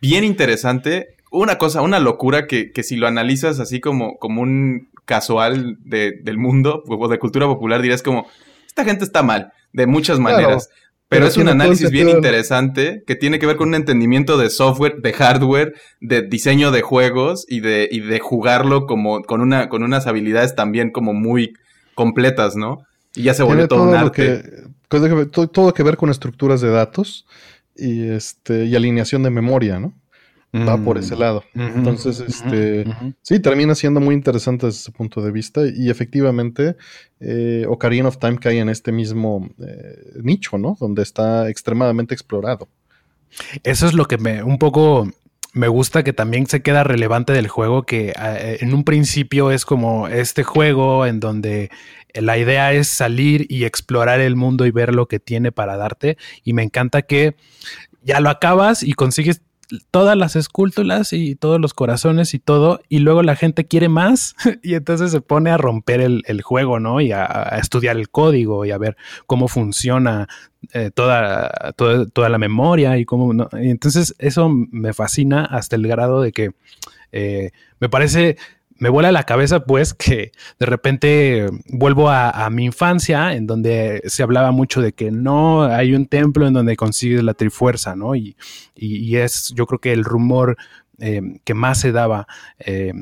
bien 0.00 0.24
interesante. 0.24 1.16
Una 1.30 1.58
cosa, 1.58 1.82
una 1.82 1.98
locura 1.98 2.46
que, 2.46 2.72
que 2.72 2.82
si 2.82 2.96
lo 2.96 3.06
analizas 3.06 3.60
así 3.60 3.80
como, 3.80 4.16
como 4.18 4.42
un 4.42 4.88
casual 5.04 5.78
de, 5.80 6.12
del 6.22 6.38
mundo 6.38 6.82
o 6.86 7.08
de 7.08 7.18
cultura 7.18 7.46
popular, 7.46 7.82
dirías 7.82 8.02
como, 8.02 8.26
esta 8.66 8.84
gente 8.84 9.04
está 9.04 9.22
mal, 9.22 9.52
de 9.72 9.86
muchas 9.86 10.18
maneras. 10.18 10.68
Pero, 11.08 11.26
es 11.26 11.38
un 11.38 11.48
análisis 11.48 11.90
bien 11.90 12.10
interesante 12.10 13.02
que 13.06 13.16
tiene 13.16 13.38
que 13.38 13.46
ver 13.46 13.56
con 13.56 13.68
un 13.68 13.74
entendimiento 13.74 14.36
de 14.36 14.50
software, 14.50 14.96
de 15.00 15.14
hardware, 15.14 15.72
de 16.00 16.22
diseño 16.22 16.70
de 16.70 16.82
juegos 16.82 17.46
y 17.48 17.60
de, 17.60 17.88
y 17.90 18.00
de 18.00 18.18
jugarlo 18.18 18.86
como 18.86 19.22
con, 19.22 19.40
una, 19.40 19.70
con 19.70 19.82
unas 19.82 20.06
habilidades 20.06 20.54
también 20.54 20.90
como 20.90 21.14
muy 21.14 21.54
completas, 21.94 22.56
¿no? 22.56 22.82
Y 23.14 23.22
ya 23.22 23.32
se 23.32 23.42
vuelve 23.42 23.68
todo, 23.68 23.84
un 23.84 23.94
arte. 23.94 24.42
Que, 24.88 25.46
todo, 25.48 25.72
que 25.72 25.82
ver 25.82 25.96
con 25.96 26.10
estructuras 26.10 26.60
de 26.60 26.68
datos 26.68 27.26
y, 27.74 28.08
este, 28.08 28.66
y 28.66 28.76
alineación 28.76 29.22
de 29.22 29.30
memoria, 29.30 29.80
¿no? 29.80 29.94
Va 30.54 30.78
por 30.78 30.98
ese 30.98 31.16
lado. 31.16 31.44
Entonces, 31.54 32.20
este, 32.20 32.84
sí, 33.22 33.40
termina 33.40 33.74
siendo 33.74 34.00
muy 34.00 34.14
interesante 34.14 34.66
desde 34.66 34.80
ese 34.80 34.92
punto 34.92 35.20
de 35.22 35.30
vista 35.30 35.62
y 35.66 35.90
efectivamente 35.90 36.76
eh, 37.20 37.66
Ocarina 37.68 38.08
of 38.08 38.18
Time 38.18 38.38
cae 38.38 38.58
en 38.58 38.68
este 38.68 38.92
mismo 38.92 39.48
eh, 39.60 40.20
nicho, 40.22 40.58
¿no? 40.58 40.76
Donde 40.80 41.02
está 41.02 41.48
extremadamente 41.48 42.14
explorado. 42.14 42.68
Eso 43.62 43.86
es 43.86 43.92
lo 43.92 44.06
que 44.06 44.16
me 44.16 44.42
un 44.42 44.58
poco 44.58 45.06
me 45.52 45.68
gusta 45.68 46.04
que 46.04 46.12
también 46.12 46.46
se 46.46 46.62
queda 46.62 46.84
relevante 46.84 47.32
del 47.32 47.48
juego, 47.48 47.82
que 47.82 48.10
eh, 48.10 48.58
en 48.60 48.74
un 48.74 48.84
principio 48.84 49.50
es 49.50 49.64
como 49.64 50.08
este 50.08 50.44
juego 50.44 51.06
en 51.06 51.20
donde 51.20 51.70
la 52.14 52.38
idea 52.38 52.72
es 52.72 52.88
salir 52.88 53.46
y 53.48 53.64
explorar 53.64 54.20
el 54.20 54.36
mundo 54.36 54.66
y 54.66 54.70
ver 54.70 54.94
lo 54.94 55.08
que 55.08 55.18
tiene 55.18 55.52
para 55.52 55.76
darte. 55.76 56.16
Y 56.44 56.52
me 56.52 56.62
encanta 56.62 57.02
que 57.02 57.34
ya 58.02 58.20
lo 58.20 58.30
acabas 58.30 58.82
y 58.82 58.92
consigues 58.92 59.42
todas 59.90 60.16
las 60.16 60.36
esculturas 60.36 61.12
y 61.12 61.34
todos 61.34 61.60
los 61.60 61.74
corazones 61.74 62.34
y 62.34 62.38
todo, 62.38 62.80
y 62.88 63.00
luego 63.00 63.22
la 63.22 63.36
gente 63.36 63.66
quiere 63.66 63.88
más 63.88 64.34
y 64.62 64.74
entonces 64.74 65.10
se 65.10 65.20
pone 65.20 65.50
a 65.50 65.56
romper 65.56 66.00
el, 66.00 66.42
juego, 66.42 66.80
¿no? 66.80 67.00
Y 67.00 67.12
a, 67.12 67.58
estudiar 67.60 67.96
el 67.96 68.10
código 68.10 68.64
y 68.64 68.70
a 68.70 68.78
ver 68.78 68.96
cómo 69.26 69.48
funciona 69.48 70.28
eh, 70.72 70.90
toda, 70.92 71.72
toda, 71.76 72.28
la 72.28 72.38
memoria 72.38 72.98
y 72.98 73.04
cómo... 73.04 73.32
Y 73.60 73.70
entonces 73.70 74.14
eso 74.18 74.48
me 74.48 74.92
fascina 74.92 75.44
hasta 75.44 75.76
el 75.76 75.86
grado 75.86 76.22
de 76.22 76.32
que 76.32 76.52
eh, 77.12 77.50
me 77.80 77.88
parece 77.88 78.36
me 78.78 78.88
vuela 78.88 79.12
la 79.12 79.24
cabeza, 79.24 79.64
pues, 79.64 79.92
que 79.94 80.32
de 80.58 80.66
repente 80.66 81.46
vuelvo 81.66 82.10
a, 82.10 82.48
mi 82.50 82.64
infancia, 82.64 83.34
en 83.34 83.46
donde 83.46 84.02
se 84.06 84.22
hablaba 84.22 84.52
mucho 84.52 84.80
de 84.80 84.92
que 84.92 85.10
no 85.10 85.64
hay 85.64 85.94
un 85.94 86.06
templo 86.06 86.46
en 86.46 86.54
donde 86.54 86.76
consigues 86.76 87.22
la 87.22 87.34
trifuerza, 87.34 87.96
¿no? 87.96 88.14
Y, 88.14 88.36
es, 88.76 89.52
yo 89.54 89.66
creo 89.66 89.80
que 89.80 89.92
el 89.92 90.04
rumor 90.04 90.56
eh, 90.98 91.20
que 91.44 91.54
más 91.54 91.80
se 91.80 91.92
daba. 91.92 92.26
Eh, 92.58 92.92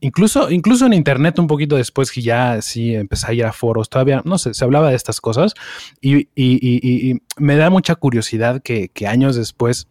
incluso, 0.00 0.50
incluso 0.50 0.86
en 0.86 0.94
internet, 0.94 1.38
un 1.38 1.46
poquito 1.46 1.76
después 1.76 2.10
que 2.10 2.22
ya 2.22 2.62
sí 2.62 2.94
empecé 2.94 3.26
a 3.28 3.34
ir 3.34 3.44
a 3.44 3.52
foros, 3.52 3.90
todavía, 3.90 4.22
no 4.24 4.38
sé, 4.38 4.54
se 4.54 4.64
hablaba 4.64 4.90
de 4.90 4.96
estas 4.96 5.20
cosas 5.20 5.54
y, 6.00 6.28
me 7.36 7.56
da 7.56 7.70
mucha 7.70 7.94
curiosidad 7.94 8.62
que, 8.62 8.88
que 8.88 9.06
años 9.06 9.36
después 9.36 9.88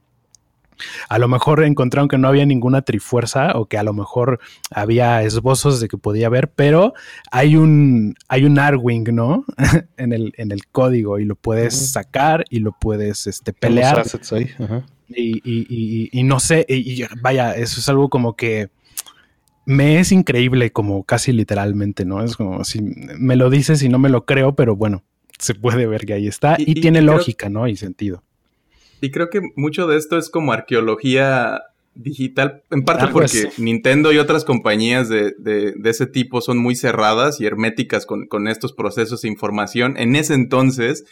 a 1.07 1.19
lo 1.19 1.27
mejor 1.27 1.63
encontraron 1.63 2.07
que 2.07 2.17
no 2.17 2.27
había 2.27 2.45
ninguna 2.45 2.81
trifuerza 2.81 3.51
o 3.55 3.65
que 3.65 3.77
a 3.77 3.83
lo 3.83 3.93
mejor 3.93 4.39
había 4.71 5.23
esbozos 5.23 5.79
de 5.79 5.87
que 5.87 5.97
podía 5.97 6.27
haber, 6.27 6.49
pero 6.51 6.93
hay 7.31 7.55
un, 7.55 8.15
hay 8.27 8.45
un 8.45 8.59
Arwing, 8.59 9.13
¿no? 9.13 9.45
en, 9.97 10.13
el, 10.13 10.33
en 10.37 10.51
el 10.51 10.67
código 10.67 11.19
y 11.19 11.25
lo 11.25 11.35
puedes 11.35 11.91
sacar 11.91 12.45
y 12.49 12.59
lo 12.59 12.71
puedes 12.71 13.27
este, 13.27 13.53
pelear. 13.53 14.03
Y, 15.15 16.23
no 16.23 16.39
sé, 16.39 16.65
y, 16.67 17.03
vaya, 17.21 17.55
eso 17.55 17.79
es 17.79 17.89
algo 17.89 18.09
como 18.09 18.35
que 18.35 18.69
me 19.65 19.99
es 19.99 20.11
increíble, 20.11 20.71
como 20.71 21.03
casi 21.03 21.31
literalmente, 21.31 22.05
¿no? 22.05 22.23
Es 22.23 22.35
como 22.35 22.63
si 22.63 22.81
me 22.81 23.35
lo 23.35 23.49
dices 23.49 23.83
y 23.83 23.89
no 23.89 23.99
me 23.99 24.09
lo 24.09 24.25
creo, 24.25 24.55
pero 24.55 24.75
bueno, 24.75 25.03
se 25.37 25.55
puede 25.55 25.87
ver 25.87 26.05
que 26.05 26.13
ahí 26.13 26.27
está 26.27 26.55
y, 26.57 26.75
tiene 26.81 27.01
lógica, 27.01 27.49
¿no? 27.49 27.67
Y 27.67 27.75
sentido. 27.75 28.23
Y 29.01 29.11
creo 29.11 29.29
que 29.29 29.41
mucho 29.55 29.87
de 29.87 29.97
esto 29.97 30.17
es 30.17 30.29
como 30.29 30.51
arqueología 30.51 31.61
digital, 31.95 32.63
en 32.71 32.83
parte 32.83 33.07
porque 33.11 33.49
Nintendo 33.57 34.11
y 34.11 34.17
otras 34.17 34.45
compañías 34.45 35.09
de, 35.09 35.33
de, 35.37 35.73
de, 35.75 35.89
ese 35.89 36.05
tipo 36.05 36.39
son 36.41 36.57
muy 36.57 36.75
cerradas 36.75 37.41
y 37.41 37.45
herméticas 37.45 38.05
con, 38.05 38.27
con, 38.27 38.47
estos 38.47 38.73
procesos 38.73 39.21
de 39.21 39.27
información. 39.27 39.95
En 39.97 40.15
ese 40.15 40.33
entonces 40.33 41.03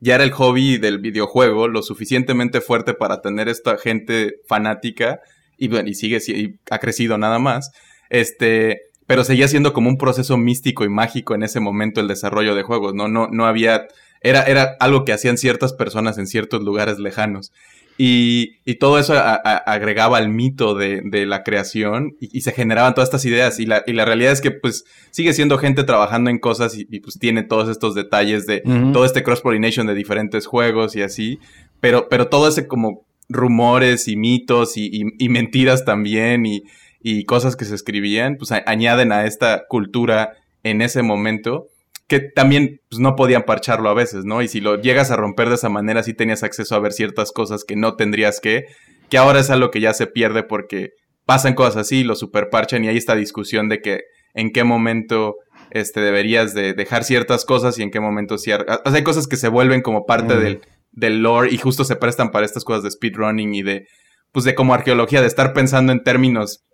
ya 0.00 0.16
era 0.16 0.24
el 0.24 0.32
hobby 0.32 0.76
del 0.76 0.98
videojuego 0.98 1.68
lo 1.68 1.82
suficientemente 1.82 2.60
fuerte 2.60 2.92
para 2.92 3.22
tener 3.22 3.48
esta 3.48 3.78
gente 3.78 4.34
fanática 4.46 5.20
y, 5.56 5.68
bueno, 5.68 5.88
y 5.88 5.94
sigue, 5.94 6.18
y 6.28 6.56
ha 6.70 6.78
crecido 6.78 7.16
nada 7.16 7.38
más. 7.38 7.70
Este, 8.10 8.82
pero 9.06 9.24
seguía 9.24 9.48
siendo 9.48 9.72
como 9.72 9.88
un 9.88 9.96
proceso 9.96 10.36
místico 10.36 10.84
y 10.84 10.88
mágico 10.88 11.34
en 11.34 11.42
ese 11.42 11.60
momento 11.60 12.00
el 12.00 12.08
desarrollo 12.08 12.54
de 12.54 12.62
juegos, 12.62 12.94
¿no? 12.94 13.08
No, 13.08 13.28
no 13.28 13.46
había 13.46 13.86
era, 14.24 14.42
era 14.42 14.76
algo 14.80 15.04
que 15.04 15.12
hacían 15.12 15.38
ciertas 15.38 15.72
personas 15.72 16.18
en 16.18 16.26
ciertos 16.26 16.62
lugares 16.64 16.98
lejanos. 16.98 17.52
Y, 17.96 18.56
y 18.64 18.76
todo 18.76 18.98
eso 18.98 19.14
agregaba 19.16 20.18
al 20.18 20.28
mito 20.28 20.74
de, 20.74 21.00
de 21.04 21.26
la 21.26 21.44
creación 21.44 22.16
y, 22.18 22.40
se 22.40 22.50
generaban 22.50 22.94
todas 22.94 23.08
estas 23.08 23.24
ideas. 23.24 23.60
Y 23.60 23.66
la, 23.66 23.84
y 23.86 23.92
la 23.92 24.04
realidad 24.04 24.32
es 24.32 24.40
que 24.40 24.50
pues 24.50 24.84
sigue 25.12 25.32
siendo 25.32 25.58
gente 25.58 25.84
trabajando 25.84 26.30
en 26.30 26.40
cosas 26.40 26.76
y, 26.76 26.98
pues 26.98 27.20
tiene 27.20 27.44
todos 27.44 27.68
estos 27.68 27.94
detalles 27.94 28.46
de 28.46 28.62
todo 28.92 29.04
este 29.04 29.22
cross-pollination 29.22 29.86
de 29.86 29.94
diferentes 29.94 30.46
juegos 30.46 30.96
y 30.96 31.02
así. 31.02 31.38
Pero, 31.80 32.08
pero 32.08 32.26
todo 32.26 32.48
ese 32.48 32.66
como 32.66 33.06
rumores 33.28 34.08
y 34.08 34.16
mitos 34.16 34.76
y, 34.76 35.02
y 35.16 35.28
mentiras 35.28 35.84
también 35.84 36.46
y, 36.46 36.64
y 37.00 37.24
cosas 37.26 37.54
que 37.54 37.64
se 37.64 37.74
escribían, 37.76 38.36
pues 38.38 38.50
añaden 38.50 39.12
a 39.12 39.26
esta 39.26 39.66
cultura 39.68 40.32
en 40.64 40.82
ese 40.82 41.02
momento 41.02 41.68
que 42.14 42.28
también 42.28 42.80
pues, 42.88 43.00
no 43.00 43.16
podían 43.16 43.42
parcharlo 43.42 43.88
a 43.88 43.94
veces, 43.94 44.24
¿no? 44.24 44.40
Y 44.40 44.48
si 44.48 44.60
lo 44.60 44.80
llegas 44.80 45.10
a 45.10 45.16
romper 45.16 45.48
de 45.48 45.56
esa 45.56 45.68
manera, 45.68 46.04
sí 46.04 46.14
tenías 46.14 46.44
acceso 46.44 46.76
a 46.76 46.78
ver 46.78 46.92
ciertas 46.92 47.32
cosas 47.32 47.64
que 47.64 47.74
no 47.74 47.96
tendrías 47.96 48.38
que, 48.40 48.66
que 49.10 49.18
ahora 49.18 49.40
es 49.40 49.50
algo 49.50 49.72
que 49.72 49.80
ya 49.80 49.92
se 49.94 50.06
pierde 50.06 50.44
porque 50.44 50.90
pasan 51.24 51.54
cosas 51.54 51.76
así, 51.76 52.04
lo 52.04 52.14
superparchan 52.14 52.84
y 52.84 52.88
hay 52.88 52.96
esta 52.96 53.16
discusión 53.16 53.68
de 53.68 53.80
que 53.80 54.02
en 54.34 54.52
qué 54.52 54.62
momento 54.62 55.36
este, 55.70 56.00
deberías 56.00 56.54
de 56.54 56.72
dejar 56.72 57.02
ciertas 57.02 57.44
cosas 57.44 57.78
y 57.78 57.82
en 57.82 57.90
qué 57.90 57.98
momento 57.98 58.38
sí. 58.38 58.52
O 58.52 58.58
sea, 58.58 58.80
hay 58.84 59.02
cosas 59.02 59.26
que 59.26 59.36
se 59.36 59.48
vuelven 59.48 59.82
como 59.82 60.06
parte 60.06 60.36
mm. 60.36 60.38
del, 60.38 60.60
del 60.92 61.22
lore 61.22 61.50
y 61.50 61.58
justo 61.58 61.84
se 61.84 61.96
prestan 61.96 62.30
para 62.30 62.46
estas 62.46 62.64
cosas 62.64 62.84
de 62.84 62.92
speedrunning 62.92 63.54
y 63.54 63.62
de, 63.62 63.88
pues 64.30 64.44
de 64.44 64.54
como 64.54 64.72
arqueología, 64.72 65.20
de 65.20 65.26
estar 65.26 65.52
pensando 65.52 65.92
en 65.92 66.04
términos 66.04 66.64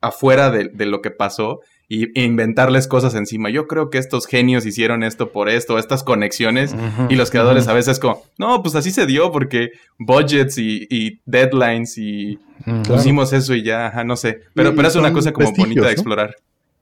afuera 0.00 0.50
de, 0.50 0.70
de, 0.72 0.86
lo 0.86 1.02
que 1.02 1.10
pasó 1.10 1.60
y 1.92 2.22
inventarles 2.22 2.86
cosas 2.86 3.16
encima. 3.16 3.50
Yo 3.50 3.66
creo 3.66 3.90
que 3.90 3.98
estos 3.98 4.26
genios 4.26 4.64
hicieron 4.64 5.02
esto 5.02 5.32
por 5.32 5.48
esto, 5.48 5.76
estas 5.76 6.04
conexiones, 6.04 6.72
y 7.08 7.16
los 7.16 7.32
creadores 7.32 7.66
a 7.66 7.72
veces 7.72 7.98
como, 7.98 8.22
no, 8.38 8.62
pues 8.62 8.76
así 8.76 8.92
se 8.92 9.06
dio 9.06 9.32
porque 9.32 9.72
budgets 9.98 10.56
y, 10.56 11.20
deadlines 11.26 11.98
y 11.98 12.38
pusimos 12.86 13.32
eso 13.32 13.56
y 13.56 13.64
ya, 13.64 13.88
ajá, 13.88 14.04
no 14.04 14.14
sé. 14.14 14.38
Pero, 14.54 14.72
pero 14.76 14.86
es 14.86 14.94
una 14.94 15.12
cosa 15.12 15.32
como 15.32 15.50
bonita 15.52 15.86
de 15.86 15.92
explorar. 15.92 16.36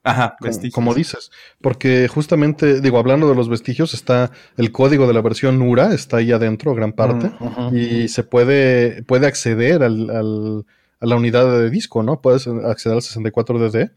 Ajá, 0.04 0.36
vestigios. 0.42 0.74
Como, 0.74 0.94
dices, 0.94 1.30
porque 1.62 2.06
justamente, 2.06 2.82
digo, 2.82 2.98
hablando 2.98 3.30
de 3.30 3.34
los 3.34 3.48
vestigios, 3.48 3.94
está 3.94 4.30
el 4.58 4.72
código 4.72 5.06
de 5.06 5.14
la 5.14 5.22
versión 5.22 5.58
Nura, 5.58 5.94
está 5.94 6.18
ahí 6.18 6.32
adentro, 6.32 6.74
gran 6.74 6.92
parte, 6.92 7.30
y 7.72 8.08
se 8.08 8.24
puede, 8.24 9.02
puede 9.04 9.26
acceder 9.26 9.82
al, 9.82 10.10
al, 10.10 10.66
a 11.00 11.06
la 11.06 11.16
unidad 11.16 11.50
de 11.50 11.70
disco, 11.70 12.02
¿no? 12.02 12.20
Puedes 12.20 12.46
acceder 12.46 12.96
al 12.96 13.02
64DD 13.02 13.92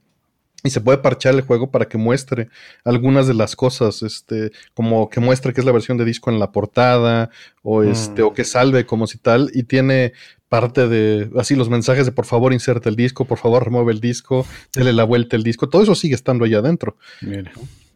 y 0.64 0.70
se 0.70 0.82
puede 0.82 1.00
parchar 1.00 1.34
el 1.34 1.42
juego 1.42 1.72
para 1.72 1.86
que 1.86 1.98
muestre 1.98 2.50
algunas 2.84 3.28
de 3.28 3.34
las 3.34 3.56
cosas, 3.56 4.04
este, 4.04 4.52
como 4.74 5.10
que 5.10 5.20
muestre 5.20 5.54
que 5.54 5.62
es 5.62 5.66
la 5.66 5.72
versión 5.72 5.98
de 5.98 6.06
disco 6.06 6.30
en 6.30 6.40
la 6.40 6.52
portada, 6.52 7.30
o 7.64 7.84
este, 7.84 8.22
o 8.22 8.32
mm. 8.32 8.34
que 8.34 8.44
salve 8.44 8.86
como 8.86 9.08
si 9.08 9.18
tal, 9.18 9.50
y 9.54 9.64
tiene 9.64 10.14
parte 10.50 10.88
de, 10.88 11.30
así 11.38 11.56
los 11.56 11.70
mensajes 11.70 12.06
de 12.06 12.12
por 12.12 12.26
favor 12.26 12.54
inserte 12.54 12.90
el 12.90 12.96
disco, 12.96 13.26
por 13.26 13.38
favor 13.38 13.64
remueve 13.64 13.94
el 13.94 14.02
disco, 14.02 14.46
dele 14.76 14.94
la 14.94 15.04
vuelta 15.04 15.36
el 15.36 15.44
disco, 15.44 15.70
todo 15.70 15.84
eso 15.84 15.96
sigue 15.96 16.16
estando 16.16 16.46
ahí 16.46 16.54
adentro. 16.54 16.98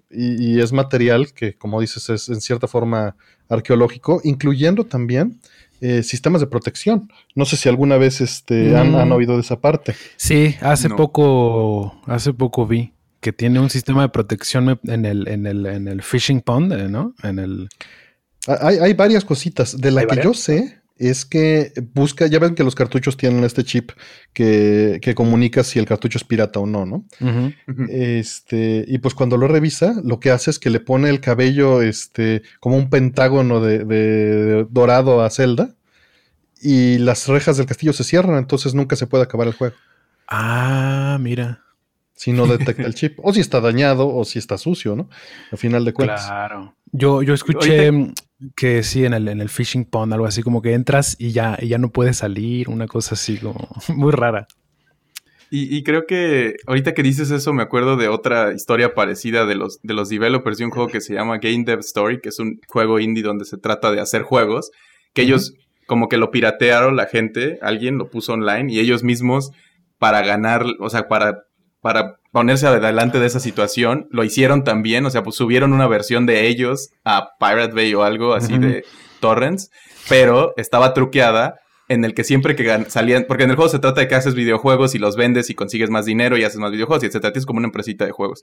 Y, 0.10 0.54
y, 0.54 0.62
es 0.62 0.72
material 0.72 1.34
que, 1.34 1.56
como 1.56 1.82
dices, 1.82 2.10
es 2.10 2.30
en 2.30 2.40
cierta 2.40 2.68
forma 2.68 3.18
arqueológico, 3.50 4.22
incluyendo 4.24 4.86
también 4.86 5.40
eh, 5.86 6.04
sistemas 6.04 6.42
de 6.42 6.48
protección. 6.48 7.12
No 7.36 7.46
sé 7.46 7.58
si 7.58 7.70
alguna 7.70 7.98
vez 7.98 8.22
este, 8.22 8.76
han, 8.76 8.92
mm. 8.92 9.12
oído 9.12 9.36
de 9.36 9.42
esa 9.42 9.60
parte. 9.60 9.96
Sí, 10.18 10.56
hace 10.62 10.90
poco, 10.90 12.02
hace 12.08 12.34
poco 12.34 12.66
vi 12.66 12.92
que 13.20 13.32
tiene 13.34 13.60
un 13.60 13.70
sistema 13.70 14.02
de 14.02 14.10
protección 14.10 14.80
en 14.84 15.06
el, 15.06 15.28
en 15.28 15.46
el, 15.46 15.66
en 15.66 15.88
el 15.88 16.02
fishing 16.02 16.42
pond, 16.42 16.74
eh, 16.74 16.90
¿no? 16.90 17.14
En 17.24 17.40
el. 17.40 17.70
Hay, 18.48 18.78
hay 18.78 18.94
varias 18.94 19.26
cositas. 19.26 19.80
De 19.80 19.92
la 19.92 20.06
que 20.06 20.22
yo 20.24 20.34
sé, 20.34 20.82
es 20.98 21.26
que 21.26 21.74
busca, 21.94 22.28
ya 22.28 22.40
ven 22.40 22.56
que 22.56 22.64
los 22.64 22.76
cartuchos 22.76 23.18
tienen 23.18 23.44
este 23.44 23.64
chip 23.64 23.92
que, 24.34 25.00
que 25.02 25.14
comunica 25.14 25.64
si 25.64 25.78
el 25.78 25.86
cartucho 25.86 26.18
es 26.18 26.24
pirata 26.24 26.60
o 26.60 26.66
no, 26.66 26.86
¿no? 26.86 27.06
Este, 27.90 28.86
y 28.88 28.98
pues 29.00 29.14
cuando 29.14 29.36
lo 29.38 29.48
revisa, 29.48 29.96
lo 30.04 30.20
que 30.20 30.32
hace 30.32 30.52
es 30.52 30.60
que 30.60 30.70
le 30.70 30.80
pone 30.80 31.10
el 31.10 31.20
cabello, 31.20 31.82
este, 31.82 32.44
como 32.60 32.78
un 32.78 32.90
pentágono 32.90 33.60
de, 33.60 34.66
dorado 34.70 35.22
a 35.22 35.30
Zelda, 35.30 35.76
y 36.62 36.98
las 36.98 37.28
rejas 37.28 37.58
del 37.58 37.66
castillo 37.66 37.94
se 37.94 38.06
cierran, 38.06 38.38
entonces 38.38 38.74
nunca 38.74 38.96
se 38.96 39.06
puede 39.06 39.26
acabar 39.26 39.48
el 39.48 39.54
juego. 39.54 39.76
Ah, 40.28 41.18
mira. 41.20 41.62
Si 42.16 42.32
no 42.32 42.48
detecta 42.48 42.84
el 42.84 42.96
chip, 42.96 43.20
o 43.22 43.34
si 43.34 43.42
está 43.42 43.60
dañado, 43.60 44.08
o 44.08 44.24
si 44.24 44.40
está 44.40 44.58
sucio, 44.58 44.96
¿no? 44.96 45.10
Al 45.52 45.58
final 45.58 45.84
de 45.84 45.94
cuentas. 45.94 46.26
Claro. 46.26 46.76
Yo, 46.94 47.22
yo 47.22 47.34
escuché 47.34 47.92
que 48.56 48.84
sí, 48.84 49.06
en 49.06 49.14
el, 49.14 49.28
en 49.28 49.42
el 49.42 49.50
fishing 49.50 49.86
pond, 49.86 50.14
algo 50.14 50.26
así, 50.26 50.44
como 50.44 50.62
que 50.62 50.74
entras 50.74 51.16
y 51.20 51.32
ya, 51.32 51.58
ya 51.60 51.78
no 51.78 51.92
puedes 51.92 52.18
salir, 52.18 52.70
una 52.70 52.88
cosa 52.88 53.16
así 53.16 53.38
como 53.38 53.68
muy 53.96 54.12
rara. 54.12 54.48
Y, 55.52 55.84
creo 55.84 56.06
que 56.06 56.56
ahorita 56.68 56.94
que 56.94 57.04
dices 57.04 57.32
eso 57.32 57.54
me 57.54 57.64
acuerdo 57.64 57.96
de 57.96 58.10
otra 58.10 58.52
historia 58.52 58.94
parecida 58.94 59.46
de 59.46 59.56
los, 59.56 59.80
de 59.84 59.94
los 59.94 60.10
developers 60.10 60.58
de 60.58 60.66
un 60.66 60.72
juego 60.72 60.90
que 60.90 61.00
se 61.00 61.14
llama 61.14 61.38
Game 61.38 61.64
Dev 61.64 61.80
Story, 61.80 62.20
que 62.20 62.28
es 62.28 62.40
un 62.40 62.60
juego 62.68 63.00
indie 63.00 63.24
donde 63.24 63.46
se 63.46 63.58
trata 63.58 63.92
de 63.92 64.02
hacer 64.02 64.24
juegos, 64.24 64.72
que 65.14 65.22
ellos 65.22 65.54
como 65.86 66.10
que 66.10 66.18
lo 66.18 66.30
piratearon 66.30 66.98
la 66.98 67.06
gente, 67.06 67.58
alguien 67.62 67.98
lo 67.98 68.10
puso 68.10 68.34
online 68.34 68.74
y 68.74 68.80
ellos 68.80 69.04
mismos 69.04 69.52
para 69.98 70.24
ganar, 70.24 70.66
o 70.80 70.90
sea, 70.90 71.08
para, 71.08 71.45
para 71.86 72.16
ponerse 72.32 72.66
adelante 72.66 73.20
de 73.20 73.28
esa 73.28 73.40
situación, 73.40 74.08
lo 74.10 74.24
hicieron 74.24 74.64
también, 74.64 75.06
o 75.06 75.12
sea, 75.12 75.22
pues 75.22 75.36
subieron 75.36 75.72
una 75.72 75.86
versión 75.86 76.26
de 76.26 76.48
ellos 76.48 76.90
a 77.04 77.36
Pirate 77.40 77.76
Bay 77.76 77.94
o 77.94 78.02
algo 78.02 78.34
así 78.34 78.58
de 78.58 78.84
torrents, 79.20 79.70
pero 80.10 80.56
estaba 80.58 80.96
truqueada 80.96 81.60
en 81.88 82.04
el 82.04 82.16
que 82.16 82.24
siempre 82.24 82.56
que 82.56 82.86
salían, 82.90 83.26
porque 83.28 83.44
en 83.44 83.52
el 83.52 83.56
juego 83.56 83.70
se 83.70 83.78
trata 83.78 84.02
de 84.02 84.08
que 84.08 84.16
haces 84.16 84.34
videojuegos 84.34 84.96
y 84.96 84.98
los 84.98 85.16
vendes 85.16 85.52
y 85.52 85.54
consigues 85.54 85.92
más 85.92 86.06
dinero 86.06 86.36
y 86.38 86.44
haces 86.44 86.58
más 86.58 86.72
videojuegos 86.72 87.04
y 87.04 87.06
etcétera, 87.06 87.32
es 87.36 87.46
como 87.46 87.60
una 87.60 87.68
empresita 87.68 88.04
de 88.04 88.12
juegos. 88.12 88.42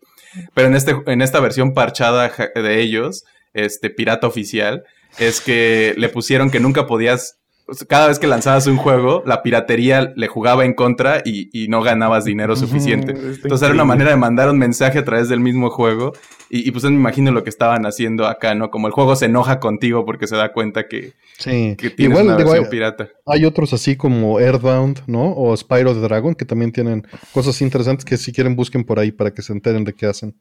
Pero 0.55 0.68
en 0.68 0.76
este 0.76 0.95
en 1.07 1.20
esta 1.20 1.40
versión 1.40 1.74
parchada 1.74 2.30
de 2.55 2.80
ellos, 2.80 3.24
este 3.55 3.90
pirata 3.90 4.28
oficial, 4.28 4.84
es 5.18 5.40
que 5.40 5.95
le 5.97 6.09
pusieron 6.11 6.53
que 6.53 6.61
nunca 6.61 6.86
podías 6.86 7.40
cada 7.88 8.08
vez 8.08 8.18
que 8.18 8.26
lanzabas 8.26 8.66
un 8.66 8.76
juego, 8.76 9.22
la 9.26 9.42
piratería 9.42 10.12
le 10.16 10.26
jugaba 10.26 10.64
en 10.64 10.74
contra 10.74 11.22
y, 11.24 11.66
no 11.68 11.82
ganabas 11.82 12.24
dinero 12.24 12.56
suficiente. 12.56 13.12
Entonces 13.12 13.62
era 13.62 13.74
una 13.74 13.84
manera 13.84 14.10
de 14.10 14.16
mandar 14.16 14.50
un 14.50 14.58
mensaje 14.58 14.98
a 14.98 15.04
través 15.04 15.28
del 15.28 15.40
mismo 15.40 15.70
juego. 15.70 16.12
Y, 16.50 16.70
pues 16.70 16.84
me 16.84 16.90
imagino 16.90 17.32
lo 17.32 17.44
que 17.44 17.50
estaban 17.50 17.86
haciendo 17.86 18.26
acá, 18.26 18.54
¿no? 18.54 18.70
Como 18.70 18.86
el 18.86 18.92
juego 18.92 19.16
se 19.16 19.26
enoja 19.26 19.58
contigo 19.58 20.04
porque 20.04 20.26
se 20.26 20.36
da 20.36 20.52
cuenta 20.52 20.86
que, 20.86 21.12
sí. 21.38 21.76
tienes 21.96 22.20
una 22.20 22.36
versión 22.36 22.68
pirata. 22.68 23.08
Hay 23.26 23.44
otros 23.44 23.72
así 23.72 23.96
como 23.96 24.38
Earthbound, 24.38 25.02
¿no? 25.06 25.32
O 25.34 25.56
Spyro 25.56 25.94
the 25.94 26.00
Dragon, 26.00 26.34
que 26.34 26.44
también 26.44 26.72
tienen 26.72 27.06
cosas 27.32 27.60
interesantes 27.62 28.04
que 28.04 28.16
si 28.16 28.32
quieren 28.32 28.54
busquen 28.54 28.84
por 28.84 28.98
ahí 28.98 29.12
para 29.12 29.32
que 29.32 29.40
se 29.40 29.52
enteren 29.52 29.84
de 29.84 29.94
qué 29.94 30.06
hacen. 30.06 30.34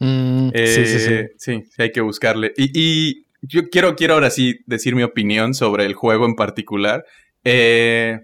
Mm, 0.00 0.50
sí, 0.50 0.66
sí, 0.66 0.98
sí. 0.98 1.12
Eh, 1.12 1.32
sí, 1.36 1.64
sí, 1.70 1.82
hay 1.82 1.92
que 1.92 2.00
buscarle. 2.00 2.52
y 2.56 3.27
yo 3.42 3.68
quiero, 3.70 3.96
quiero 3.96 4.14
ahora 4.14 4.30
sí 4.30 4.60
decir 4.66 4.94
mi 4.94 5.02
opinión 5.02 5.54
sobre 5.54 5.84
el 5.84 5.94
juego 5.94 6.26
en 6.26 6.34
particular. 6.34 7.04
Eh, 7.44 8.20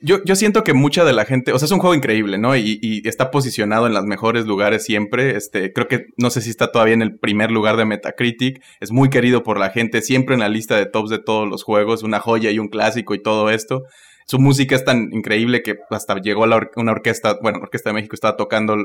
yo, 0.00 0.22
yo, 0.24 0.36
siento 0.36 0.62
que 0.62 0.74
mucha 0.74 1.04
de 1.04 1.12
la 1.12 1.24
gente, 1.24 1.52
o 1.52 1.58
sea, 1.58 1.66
es 1.66 1.72
un 1.72 1.80
juego 1.80 1.94
increíble, 1.94 2.38
¿no? 2.38 2.56
Y, 2.56 3.02
está 3.04 3.30
posicionado 3.32 3.86
en 3.86 3.94
los 3.94 4.04
mejores 4.04 4.46
lugares 4.46 4.84
siempre. 4.84 5.36
Este, 5.36 5.72
creo 5.72 5.88
que 5.88 6.06
no 6.16 6.30
sé 6.30 6.40
si 6.40 6.50
está 6.50 6.70
todavía 6.70 6.94
en 6.94 7.02
el 7.02 7.18
primer 7.18 7.50
lugar 7.50 7.76
de 7.76 7.84
Metacritic. 7.84 8.62
Es 8.80 8.92
muy 8.92 9.10
querido 9.10 9.42
por 9.42 9.58
la 9.58 9.70
gente, 9.70 10.02
siempre 10.02 10.34
en 10.34 10.40
la 10.40 10.48
lista 10.48 10.76
de 10.76 10.86
tops 10.86 11.10
de 11.10 11.18
todos 11.18 11.48
los 11.48 11.64
juegos, 11.64 12.02
una 12.02 12.20
joya 12.20 12.50
y 12.50 12.58
un 12.58 12.68
clásico 12.68 13.14
y 13.14 13.22
todo 13.22 13.50
esto. 13.50 13.82
Su 14.26 14.38
música 14.38 14.76
es 14.76 14.84
tan 14.84 15.12
increíble 15.12 15.62
que 15.62 15.76
hasta 15.90 16.20
llegó 16.20 16.46
la 16.46 16.68
una 16.76 16.92
orquesta, 16.92 17.38
bueno, 17.42 17.58
Orquesta 17.60 17.90
de 17.90 17.94
México 17.94 18.14
estaba 18.14 18.36
tocando 18.36 18.76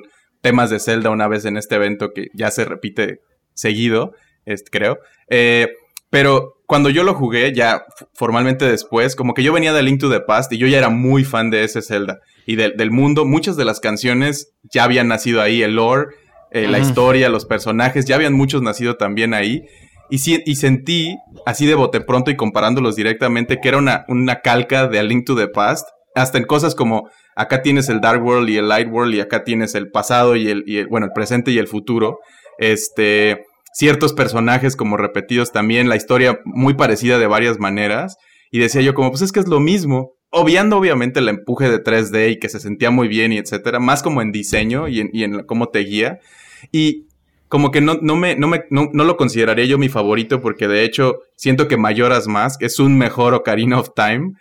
temas 0.41 0.69
de 0.69 0.79
Zelda 0.79 1.09
una 1.09 1.27
vez 1.27 1.45
en 1.45 1.57
este 1.57 1.75
evento 1.75 2.11
que 2.13 2.27
ya 2.33 2.49
se 2.49 2.65
repite 2.65 3.19
seguido 3.53 4.13
este, 4.45 4.69
creo. 4.69 4.97
Eh, 5.29 5.67
pero 6.09 6.53
cuando 6.67 6.89
yo 6.89 7.03
lo 7.03 7.13
jugué, 7.13 7.53
ya 7.53 7.83
formalmente 8.13 8.65
después, 8.65 9.15
como 9.15 9.33
que 9.33 9.43
yo 9.43 9.51
venía 9.51 9.73
de 9.73 9.83
Link 9.83 9.99
to 9.99 10.11
the 10.11 10.19
Past 10.19 10.51
y 10.53 10.57
yo 10.57 10.67
ya 10.67 10.77
era 10.77 10.89
muy 10.89 11.23
fan 11.23 11.49
de 11.49 11.63
ese 11.63 11.81
Zelda 11.81 12.19
y 12.45 12.55
del 12.55 12.91
mundo. 12.91 13.25
Muchas 13.25 13.57
de 13.57 13.65
las 13.65 13.79
canciones 13.79 14.53
ya 14.63 14.83
habían 14.83 15.07
nacido 15.07 15.41
ahí, 15.41 15.63
el 15.63 15.75
lore, 15.75 16.15
eh, 16.51 16.67
la 16.67 16.79
historia, 16.79 17.29
los 17.29 17.45
personajes, 17.45 18.05
ya 18.05 18.15
habían 18.15 18.33
muchos 18.33 18.61
nacido 18.61 18.95
también 18.95 19.33
ahí. 19.33 19.63
Y, 20.09 20.19
y 20.45 20.55
sentí, 20.55 21.15
así 21.45 21.65
de 21.65 21.73
bote 21.73 21.99
pronto 21.99 22.29
y 22.29 22.35
comparándolos 22.35 22.95
directamente, 22.95 23.59
que 23.59 23.69
era 23.69 23.77
una, 23.79 24.05
una 24.07 24.41
calca 24.41 24.87
de 24.87 24.99
A 24.99 25.03
Link 25.03 25.25
to 25.25 25.35
the 25.35 25.47
Past. 25.47 25.89
Hasta 26.13 26.37
en 26.37 26.43
cosas 26.43 26.75
como 26.75 27.09
acá 27.35 27.63
tienes 27.63 27.89
el 27.89 28.01
Dark 28.01 28.23
World 28.23 28.49
y 28.49 28.57
el 28.57 28.67
Light 28.67 28.87
World 28.87 29.15
y 29.15 29.19
acá 29.19 29.43
tienes 29.43 29.73
el 29.73 29.89
pasado 29.89 30.35
y 30.35 30.49
el, 30.49 30.63
y 30.67 30.77
el 30.77 30.87
bueno, 30.87 31.07
el 31.07 31.13
presente 31.13 31.49
y 31.49 31.57
el 31.57 31.67
futuro. 31.67 32.19
Este, 32.59 33.45
ciertos 33.73 34.13
personajes 34.13 34.75
como 34.75 34.97
repetidos 34.97 35.51
también, 35.51 35.89
la 35.89 35.95
historia 35.95 36.39
muy 36.45 36.75
parecida 36.75 37.17
de 37.17 37.27
varias 37.27 37.59
maneras. 37.59 38.17
Y 38.51 38.59
decía 38.59 38.81
yo 38.81 38.93
como, 38.93 39.09
pues 39.09 39.23
es 39.23 39.31
que 39.31 39.39
es 39.39 39.47
lo 39.47 39.59
mismo. 39.59 40.11
Obviando 40.29 40.77
obviamente 40.77 41.19
el 41.19 41.29
empuje 41.29 41.69
de 41.69 41.83
3D 41.83 42.31
y 42.31 42.39
que 42.39 42.49
se 42.49 42.59
sentía 42.59 42.91
muy 42.91 43.07
bien 43.07 43.33
y 43.33 43.37
etcétera, 43.37 43.79
más 43.79 44.01
como 44.01 44.21
en 44.21 44.31
diseño 44.31 44.87
y 44.87 44.99
en, 45.01 45.43
cómo 45.43 45.69
te 45.69 45.79
guía. 45.79 46.19
Y 46.71 47.07
como 47.49 47.71
que 47.71 47.81
no, 47.81 47.99
no, 48.01 48.15
me, 48.15 48.35
no, 48.35 48.47
me, 48.47 48.63
no, 48.69 48.89
lo 48.91 49.17
consideraría 49.17 49.65
yo 49.65 49.77
mi 49.77 49.89
favorito 49.89 50.41
porque 50.41 50.67
de 50.67 50.83
hecho 50.83 51.19
siento 51.35 51.67
que 51.67 51.77
Mayoras 51.77 52.27
Mask 52.27 52.61
es 52.63 52.79
un 52.79 52.97
mejor 52.97 53.35
Ocarina 53.35 53.79
of 53.79 53.89
Time 53.95 54.33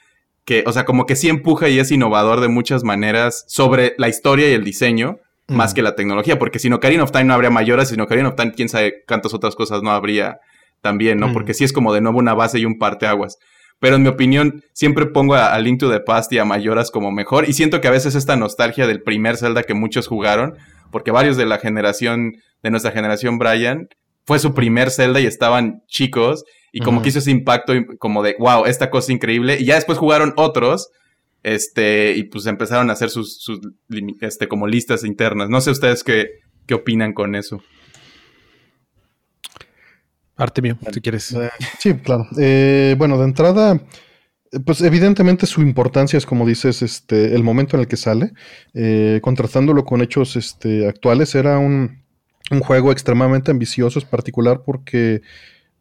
que, 0.44 0.64
o 0.66 0.72
sea, 0.72 0.84
como 0.84 1.04
que 1.06 1.16
sí 1.16 1.28
empuja 1.28 1.68
y 1.68 1.78
es 1.78 1.92
innovador 1.92 2.40
de 2.40 2.48
muchas 2.48 2.84
maneras 2.84 3.44
sobre 3.48 3.94
la 3.98 4.08
historia 4.08 4.48
y 4.48 4.54
el 4.54 4.64
diseño, 4.64 5.18
más 5.48 5.74
que 5.74 5.82
la 5.82 5.94
tecnología, 5.94 6.38
porque 6.38 6.58
sin 6.58 6.72
Ocarina 6.72 7.02
of 7.02 7.12
Time 7.12 7.24
no 7.24 7.34
habría 7.34 7.50
mayoras, 7.50 7.88
sin 7.88 8.00
Ocarina 8.00 8.28
of 8.28 8.36
Time 8.36 8.52
quién 8.52 8.68
sabe 8.68 9.02
cuántas 9.06 9.34
otras 9.34 9.54
cosas 9.54 9.82
no 9.82 9.90
habría 9.90 10.38
también, 10.80 11.18
¿no? 11.18 11.32
Porque 11.32 11.54
sí 11.54 11.64
es 11.64 11.72
como 11.72 11.92
de 11.92 12.00
nuevo 12.00 12.18
una 12.18 12.34
base 12.34 12.58
y 12.58 12.64
un 12.64 12.78
parteaguas. 12.78 13.38
Pero 13.78 13.96
en 13.96 14.02
mi 14.02 14.08
opinión, 14.08 14.62
siempre 14.72 15.06
pongo 15.06 15.34
a, 15.34 15.58
Link 15.58 15.80
to 15.80 15.90
the 15.90 16.00
Past 16.00 16.32
y 16.32 16.38
a 16.38 16.44
Mayoras 16.44 16.90
como 16.90 17.10
mejor. 17.10 17.48
Y 17.48 17.52
siento 17.52 17.80
que 17.80 17.88
a 17.88 17.90
veces 17.90 18.14
esta 18.14 18.36
nostalgia 18.36 18.86
del 18.86 19.02
primer 19.02 19.36
Zelda 19.36 19.64
que 19.64 19.74
muchos 19.74 20.06
jugaron, 20.06 20.56
porque 20.90 21.10
varios 21.10 21.36
de 21.36 21.46
la 21.46 21.58
generación, 21.58 22.34
de 22.62 22.70
nuestra 22.70 22.92
generación, 22.92 23.38
Brian, 23.38 23.88
fue 24.24 24.38
su 24.38 24.54
primer 24.54 24.90
Zelda 24.90 25.18
y 25.18 25.26
estaban 25.26 25.82
chicos. 25.88 26.44
Y 26.70 26.80
como 26.80 27.02
que 27.02 27.08
hizo 27.08 27.18
ese 27.18 27.32
impacto 27.32 27.74
como 27.98 28.22
de, 28.22 28.36
wow, 28.38 28.66
esta 28.66 28.88
cosa 28.88 29.12
increíble. 29.12 29.58
Y 29.58 29.64
ya 29.64 29.74
después 29.74 29.98
jugaron 29.98 30.32
otros 30.36 30.90
este, 31.42 32.14
y 32.16 32.24
pues 32.24 32.46
empezaron 32.46 32.90
a 32.90 32.92
hacer 32.92 33.10
sus, 33.10 33.40
sus 33.42 33.60
este, 34.20 34.48
como 34.48 34.66
listas 34.66 35.04
internas. 35.04 35.48
No 35.48 35.60
sé 35.60 35.70
ustedes 35.70 36.04
qué, 36.04 36.40
qué 36.66 36.74
opinan 36.74 37.12
con 37.12 37.34
eso. 37.34 37.62
Artemio, 40.36 40.78
si 40.92 41.00
quieres. 41.00 41.32
Eh, 41.32 41.50
sí, 41.78 41.94
claro. 41.94 42.26
Eh, 42.38 42.94
bueno, 42.98 43.18
de 43.18 43.24
entrada, 43.24 43.80
pues 44.64 44.80
evidentemente 44.80 45.46
su 45.46 45.60
importancia 45.62 46.16
es, 46.16 46.26
como 46.26 46.46
dices, 46.46 46.82
este, 46.82 47.34
el 47.34 47.42
momento 47.42 47.76
en 47.76 47.82
el 47.82 47.88
que 47.88 47.96
sale. 47.96 48.32
Eh, 48.74 49.20
contrastándolo 49.22 49.84
con 49.84 50.02
hechos 50.02 50.36
este, 50.36 50.88
actuales, 50.88 51.34
era 51.34 51.58
un, 51.58 52.02
un 52.50 52.60
juego 52.60 52.92
extremadamente 52.92 53.50
ambicioso, 53.50 53.98
es 53.98 54.04
particular 54.04 54.62
porque 54.64 55.22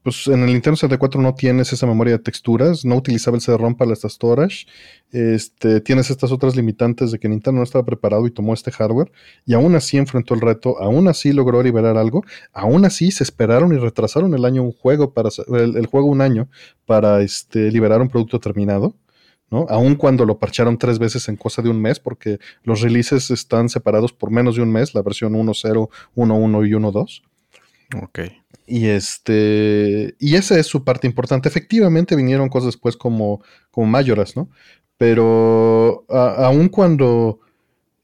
pues 0.04 0.28
en 0.28 0.42
el 0.42 0.48
Nintendo 0.48 0.76
64 0.76 1.22
no 1.22 1.36
tienes 1.36 1.72
esa 1.74 1.86
memoria 1.86 2.14
de 2.14 2.24
texturas, 2.24 2.84
no 2.86 2.96
utilizaba 2.96 3.38
el 3.38 3.42
CD-ROM 3.42 3.76
para 3.76 3.96
storage, 3.96 4.66
este, 5.12 5.80
tienes 5.82 6.10
estas 6.10 6.32
otras 6.32 6.56
limitantes 6.56 7.12
de 7.12 7.20
que 7.20 7.30
Nintendo 7.30 7.60
no 7.60 7.64
estaba 7.64 7.86
preparado 7.86 8.26
y 8.26 8.32
tomó 8.32 8.54
este 8.54 8.72
hardware, 8.72 9.12
y 9.46 9.54
aún 9.54 9.76
así 9.76 9.98
enfrentó 9.98 10.34
el 10.34 10.42
reto, 10.42 10.80
aún 10.80 11.08
así 11.08 11.34
logró 11.34 11.62
liberar 11.62 11.98
algo, 11.98 12.24
aún 12.52 12.86
así 12.86 13.12
se 13.12 13.24
esperaron 13.24 13.74
y 13.74 13.78
retrasaron 13.78 14.34
el 14.34 14.46
año 14.46 14.64
un 14.64 14.72
juego 14.72 15.14
para 15.14 15.30
el, 15.48 15.86
juego 15.86 16.08
un 16.08 16.22
año 16.22 16.50
para 16.86 17.22
este, 17.22 17.72
liberar 17.72 18.02
un 18.02 18.10
producto 18.10 18.40
terminado. 18.40 18.96
¿no? 19.52 19.66
Aun 19.70 19.96
cuando 19.96 20.26
lo 20.26 20.40
parcharon 20.40 20.78
tres 20.78 20.98
veces 20.98 21.28
en 21.28 21.36
cosa 21.36 21.62
de 21.62 21.70
un 21.70 21.82
mes, 21.82 22.00
porque 22.00 22.40
los 22.64 22.80
releases 22.80 23.30
están 23.32 23.68
separados 23.68 24.14
por 24.14 24.32
menos 24.32 24.56
de 24.56 24.62
un 24.62 24.72
mes, 24.72 24.96
la 24.96 25.02
versión 25.02 25.34
1.0, 25.34 25.90
1.1 26.16 26.68
y 26.68 26.72
1.2. 26.72 27.22
Ok. 28.02 28.41
Y 28.68 28.88
este. 28.88 30.16
Y 30.20 30.36
esa 30.36 30.58
es 30.60 30.68
su 30.68 30.84
parte 30.84 31.08
importante. 31.08 31.50
Efectivamente 31.50 32.16
vinieron 32.16 32.50
cosas 32.50 32.68
después 32.68 32.96
como, 32.96 33.44
como 33.72 33.88
mayoras, 33.88 34.36
¿no? 34.36 34.50
Pero 34.98 36.06
aun 36.10 36.70
cuando 36.70 37.40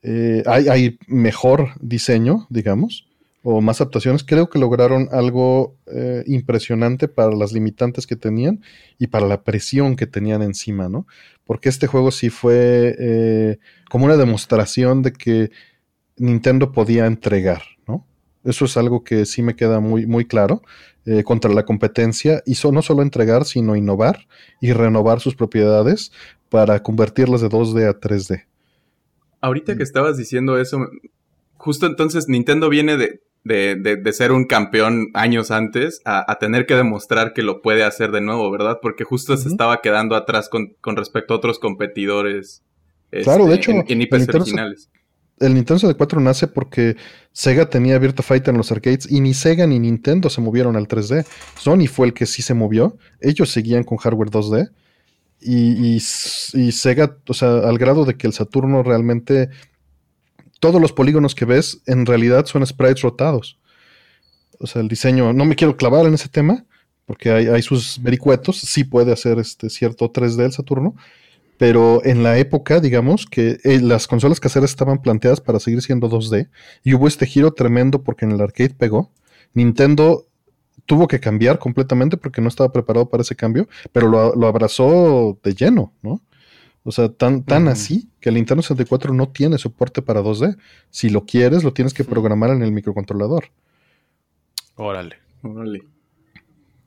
eh, 0.01 0.43
hay, 0.45 0.97
mejor 1.07 1.71
diseño, 1.81 2.47
digamos, 2.49 3.07
o 3.43 3.61
más 3.61 3.81
adaptaciones, 3.81 4.23
creo 4.23 4.49
que 4.49 4.57
lograron 4.57 5.09
algo 5.11 5.75
eh, 5.87 6.23
impresionante 6.27 7.07
para 7.07 7.31
las 7.35 7.51
limitantes 7.51 8.07
que 8.07 8.15
tenían 8.15 8.61
y 8.97 9.07
para 9.07 9.27
la 9.27 9.43
presión 9.43 9.95
que 9.95 10.07
tenían 10.07 10.41
encima, 10.41 10.89
¿no? 10.89 11.07
Porque 11.45 11.69
este 11.69 11.87
juego 11.87 12.11
sí 12.11 12.29
fue 12.29 12.95
eh, 12.97 13.59
como 13.89 14.05
una 14.05 14.17
demostración 14.17 15.01
de 15.01 15.13
que 15.13 15.51
Nintendo 16.17 16.71
podía 16.71 17.05
entregar, 17.05 17.63
¿no? 17.87 18.05
Eso 18.47 18.63
es 18.63 18.77
algo 18.77 19.03
que 19.03 19.25
sí 19.25 19.41
me 19.41 19.55
queda 19.55 19.81
muy, 19.81 20.05
muy 20.05 20.25
claro 20.25 20.61
eh, 21.05 21.23
contra 21.23 21.51
la 21.51 21.65
competencia 21.65 22.41
y 22.45 22.53
no 22.71 22.81
solo 22.81 23.01
entregar, 23.01 23.43
sino 23.43 23.75
innovar 23.75 24.25
y 24.61 24.71
renovar 24.71 25.19
sus 25.19 25.35
propiedades 25.35 26.13
para 26.49 26.81
convertirlas 26.81 27.41
de 27.41 27.49
2D 27.49 27.89
a 27.89 27.99
3D. 27.99 28.45
Ahorita 29.41 29.75
que 29.75 29.83
estabas 29.83 30.17
diciendo 30.17 30.57
eso, 30.57 30.87
justo 31.57 31.87
entonces 31.87 32.29
Nintendo 32.29 32.69
viene 32.69 32.95
de, 32.95 33.21
de, 33.43 34.13
ser 34.13 34.31
un 34.31 34.45
campeón 34.45 35.09
años 35.13 35.51
antes 35.51 36.01
a, 36.05 36.37
tener 36.39 36.65
que 36.65 36.75
demostrar 36.75 37.33
que 37.33 37.43
lo 37.43 37.61
puede 37.61 37.83
hacer 37.83 38.11
de 38.11 38.21
nuevo, 38.21 38.49
¿verdad? 38.49 38.79
Porque 38.81 39.03
justo 39.03 39.35
se 39.35 39.49
estaba 39.49 39.81
quedando 39.81 40.15
atrás 40.15 40.49
con, 40.49 40.75
respecto 40.95 41.33
a 41.33 41.37
otros 41.37 41.59
competidores. 41.59 42.63
claro, 43.23 43.45
de 43.45 43.55
este, 43.55 43.71
hecho, 43.71 43.83
en, 43.87 44.01
IPs 44.01 44.29
originales 44.29 44.89
el 45.39 45.53
Nintendo 45.53 45.79
64 45.79 46.19
nace 46.19 46.47
porque 46.47 46.95
Sega 47.31 47.69
tenía 47.69 47.99
Virtua 47.99 48.23
Fighter 48.23 48.53
en 48.53 48.57
los 48.57 48.71
arcades 48.71 49.09
y 49.09 49.21
ni 49.21 49.33
Sega 49.33 49.67
ni 49.67 49.79
Nintendo 49.79 50.29
se 50.29 50.41
movieron 50.41 50.75
al 50.75 50.87
3D. 50.87 51.25
Sony 51.59 51.87
fue 51.87 52.07
el 52.07 52.13
que 52.13 52.25
sí 52.25 52.41
se 52.41 52.53
movió. 52.53 52.97
Ellos 53.21 53.49
seguían 53.51 53.83
con 53.83 53.97
hardware 53.97 54.29
2D. 54.29 54.71
Y, 55.39 55.99
Sega, 55.99 57.17
o 57.27 57.33
sea, 57.33 57.59
al 57.59 57.77
grado 57.77 58.05
de 58.05 58.17
que 58.17 58.27
el 58.27 58.33
Saturno 58.33 58.83
realmente. 58.83 59.49
Todos 60.59 60.81
los 60.81 60.91
polígonos 60.91 61.35
que 61.35 61.45
ves 61.45 61.83
en 61.85 62.07
realidad 62.07 62.47
son 62.47 62.65
sprites 62.65 63.03
rotados. 63.03 63.59
O 64.59 64.65
sea, 64.65 64.81
el 64.81 64.87
diseño. 64.87 65.33
No 65.33 65.45
me 65.45 65.55
quiero 65.55 65.77
clavar 65.77 66.07
en 66.07 66.15
ese 66.15 66.29
tema, 66.29 66.65
porque 67.05 67.29
hay, 67.29 67.61
sus 67.61 68.01
vericuetos, 68.01 68.57
sí 68.57 68.83
puede 68.83 69.13
hacer 69.13 69.37
este 69.37 69.69
cierto 69.69 70.11
3D 70.11 70.45
el 70.45 70.51
Saturno, 70.51 70.95
pero 71.57 72.03
en 72.05 72.23
la 72.23 72.37
época, 72.37 72.79
digamos, 72.79 73.25
que 73.25 73.59
eh, 73.63 73.79
las 73.81 74.07
consolas 74.07 74.39
caseras 74.39 74.69
estaban 74.69 75.01
planteadas 75.01 75.41
para 75.41 75.59
seguir 75.59 75.81
siendo 75.81 76.09
2D, 76.09 76.49
y 76.83 76.93
hubo 76.93 77.07
este 77.07 77.25
giro 77.25 77.53
tremendo 77.53 78.03
porque 78.03 78.25
en 78.25 78.31
el 78.31 78.41
arcade 78.41 78.75
pegó. 78.77 79.11
Nintendo 79.53 80.27
tuvo 80.85 81.07
que 81.07 81.19
cambiar 81.19 81.59
completamente 81.59 82.17
porque 82.17 82.41
no 82.41 82.47
estaba 82.47 82.71
preparado 82.71 83.09
para 83.09 83.21
ese 83.21 83.35
cambio, 83.35 83.67
pero 83.91 84.07
lo, 84.07 84.47
abrazó 84.47 85.37
de 85.43 85.53
lleno, 85.53 85.93
¿no? 86.01 86.21
O 86.83 86.91
sea, 86.91 87.09
tan, 87.09 87.43
tan 87.43 87.67
así 87.67 88.09
que 88.21 88.29
el 88.29 88.35
Nintendo 88.35 88.61
64 88.61 89.13
no 89.13 89.27
tiene 89.27 89.57
soporte 89.57 90.01
para 90.01 90.21
2D. 90.21 90.57
Si 90.89 91.09
lo 91.09 91.25
quieres, 91.25 91.65
lo 91.65 91.73
tienes 91.73 91.93
que 91.93 92.05
programar 92.05 92.51
en 92.51 92.61
el 92.61 92.71
microcontrolador. 92.71 93.51
Órale. 94.75 95.17
Órale. 95.41 95.83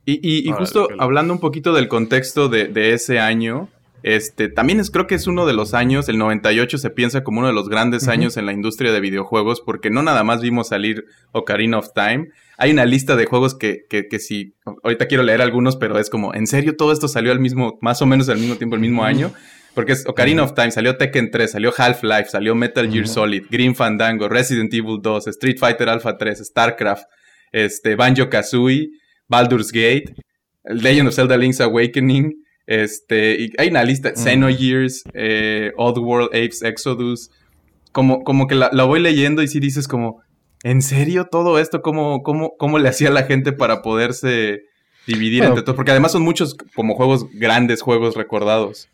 Y, 0.03 0.49
justo 0.51 0.87
hablando 0.97 1.33
un 1.33 1.39
poquito 1.39 1.73
del 1.73 1.87
contexto 1.87 2.49
de, 2.49 2.93
ese 2.93 3.19
año, 3.19 3.69
este, 4.03 4.49
también 4.49 4.79
es, 4.79 4.89
creo 4.89 5.07
que 5.07 5.15
es 5.15 5.27
uno 5.27 5.45
de 5.45 5.53
los 5.53 5.73
años, 5.73 6.09
el 6.09 6.17
98 6.17 6.77
se 6.77 6.89
piensa 6.89 7.23
como 7.23 7.39
uno 7.39 7.47
de 7.47 7.53
los 7.53 7.69
grandes 7.69 8.07
años 8.07 8.37
en 8.37 8.45
la 8.45 8.53
industria 8.53 8.91
de 8.91 8.99
videojuegos, 8.99 9.61
porque 9.61 9.89
no 9.89 10.01
nada 10.01 10.23
más 10.23 10.41
vimos 10.41 10.69
salir 10.69 11.05
Ocarina 11.31 11.77
of 11.77 11.93
Time, 11.93 12.29
hay 12.57 12.71
una 12.71 12.85
lista 12.85 13.15
de 13.15 13.25
juegos 13.25 13.55
que, 13.55 13.85
que, 13.89 14.07
que 14.07 14.19
si, 14.19 14.55
ahorita 14.83 15.07
quiero 15.07 15.23
leer 15.23 15.41
algunos, 15.41 15.75
pero 15.75 15.99
es 15.99 16.09
como, 16.09 16.33
¿en 16.33 16.47
serio 16.47 16.75
todo 16.75 16.91
esto 16.91 17.07
salió 17.07 17.31
al 17.31 17.39
mismo, 17.39 17.77
más 17.81 18.01
o 18.01 18.05
menos 18.05 18.29
al 18.29 18.37
mismo 18.37 18.55
tiempo, 18.55 18.75
el 18.75 18.81
mismo 18.81 19.03
año? 19.03 19.31
Porque 19.73 19.93
es 19.93 20.05
Ocarina 20.05 20.43
of 20.43 20.53
Time, 20.53 20.71
salió 20.71 20.97
Tekken 20.97 21.31
3, 21.31 21.51
salió 21.51 21.73
Half-Life, 21.75 22.29
salió 22.29 22.55
Metal 22.55 22.91
Gear 22.91 23.07
Solid, 23.07 23.45
Green 23.49 23.73
Fandango, 23.73 24.27
Resident 24.27 24.73
Evil 24.73 24.99
2, 25.01 25.27
Street 25.27 25.57
Fighter 25.59 25.87
Alpha 25.89 26.17
3, 26.17 26.39
StarCraft, 26.39 27.05
este, 27.51 27.95
Banjo 27.95 28.29
Kazooie, 28.29 28.89
Baldur's 29.27 29.71
Gate, 29.71 30.13
Legend 30.65 31.07
of 31.07 31.15
Zelda 31.15 31.37
Link's 31.37 31.61
Awakening, 31.61 32.33
este, 32.71 33.35
y 33.41 33.53
hay 33.57 33.67
una 33.67 33.83
lista, 33.83 34.13
Xenogears, 34.15 35.03
eh, 35.13 35.73
Oddworld, 35.77 36.27
Apes, 36.27 36.61
Exodus, 36.61 37.29
como, 37.91 38.23
como 38.23 38.47
que 38.47 38.55
la, 38.55 38.69
voy 38.83 39.01
leyendo 39.01 39.41
y 39.41 39.47
si 39.47 39.59
dices 39.59 39.87
como, 39.87 40.21
¿en 40.63 40.81
serio 40.81 41.25
todo 41.25 41.59
esto? 41.59 41.81
¿Cómo, 41.81 42.23
cómo, 42.23 42.55
cómo 42.57 42.79
le 42.79 42.87
hacía 42.87 43.09
la 43.09 43.23
gente 43.23 43.51
para 43.51 43.81
poderse 43.81 44.61
dividir 45.05 45.43
entre 45.43 45.63
todos? 45.63 45.75
Porque 45.75 45.91
además 45.91 46.13
son 46.13 46.21
muchos 46.21 46.55
como 46.75 46.95
juegos 46.95 47.27
grandes, 47.33 47.81
juegos 47.81 48.15
recordados 48.15 48.87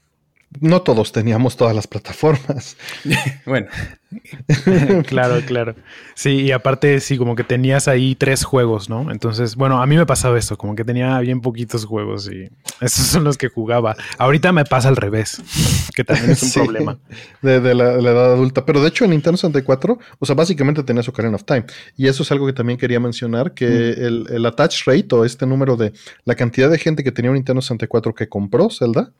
no 0.62 0.82
todos 0.82 1.12
teníamos 1.12 1.58
todas 1.58 1.76
las 1.76 1.88
plataformas. 1.88 2.78
bueno. 3.46 3.68
claro, 5.08 5.42
claro. 5.46 5.76
Sí, 6.16 6.42
y 6.42 6.52
aparte, 6.52 7.00
sí, 7.00 7.18
como 7.18 7.36
que 7.36 7.44
tenías 7.44 7.88
ahí 7.88 8.16
tres 8.16 8.44
juegos, 8.44 8.90
¿no? 8.90 9.12
Entonces, 9.12 9.56
bueno, 9.56 9.82
a 9.82 9.86
mí 9.86 9.98
me 9.98 10.06
pasaba 10.06 10.38
eso, 10.38 10.58
como 10.58 10.76
que 10.76 10.86
tenía 10.86 11.20
bien 11.20 11.42
poquitos 11.42 11.86
juegos 11.86 12.30
y 12.32 12.50
esos 12.82 13.06
son 13.06 13.24
los 13.24 13.38
que 13.38 13.50
jugaba. 13.50 13.96
Ahorita 14.18 14.52
me 14.52 14.64
pasa 14.64 14.88
al 14.88 14.96
revés, 14.96 15.42
que 15.96 16.04
también 16.04 16.32
es 16.32 16.44
un 16.44 16.52
problema. 16.64 17.00
De, 17.42 17.76
la, 17.76 17.94
edad 17.94 18.34
adulta. 18.34 18.66
Pero 18.66 18.82
de 18.82 18.88
hecho, 18.88 19.04
en 19.04 19.12
Nintendo 19.12 19.38
64, 19.38 20.00
o 20.20 20.26
sea, 20.26 20.36
básicamente 20.36 20.84
tenías 20.84 21.08
Ocarina 21.10 21.36
of 21.36 21.44
Time. 21.44 21.66
Y 21.98 22.08
eso 22.08 22.24
es 22.24 22.32
algo 22.32 22.46
que 22.46 22.54
también 22.54 22.80
quería 22.80 23.00
mencionar, 23.00 23.54
que 23.54 23.68
mm. 23.68 24.34
el, 24.34 24.46
attach 24.46 24.86
rate 24.86 25.08
o 25.12 25.26
este 25.26 25.46
número 25.46 25.76
de 25.76 25.92
la 26.24 26.36
cantidad 26.36 26.70
de 26.70 26.78
gente 26.78 27.04
que 27.04 27.12
tenía 27.12 27.32
un 27.32 27.36
Nintendo 27.36 27.62
64 27.62 28.16
que 28.16 28.30
compró 28.30 28.70
Zelda 28.70 29.12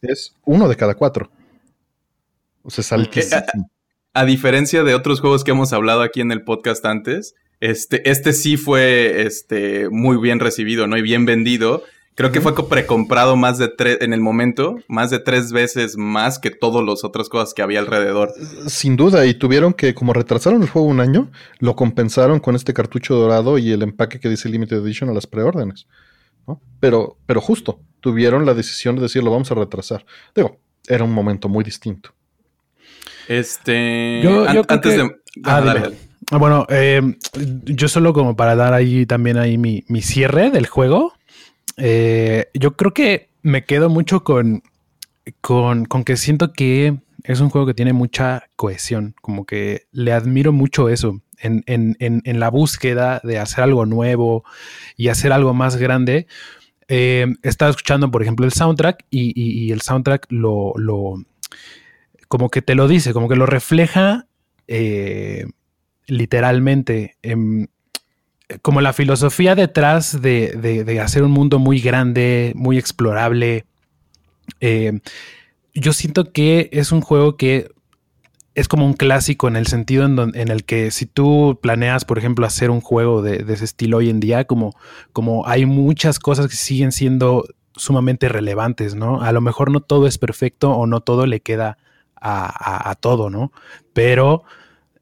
es 0.00 0.34
uno 0.44 0.68
de 0.68 0.76
cada 0.76 0.94
cuatro. 0.94 1.30
O 2.62 2.70
sea, 2.70 2.82
es 2.82 2.92
altísimo 2.92 3.70
a 4.12 4.24
diferencia 4.24 4.82
de 4.82 4.94
otros 4.94 5.20
juegos 5.20 5.44
que 5.44 5.52
hemos 5.52 5.72
hablado 5.72 6.02
aquí 6.02 6.20
en 6.20 6.32
el 6.32 6.42
podcast 6.42 6.84
antes, 6.84 7.34
este, 7.60 8.08
este 8.10 8.32
sí 8.32 8.56
fue 8.56 9.22
este, 9.22 9.88
muy 9.90 10.16
bien 10.16 10.40
recibido, 10.40 10.86
¿no? 10.86 10.96
Y 10.96 11.02
bien 11.02 11.26
vendido. 11.26 11.84
Creo 12.16 12.32
que 12.32 12.40
fue 12.40 12.54
precomprado 12.68 13.36
más 13.36 13.56
de 13.56 13.68
tres, 13.68 13.98
en 14.00 14.12
el 14.12 14.20
momento, 14.20 14.76
más 14.88 15.10
de 15.10 15.20
tres 15.20 15.52
veces 15.52 15.96
más 15.96 16.38
que 16.38 16.50
todas 16.50 16.84
las 16.84 17.04
otras 17.04 17.28
cosas 17.28 17.54
que 17.54 17.62
había 17.62 17.78
alrededor. 17.78 18.32
Sin 18.66 18.96
duda, 18.96 19.24
y 19.26 19.34
tuvieron 19.34 19.72
que, 19.72 19.94
como 19.94 20.12
retrasaron 20.12 20.62
el 20.62 20.68
juego 20.68 20.88
un 20.88 21.00
año, 21.00 21.30
lo 21.60 21.76
compensaron 21.76 22.40
con 22.40 22.56
este 22.56 22.74
cartucho 22.74 23.14
dorado 23.14 23.56
y 23.58 23.70
el 23.70 23.82
empaque 23.82 24.20
que 24.20 24.28
dice 24.28 24.48
Limited 24.48 24.78
Edition 24.78 25.08
a 25.08 25.14
las 25.14 25.26
preórdenes. 25.26 25.86
¿no? 26.46 26.60
Pero, 26.78 27.16
pero 27.24 27.40
justo, 27.40 27.80
tuvieron 28.00 28.44
la 28.44 28.54
decisión 28.54 28.96
de 28.96 29.02
decir, 29.02 29.22
lo 29.22 29.30
vamos 29.30 29.50
a 29.50 29.54
retrasar. 29.54 30.04
Digo, 30.34 30.58
era 30.88 31.04
un 31.04 31.12
momento 31.12 31.48
muy 31.48 31.64
distinto. 31.64 32.10
Este. 33.30 34.20
Yo, 34.24 34.44
antes 34.68 34.96
de. 34.96 35.08
Ah, 35.44 35.62
ah 36.32 36.36
bueno, 36.36 36.66
eh, 36.68 37.00
yo 37.64 37.86
solo 37.86 38.12
como 38.12 38.34
para 38.34 38.56
dar 38.56 38.74
ahí 38.74 39.06
también 39.06 39.38
ahí 39.38 39.56
mi, 39.56 40.02
cierre 40.02 40.50
del 40.50 40.66
juego. 40.66 41.14
Eh, 41.76 42.46
yo 42.54 42.72
creo 42.72 42.92
que 42.92 43.28
me 43.42 43.64
quedo 43.64 43.88
mucho 43.88 44.24
con, 44.24 44.64
con, 45.40 45.84
con, 45.84 46.02
que 46.02 46.16
siento 46.16 46.52
que 46.52 46.96
es 47.22 47.38
un 47.38 47.50
juego 47.50 47.68
que 47.68 47.74
tiene 47.74 47.92
mucha 47.92 48.48
cohesión. 48.56 49.14
Como 49.22 49.46
que 49.46 49.86
le 49.92 50.12
admiro 50.12 50.50
mucho 50.50 50.88
eso. 50.88 51.20
En, 51.38 51.62
en, 51.66 51.96
en, 52.00 52.40
la 52.40 52.50
búsqueda 52.50 53.20
de 53.22 53.38
hacer 53.38 53.62
algo 53.62 53.86
nuevo 53.86 54.44
y 54.96 55.06
hacer 55.06 55.32
algo 55.32 55.54
más 55.54 55.76
grande. 55.76 56.26
Eh, 56.88 57.26
estaba 57.44 57.70
escuchando, 57.70 58.10
por 58.10 58.22
ejemplo, 58.22 58.44
el 58.44 58.52
soundtrack 58.52 59.06
y, 59.08 59.32
y 59.40 59.70
el 59.70 59.82
soundtrack 59.82 60.26
lo, 60.30 60.72
lo, 60.76 61.16
como 62.30 62.48
que 62.48 62.62
te 62.62 62.76
lo 62.76 62.86
dice, 62.86 63.12
como 63.12 63.28
que 63.28 63.34
lo 63.34 63.44
refleja 63.44 64.28
eh, 64.68 65.46
literalmente. 66.06 67.16
como 68.62 68.80
la 68.80 68.92
filosofía 68.92 69.56
detrás 69.56 70.22
de, 70.22 71.00
hacer 71.02 71.24
un 71.24 71.32
mundo 71.32 71.58
muy 71.58 71.80
grande, 71.80 72.52
muy 72.54 72.78
explorable. 72.78 73.64
Eh, 74.60 75.00
yo 75.74 75.92
siento 75.92 76.32
que 76.32 76.70
es 76.72 76.92
un 76.92 77.00
juego 77.00 77.36
que 77.36 77.72
es 78.54 78.68
como 78.68 78.86
un 78.86 78.94
clásico 78.94 79.48
en 79.48 79.56
el 79.56 79.66
sentido 79.66 80.04
en, 80.04 80.50
el 80.52 80.64
que 80.64 80.92
si 80.92 81.06
tú 81.06 81.58
planeas, 81.60 82.04
por 82.04 82.16
ejemplo, 82.16 82.46
hacer 82.46 82.70
un 82.70 82.80
juego 82.80 83.22
de, 83.22 83.44
ese 83.52 83.64
estilo 83.64 83.96
hoy 83.96 84.08
en 84.08 84.20
día, 84.20 84.44
como, 84.44 84.76
como 85.12 85.48
hay 85.48 85.66
muchas 85.66 86.20
cosas 86.20 86.46
que 86.46 86.54
siguen 86.54 86.92
siendo 86.92 87.44
sumamente 87.74 88.28
relevantes, 88.28 88.94
¿no? 88.94 89.20
A 89.20 89.32
lo 89.32 89.40
mejor 89.40 89.72
no 89.72 89.80
todo 89.80 90.06
es 90.06 90.16
perfecto 90.16 90.70
o 90.70 90.86
no 90.86 91.00
todo 91.00 91.26
le 91.26 91.40
queda 91.40 91.76
a, 92.20 92.94
todo, 93.00 93.30
¿no? 93.30 93.52
Pero 93.92 94.44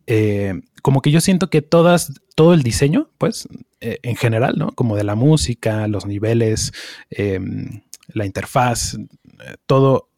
eh, 0.07 0.61
como 0.83 1.03
que 1.03 1.11
yo 1.11 1.21
siento 1.21 1.51
que 1.51 1.63
todas, 1.63 2.13
todo 2.35 2.55
el 2.55 2.63
diseño, 2.63 3.11
pues, 3.19 3.49
eh, 3.81 3.99
en 4.03 4.17
general, 4.17 4.55
¿no? 4.57 4.73
Como 4.73 4.97
de 4.97 5.05
la 5.05 5.15
música, 5.15 5.87
los 5.89 6.07
niveles, 6.07 6.73
em, 7.11 7.83
la 8.09 8.25
interfaz, 8.25 8.95
eh, 8.95 9.57
todo 9.67 10.09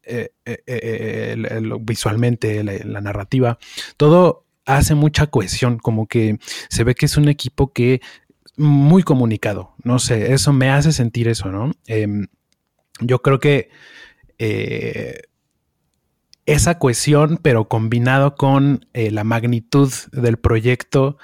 visualmente, 1.83 2.65
la, 2.65 3.01
narrativa, 3.01 3.59
todo 3.97 4.45
hace 4.65 4.97
mucha 4.97 5.29
cohesión, 5.29 5.79
como 5.79 6.09
que 6.09 6.39
se 6.69 6.83
ve 6.83 6.97
que 6.97 7.07
es 7.07 7.17
un 7.17 7.29
equipo 7.29 7.73
que 7.73 8.01
muy 8.57 9.05
comunicado, 9.05 9.75
no 9.85 10.01
sé, 10.01 10.33
eso 10.33 10.53
me 10.53 10.69
hace 10.71 10.93
sentir 10.93 11.29
eso, 11.29 11.53
¿no? 11.53 11.73
Em, 11.87 12.27
yo 13.01 13.23
creo 13.23 13.39
que 13.39 13.71
esa 16.47 16.79
cohesión, 16.79 17.39
pero 17.41 17.69
combinado 17.69 18.35
con 18.35 18.87
eh, 18.93 19.11
la 19.11 19.25
magnitud 19.25 19.93
del 20.13 20.37
proyecto 20.37 21.19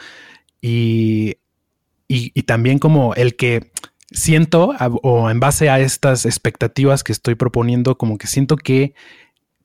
y, 0.61 1.37
y, 2.09 2.43
también 2.43 2.79
como 2.79 3.15
el 3.15 3.37
que 3.37 3.71
siento, 4.11 4.73
o 5.03 5.31
en 5.31 5.41
base 5.41 5.69
a 5.71 5.81
estas 5.81 6.27
expectativas 6.27 7.05
que 7.05 7.13
estoy 7.13 7.35
proponiendo, 7.35 7.99
como 7.99 8.19
que 8.19 8.27
siento 8.27 8.57
que 8.57 8.95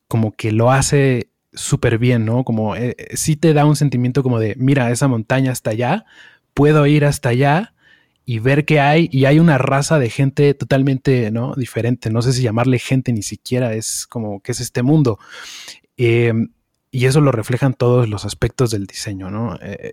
como 0.07 0.33
que 0.33 0.51
lo 0.51 0.71
hace 0.71 1.29
súper 1.53 1.97
bien, 1.97 2.25
¿no? 2.25 2.43
Como 2.43 2.75
eh, 2.75 2.95
sí 3.13 3.35
te 3.35 3.53
da 3.53 3.65
un 3.65 3.75
sentimiento 3.75 4.23
como 4.23 4.39
de, 4.39 4.55
mira, 4.57 4.91
esa 4.91 5.07
montaña 5.07 5.51
está 5.51 5.71
allá, 5.71 6.05
puedo 6.53 6.85
ir 6.85 7.05
hasta 7.05 7.29
allá 7.29 7.73
y 8.31 8.39
ver 8.39 8.63
que 8.63 8.79
hay, 8.79 9.09
y 9.11 9.25
hay 9.25 9.39
una 9.39 9.57
raza 9.57 9.99
de 9.99 10.09
gente 10.09 10.53
totalmente 10.53 11.31
¿no? 11.31 11.53
diferente. 11.53 12.09
No 12.09 12.21
sé 12.21 12.31
si 12.31 12.41
llamarle 12.41 12.79
gente 12.79 13.11
ni 13.11 13.23
siquiera, 13.23 13.73
es 13.73 14.07
como 14.07 14.39
que 14.39 14.53
es 14.53 14.61
este 14.61 14.83
mundo. 14.83 15.19
Em, 15.97 16.53
y 16.91 17.07
eso 17.07 17.19
lo 17.19 17.33
reflejan 17.33 17.73
todos 17.73 18.07
los 18.07 18.23
aspectos 18.23 18.71
del 18.71 18.87
diseño, 18.87 19.29
¿no? 19.29 19.59
Eh, 19.61 19.91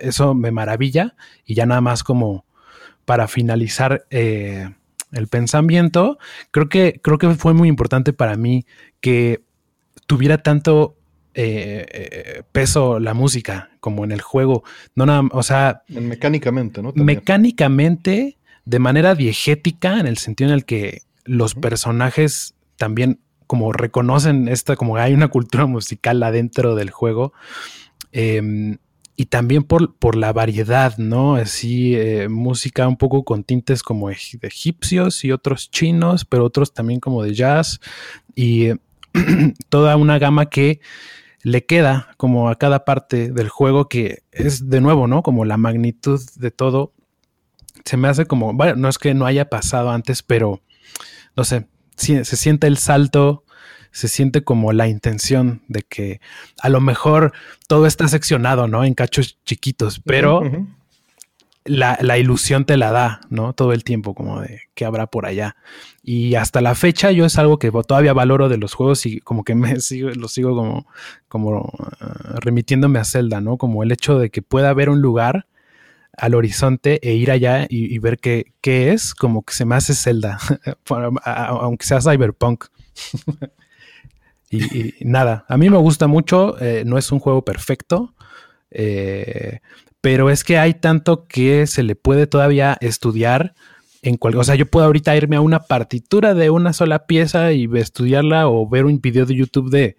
eso 0.00 0.34
me 0.34 0.50
maravilla. 0.50 1.14
Y 1.44 1.54
ya 1.54 1.66
nada 1.66 1.80
más 1.80 2.02
como 2.02 2.46
para 3.04 3.28
finalizar 3.28 4.06
eh, 4.10 4.68
el 5.12 5.28
pensamiento, 5.28 6.18
creo 6.50 6.68
que, 6.68 7.00
creo 7.00 7.18
que 7.18 7.30
fue 7.36 7.54
muy 7.54 7.68
importante 7.68 8.12
para 8.12 8.36
mí 8.36 8.66
que 9.00 9.44
tuviera 10.08 10.38
tanto 10.38 10.97
eh, 11.34 11.86
eh, 11.90 12.42
peso 12.52 12.98
la 12.98 13.14
música 13.14 13.70
como 13.80 14.04
en 14.04 14.12
el 14.12 14.20
juego. 14.20 14.64
No 14.94 15.06
nada, 15.06 15.22
o 15.32 15.42
sea. 15.42 15.82
Mecánicamente, 15.88 16.82
¿no? 16.82 16.92
Mecánicamente, 16.94 18.38
de 18.64 18.78
manera 18.78 19.14
diegética, 19.14 20.00
en 20.00 20.06
el 20.06 20.18
sentido 20.18 20.50
en 20.50 20.54
el 20.54 20.64
que 20.64 21.02
los 21.24 21.54
personajes 21.54 22.54
también 22.76 23.20
como 23.46 23.72
reconocen 23.72 24.48
esta, 24.48 24.76
como 24.76 24.96
hay 24.96 25.14
una 25.14 25.28
cultura 25.28 25.66
musical 25.66 26.22
adentro 26.22 26.74
del 26.74 26.90
juego. 26.90 27.32
Em, 28.12 28.78
y 29.16 29.26
también 29.26 29.64
por, 29.64 29.96
por 29.96 30.14
la 30.14 30.32
variedad, 30.32 30.96
¿no? 30.96 31.34
Así, 31.34 31.96
eh, 31.96 32.28
música 32.28 32.86
un 32.86 32.96
poco 32.96 33.24
con 33.24 33.42
tintes 33.42 33.82
como 33.82 34.10
de 34.10 34.16
egipcios 34.42 35.24
y 35.24 35.32
otros 35.32 35.70
chinos, 35.72 36.24
pero 36.24 36.44
otros 36.44 36.72
también 36.72 37.00
como 37.00 37.24
de 37.24 37.34
jazz 37.34 37.80
y 38.36 38.68
toda 39.68 39.96
una 39.96 40.18
gama 40.18 40.46
que 40.46 40.80
le 41.42 41.64
queda 41.64 42.08
como 42.16 42.48
a 42.48 42.56
cada 42.56 42.84
parte 42.84 43.32
del 43.32 43.48
juego 43.48 43.88
que 43.88 44.22
es 44.32 44.68
de 44.68 44.80
nuevo, 44.80 45.06
¿no? 45.06 45.22
Como 45.22 45.44
la 45.44 45.56
magnitud 45.56 46.20
de 46.36 46.50
todo. 46.50 46.92
Se 47.84 47.96
me 47.96 48.08
hace 48.08 48.26
como, 48.26 48.52
bueno, 48.52 48.76
no 48.76 48.88
es 48.88 48.98
que 48.98 49.14
no 49.14 49.24
haya 49.24 49.48
pasado 49.48 49.90
antes, 49.90 50.22
pero 50.22 50.62
no 51.36 51.44
sé, 51.44 51.66
se 51.96 52.24
siente 52.24 52.66
el 52.66 52.76
salto 52.76 53.44
se 53.90 54.08
siente 54.08 54.44
como 54.44 54.72
la 54.72 54.88
intención 54.88 55.62
de 55.68 55.82
que 55.82 56.20
a 56.60 56.68
lo 56.68 56.80
mejor 56.80 57.32
todo 57.66 57.86
está 57.86 58.08
seccionado, 58.08 58.68
¿no? 58.68 58.84
En 58.84 58.94
cachos 58.94 59.38
chiquitos, 59.44 60.00
pero 60.04 60.42
la, 61.68 62.18
ilusión 62.18 62.64
te 62.64 62.76
la 62.76 62.90
da, 62.90 63.20
¿no? 63.30 63.52
Todo 63.52 63.72
el 63.72 63.84
tiempo, 63.84 64.14
como 64.14 64.40
de 64.40 64.62
qué 64.74 64.84
habrá 64.84 65.06
por 65.06 65.26
allá. 65.26 65.56
Y 66.02 66.34
hasta 66.34 66.60
la 66.60 66.74
fecha 66.74 67.10
yo 67.10 67.24
es 67.24 67.38
algo 67.38 67.58
que 67.58 67.70
todavía 67.70 68.12
valoro 68.12 68.48
de 68.48 68.56
los 68.58 68.74
juegos 68.74 69.06
y 69.06 69.20
como 69.20 69.44
que 69.44 69.54
me 69.54 69.80
sigo, 69.80 70.10
lo 70.10 70.28
sigo 70.28 70.54
como, 70.56 70.86
como 71.28 71.72
ah, 72.00 72.36
remitiéndome 72.40 72.98
a 72.98 73.04
Zelda, 73.04 73.40
¿no? 73.40 73.56
Como 73.56 73.82
el 73.82 73.92
hecho 73.92 74.18
de 74.18 74.30
que 74.30 74.42
pueda 74.42 74.70
haber 74.70 74.90
un 74.90 75.00
lugar 75.00 75.46
al 76.16 76.34
horizonte 76.34 76.98
e 77.02 77.14
ir 77.14 77.30
allá 77.30 77.66
y, 77.68 77.96
ver 78.00 78.18
qué, 78.18 78.52
qué, 78.60 78.92
es, 78.92 79.14
como 79.14 79.42
que 79.42 79.54
se 79.54 79.64
me 79.64 79.76
hace 79.76 79.94
Zelda, 79.94 80.38
aunque 81.24 81.86
sea 81.86 82.00
cyberpunk. 82.00 82.64
Y, 84.50 84.94
nada, 85.00 85.44
a 85.46 85.58
mí 85.58 85.68
me 85.68 85.76
gusta 85.76 86.06
mucho, 86.06 86.58
eh, 86.58 86.82
no 86.86 86.96
es 86.96 87.12
un 87.12 87.18
juego 87.18 87.44
perfecto, 87.44 88.14
eh, 88.70 89.60
pero 90.00 90.30
es 90.30 90.44
que 90.44 90.58
hay 90.58 90.74
tanto 90.74 91.26
que 91.26 91.66
se 91.66 91.82
le 91.82 91.96
puede 91.96 92.26
todavía 92.26 92.76
estudiar 92.80 93.54
en 94.02 94.16
cual, 94.16 94.36
o 94.36 94.44
sea, 94.44 94.54
yo 94.54 94.66
puedo 94.66 94.86
ahorita 94.86 95.16
irme 95.16 95.36
a 95.36 95.40
una 95.40 95.60
partitura 95.60 96.34
de 96.34 96.50
una 96.50 96.72
sola 96.72 97.06
pieza 97.06 97.52
y 97.52 97.68
estudiarla 97.74 98.48
o 98.48 98.68
ver 98.68 98.84
un 98.84 99.00
video 99.00 99.26
de 99.26 99.34
YouTube 99.34 99.70
de 99.70 99.96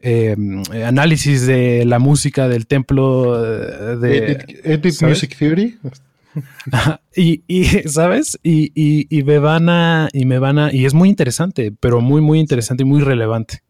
em, 0.00 0.62
análisis 0.84 1.46
de 1.46 1.84
la 1.84 1.98
música 1.98 2.48
del 2.48 2.66
templo 2.66 3.36
eh, 3.44 3.96
de 3.96 4.46
Edit, 4.64 5.02
Music 5.02 5.36
Theory. 5.38 5.78
y, 7.16 7.42
y, 7.46 7.64
¿sabes? 7.88 8.38
Y, 8.42 8.72
y, 8.74 9.06
y, 9.08 9.22
me 9.22 9.38
van 9.38 9.68
a, 9.68 10.08
y 10.12 10.24
me 10.24 10.38
van 10.38 10.58
a, 10.58 10.72
y 10.72 10.84
es 10.84 10.94
muy 10.94 11.08
interesante, 11.08 11.72
pero 11.78 12.00
muy, 12.00 12.20
muy 12.20 12.40
interesante 12.40 12.82
y 12.82 12.86
muy 12.86 13.00
relevante. 13.00 13.62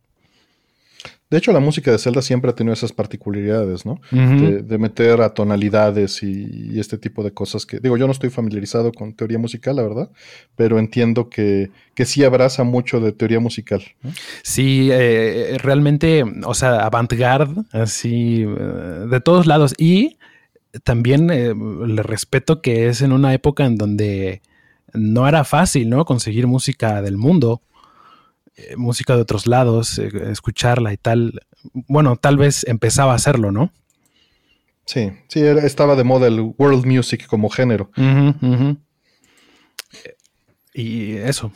De 1.31 1.37
hecho, 1.37 1.53
la 1.53 1.61
música 1.61 1.91
de 1.91 1.99
Zelda 1.99 2.23
siempre 2.23 2.51
ha 2.51 2.55
tenido 2.55 2.73
esas 2.73 2.93
particularidades, 2.93 3.85
¿no? 3.85 4.01
de, 4.11 4.79
meter 4.79 5.21
a 5.21 5.35
tonalidades 5.35 6.23
y, 6.23 6.79
este 6.79 6.97
tipo 6.97 7.23
de 7.23 7.33
cosas 7.33 7.67
que, 7.67 7.81
digo, 7.81 7.99
yo 7.99 8.07
no 8.07 8.13
estoy 8.13 8.31
familiarizado 8.31 8.93
con 8.93 9.13
teoría 9.13 9.39
musical, 9.39 9.77
la 9.77 9.83
verdad, 9.83 10.11
pero 10.57 10.79
entiendo 10.79 11.29
que, 11.29 11.71
que 11.95 12.07
sí 12.07 12.25
abraza 12.25 12.65
mucho 12.65 13.01
de 13.01 13.13
teoría 13.13 13.41
musical. 13.41 13.83
Sí, 14.43 14.89
eh, 14.91 15.59
realmente, 15.61 16.25
o 16.45 16.55
sea, 16.55 16.87
avant-garde, 16.87 17.63
así, 17.73 18.43
eh, 18.43 19.07
de 19.11 19.21
todos 19.21 19.47
lados. 19.47 19.75
Y 19.77 20.17
también 20.85 21.31
eh, 21.31 21.55
le 21.55 22.03
respeto 22.03 22.63
que 22.63 22.89
es 22.89 23.03
en 23.03 23.13
una 23.13 23.35
época 23.35 23.67
en 23.67 23.77
donde 23.77 24.43
no 24.95 25.29
era 25.29 25.45
fácil, 25.45 25.91
¿no? 25.91 26.05
Conseguir 26.05 26.47
música 26.47 27.03
del 27.03 27.17
mundo. 27.17 27.63
Eh, 28.59 28.77
música 28.77 29.15
de 29.15 29.23
otros 29.23 29.47
lados, 29.47 30.01
eh, 30.01 30.11
escucharla 30.33 30.93
y 30.93 30.97
tal. 30.97 31.41
Bueno, 31.73 32.17
tal 32.17 32.37
vez 32.37 32.67
empezaba 32.67 33.13
a 33.13 33.15
hacerlo, 33.15 33.53
¿no? 33.53 33.73
Sí, 34.85 35.13
sí, 35.29 35.43
estaba 35.43 35.95
de 35.95 36.03
moda 36.03 36.27
el 36.27 36.41
world 36.59 36.85
music 36.85 37.27
como 37.27 37.51
género. 37.51 37.91
Y 40.75 41.13
eso, 41.17 41.53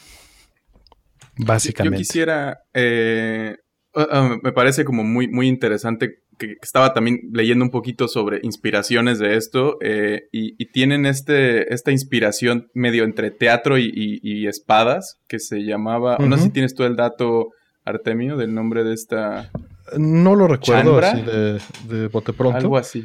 básicamente. 1.37 1.99
Yo 1.99 2.01
quisiera, 2.01 2.63
eh, 2.73 3.57
ah, 3.95 4.07
ah, 4.11 4.37
me 4.41 4.53
parece 4.53 4.85
como 4.85 5.03
muy, 5.03 5.29
muy 5.29 5.49
interesante 5.49 6.23
que 6.47 6.57
estaba 6.63 6.93
también 6.95 7.21
leyendo 7.33 7.65
un 7.65 7.71
poquito 7.71 8.09
sobre 8.09 8.41
inspiraciones 8.43 9.19
de 9.19 9.37
esto 9.37 9.79
eh, 9.81 10.29
y, 10.33 10.65
tienen 10.67 11.07
este, 11.07 11.73
esta 11.73 11.91
inspiración 11.91 12.69
medio 12.75 13.05
entre 13.05 13.31
teatro 13.31 13.79
y, 13.79 14.47
espadas 14.47 15.19
que 15.29 15.39
se 15.39 15.61
llamaba, 15.65 16.17
no 16.19 16.37
sé 16.37 16.45
si 16.45 16.51
tienes 16.51 16.75
tú 16.75 16.85
el 16.85 16.97
dato, 16.97 17.51
Artemio, 17.85 18.37
del 18.37 18.55
nombre 18.55 18.85
de 18.85 18.95
esta... 18.95 19.51
No 19.99 20.35
lo 20.35 20.49
recuerdo 20.49 20.99
así 20.99 21.21
de, 21.23 21.61
de 21.89 22.09
bote 22.09 22.33
pronto. 22.33 22.57
Algo 22.57 22.77
así. 22.77 23.05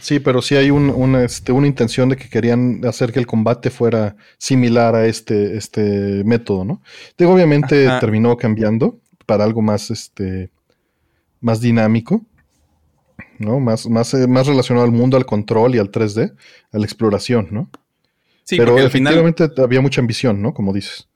Sí, 0.00 0.20
pero 0.20 0.42
sí 0.42 0.54
hay 0.56 0.70
una, 0.70 1.24
este, 1.24 1.52
una 1.52 1.66
intención 1.66 2.08
de 2.08 2.16
que 2.16 2.28
querían 2.28 2.84
hacer 2.84 3.12
que 3.12 3.18
el 3.18 3.26
combate 3.26 3.70
fuera 3.70 4.16
similar 4.38 4.94
a 4.94 5.06
este, 5.06 5.56
este 5.56 6.22
método, 6.24 6.64
¿no? 6.64 6.82
Digo, 7.16 7.32
obviamente 7.32 7.88
terminó 8.00 8.36
cambiando 8.36 9.00
para 9.26 9.44
algo 9.44 9.60
más, 9.62 9.90
este, 9.90 10.50
más 11.40 11.60
dinámico. 11.60 12.24
¿No? 13.38 13.60
Más, 13.60 13.88
más, 13.88 14.14
eh, 14.14 14.26
más 14.26 14.46
relacionado 14.46 14.84
al 14.84 14.92
mundo, 14.92 15.16
al 15.16 15.26
control 15.26 15.74
y 15.74 15.78
al 15.78 15.90
3D, 15.90 16.34
a 16.72 16.78
la 16.78 16.84
exploración, 16.84 17.48
¿no? 17.50 17.70
Sí, 18.44 18.56
Pero 18.56 18.78
efectivamente 18.78 19.50
había 19.58 19.80
mucha 19.80 20.00
ambición, 20.00 20.40
¿no? 20.40 20.54
Como 20.54 20.72
dices. 20.72 21.08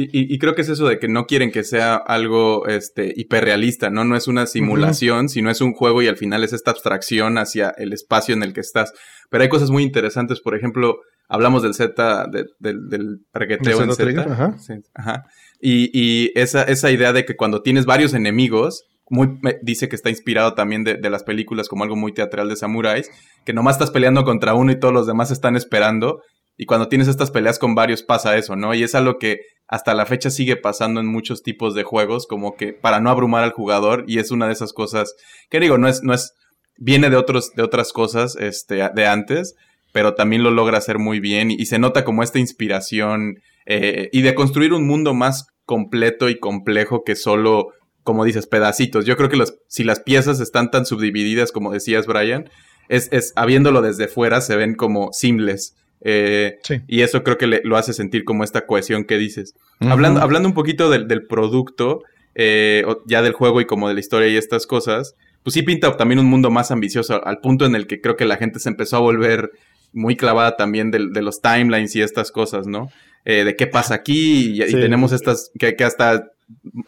Y, 0.00 0.38
creo 0.38 0.54
que 0.54 0.62
es 0.62 0.68
eso 0.68 0.86
de 0.86 1.00
que 1.00 1.08
no 1.08 1.26
quieren 1.26 1.50
que 1.50 1.64
sea 1.64 1.96
algo 1.96 2.68
este, 2.68 3.12
hiperrealista, 3.16 3.90
¿no? 3.90 4.04
No 4.04 4.16
es 4.16 4.28
una 4.28 4.46
simulación, 4.46 5.28
sino 5.28 5.50
es 5.50 5.60
un 5.60 5.72
juego 5.72 6.02
y 6.02 6.06
al 6.06 6.16
final 6.16 6.44
es 6.44 6.52
esta 6.52 6.70
abstracción 6.70 7.36
hacia 7.36 7.70
el 7.70 7.92
espacio 7.92 8.32
en 8.32 8.44
el 8.44 8.52
que 8.52 8.60
estás. 8.60 8.92
Pero 9.28 9.42
hay 9.42 9.48
cosas 9.48 9.70
muy 9.70 9.82
interesantes, 9.82 10.38
por 10.38 10.54
ejemplo, 10.54 11.00
hablamos 11.28 11.64
del 11.64 11.74
Z, 11.74 12.28
del, 12.30 12.48
del 12.88 13.26
regueteo 13.32 13.82
en 13.82 13.92
Z. 13.92 14.22
Ajá. 14.22 14.56
ajá. 14.94 15.24
Y, 15.60 15.90
y 15.92 16.30
esa, 16.36 16.62
esa 16.62 16.92
idea 16.92 17.12
de 17.12 17.24
que 17.24 17.34
cuando 17.34 17.62
tienes 17.62 17.84
varios 17.84 18.14
enemigos, 18.14 18.84
muy, 19.10 19.38
dice 19.62 19.88
que 19.88 19.96
está 19.96 20.10
inspirado 20.10 20.54
también 20.54 20.84
de, 20.84 20.98
las 21.10 21.22
películas 21.22 21.68
como 21.68 21.84
algo 21.84 21.96
muy 21.96 22.12
teatral 22.12 22.48
de 22.48 22.56
samuráis, 22.56 23.10
que 23.44 23.52
nomás 23.52 23.76
estás 23.76 23.90
peleando 23.90 24.24
contra 24.24 24.54
uno 24.54 24.72
y 24.72 24.78
todos 24.78 24.94
los 24.94 25.06
demás 25.06 25.30
están 25.30 25.56
esperando. 25.56 26.22
Y 26.56 26.66
cuando 26.66 26.88
tienes 26.88 27.08
estas 27.08 27.30
peleas 27.30 27.58
con 27.58 27.74
varios 27.74 28.02
pasa 28.02 28.36
eso, 28.36 28.56
¿no? 28.56 28.74
Y 28.74 28.82
es 28.82 28.94
algo 28.94 29.18
que 29.18 29.40
hasta 29.68 29.94
la 29.94 30.06
fecha 30.06 30.30
sigue 30.30 30.56
pasando 30.56 31.00
en 31.00 31.06
muchos 31.06 31.42
tipos 31.42 31.74
de 31.74 31.84
juegos, 31.84 32.26
como 32.26 32.56
que 32.56 32.72
para 32.72 33.00
no 33.00 33.10
abrumar 33.10 33.44
al 33.44 33.52
jugador, 33.52 34.04
y 34.06 34.18
es 34.18 34.30
una 34.30 34.46
de 34.46 34.54
esas 34.54 34.72
cosas 34.72 35.14
que 35.50 35.60
digo, 35.60 35.78
no 35.78 35.88
es, 35.88 36.02
no 36.02 36.14
es, 36.14 36.32
viene 36.76 37.10
de 37.10 37.16
otros, 37.16 37.52
de 37.54 37.62
otras 37.62 37.92
cosas, 37.92 38.34
este, 38.36 38.88
de 38.94 39.06
antes, 39.06 39.54
pero 39.92 40.14
también 40.14 40.42
lo 40.42 40.50
logra 40.50 40.78
hacer 40.78 40.98
muy 40.98 41.20
bien, 41.20 41.50
y, 41.50 41.66
se 41.66 41.78
nota 41.78 42.04
como 42.04 42.22
esta 42.22 42.38
inspiración, 42.38 43.36
eh, 43.66 44.08
y 44.12 44.22
de 44.22 44.34
construir 44.34 44.72
un 44.72 44.86
mundo 44.86 45.12
más 45.12 45.46
completo 45.66 46.30
y 46.30 46.38
complejo 46.38 47.04
que 47.04 47.14
solo 47.14 47.72
como 48.08 48.24
dices, 48.24 48.46
pedacitos. 48.46 49.04
Yo 49.04 49.18
creo 49.18 49.28
que 49.28 49.36
los, 49.36 49.58
si 49.66 49.84
las 49.84 50.00
piezas 50.00 50.40
están 50.40 50.70
tan 50.70 50.86
subdivididas 50.86 51.52
como 51.52 51.74
decías, 51.74 52.06
Brian, 52.06 52.48
es, 52.88 53.10
es 53.12 53.34
habiéndolo 53.36 53.82
desde 53.82 54.08
fuera 54.08 54.40
se 54.40 54.56
ven 54.56 54.76
como 54.76 55.12
simples. 55.12 55.76
Eh, 56.00 56.58
y 56.86 57.02
eso 57.02 57.22
creo 57.22 57.36
que 57.36 57.60
lo 57.62 57.76
hace 57.76 57.92
sentir 57.92 58.24
como 58.24 58.44
esta 58.44 58.64
cohesión 58.64 59.04
que 59.04 59.18
dices. 59.18 59.52
hablando, 59.80 60.22
hablando 60.22 60.48
un 60.48 60.54
poquito 60.54 60.88
del, 60.88 61.26
producto, 61.26 62.02
eh, 62.34 62.82
ya 63.04 63.20
del 63.20 63.34
juego 63.34 63.60
y 63.60 63.66
como 63.66 63.88
de 63.88 63.94
la 63.94 64.00
historia 64.00 64.28
y 64.28 64.38
estas 64.38 64.66
cosas, 64.66 65.14
pues 65.42 65.52
sí 65.52 65.60
pinta 65.60 65.94
también 65.98 66.18
un 66.18 66.30
mundo 66.30 66.50
más 66.50 66.70
ambicioso, 66.70 67.22
al 67.26 67.40
punto 67.40 67.66
en 67.66 67.74
el 67.74 67.86
que 67.86 68.00
creo 68.00 68.16
que 68.16 68.24
la 68.24 68.38
gente 68.38 68.58
se 68.58 68.70
empezó 68.70 68.96
a 68.96 69.00
volver 69.00 69.50
muy 69.92 70.16
clavada 70.16 70.56
también 70.56 70.90
de, 70.90 71.00
los 71.20 71.42
timelines 71.42 71.94
y 71.94 72.00
estas 72.00 72.32
cosas, 72.32 72.66
¿no? 72.66 72.88
Eh, 73.26 73.44
de 73.44 73.54
qué 73.54 73.66
pasa 73.66 73.96
aquí 73.96 74.62
y, 74.62 74.72
tenemos 74.72 75.12
estas, 75.12 75.50
que, 75.58 75.76
que 75.76 75.84
hasta 75.84 76.30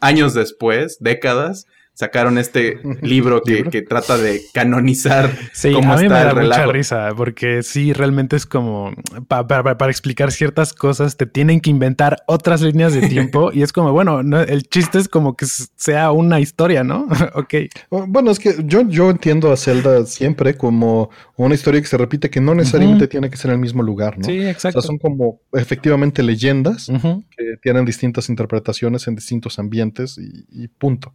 años 0.00 0.34
después, 0.34 0.98
décadas, 1.00 1.66
sacaron 1.94 2.38
este 2.38 2.80
libro 3.02 3.42
que, 3.42 3.64
que 3.64 3.82
trata 3.82 4.16
de 4.16 4.40
canonizar 4.54 5.30
sí, 5.52 5.72
cómo 5.72 5.92
a 5.92 5.96
mí 5.96 6.04
me 6.04 6.14
da 6.14 6.34
mucha 6.34 6.66
risa 6.66 7.10
porque 7.16 7.62
sí 7.62 7.92
realmente 7.92 8.36
es 8.36 8.46
como 8.46 8.92
para 9.28 9.90
explicar 9.90 10.32
ciertas 10.32 10.72
cosas 10.72 11.16
te 11.16 11.26
tienen 11.26 11.60
que 11.60 11.70
inventar 11.70 12.22
otras 12.26 12.62
líneas 12.62 12.94
de 12.94 13.08
tiempo 13.08 13.50
y 13.54 13.62
es 13.62 13.72
como 13.72 13.92
bueno 13.92 14.20
el 14.20 14.62
chiste 14.64 14.98
es 14.98 15.08
como 15.08 15.36
que 15.36 15.46
sea 15.46 16.10
una 16.12 16.40
historia 16.40 16.84
no 16.84 17.06
ok. 17.34 17.54
Bueno 17.90 18.30
es 18.30 18.38
que 18.38 18.54
yo 18.64 18.82
yo 18.88 19.10
entiendo 19.10 19.52
a 19.52 19.56
Zelda 19.56 20.06
siempre 20.06 20.56
como 20.56 21.10
una 21.36 21.54
historia 21.54 21.80
que 21.80 21.86
se 21.86 21.98
repite 21.98 22.30
que 22.30 22.40
no 22.40 22.54
necesariamente 22.54 23.08
tiene 23.08 23.28
que 23.28 23.36
ser 23.36 23.50
en 23.50 23.56
el 23.56 23.60
mismo 23.60 23.82
lugar 23.82 24.18
no 24.18 24.24
sí 24.24 24.46
exacto 24.46 24.78
o 24.78 24.82
sea, 24.82 24.86
son 24.86 24.98
como 24.98 25.40
efectivamente 25.52 26.22
leyendas 26.22 26.90
que 27.36 27.56
tienen 27.62 27.84
distintas 27.84 28.28
interpretaciones 28.30 29.06
en 29.06 29.16
distintos 29.16 29.58
ambientes 29.58 30.16
y 30.18 30.68
punto 30.68 31.14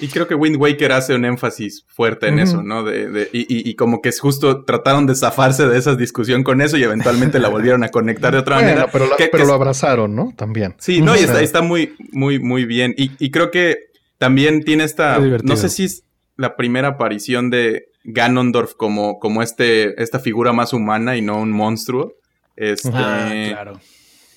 y 0.00 0.08
creo 0.08 0.26
que 0.26 0.34
Wind 0.34 0.56
Waker 0.56 0.92
hace 0.92 1.14
un 1.14 1.24
énfasis 1.24 1.84
fuerte 1.88 2.28
en 2.28 2.38
eso, 2.38 2.62
¿no? 2.62 2.84
De, 2.84 3.10
de, 3.10 3.28
y, 3.32 3.46
y, 3.48 3.74
como 3.74 4.02
que 4.02 4.08
es 4.08 4.20
justo 4.20 4.64
trataron 4.64 5.06
de 5.06 5.14
zafarse 5.14 5.66
de 5.66 5.78
esa 5.78 5.94
discusión 5.94 6.42
con 6.42 6.60
eso 6.60 6.76
y 6.76 6.82
eventualmente 6.82 7.38
la 7.38 7.48
volvieron 7.48 7.84
a 7.84 7.88
conectar 7.88 8.32
de 8.32 8.38
otra 8.38 8.56
manera. 8.56 8.88
Pero, 8.90 9.08
pero 9.30 9.44
lo 9.44 9.54
abrazaron, 9.54 10.14
¿no? 10.14 10.32
También. 10.36 10.74
Sí, 10.78 11.00
no, 11.00 11.16
y 11.16 11.20
está, 11.20 11.40
está 11.42 11.62
muy, 11.62 11.94
muy, 12.12 12.38
muy 12.38 12.64
bien. 12.64 12.94
Y, 12.96 13.10
y 13.18 13.30
creo 13.30 13.50
que 13.50 13.76
también 14.18 14.62
tiene 14.64 14.84
esta. 14.84 15.18
No 15.18 15.56
sé 15.56 15.68
si 15.68 15.84
es 15.84 16.04
la 16.36 16.56
primera 16.56 16.88
aparición 16.88 17.50
de, 17.50 17.86
Ganondorf 18.06 18.74
como, 18.74 19.18
como 19.18 19.42
este, 19.42 20.00
esta 20.00 20.20
figura 20.20 20.52
más 20.52 20.72
humana 20.72 21.16
y 21.16 21.22
no 21.22 21.38
un 21.38 21.50
monstruo. 21.50 22.14
Este, 22.54 22.90
Ah, 22.94 23.30
claro. 23.48 23.80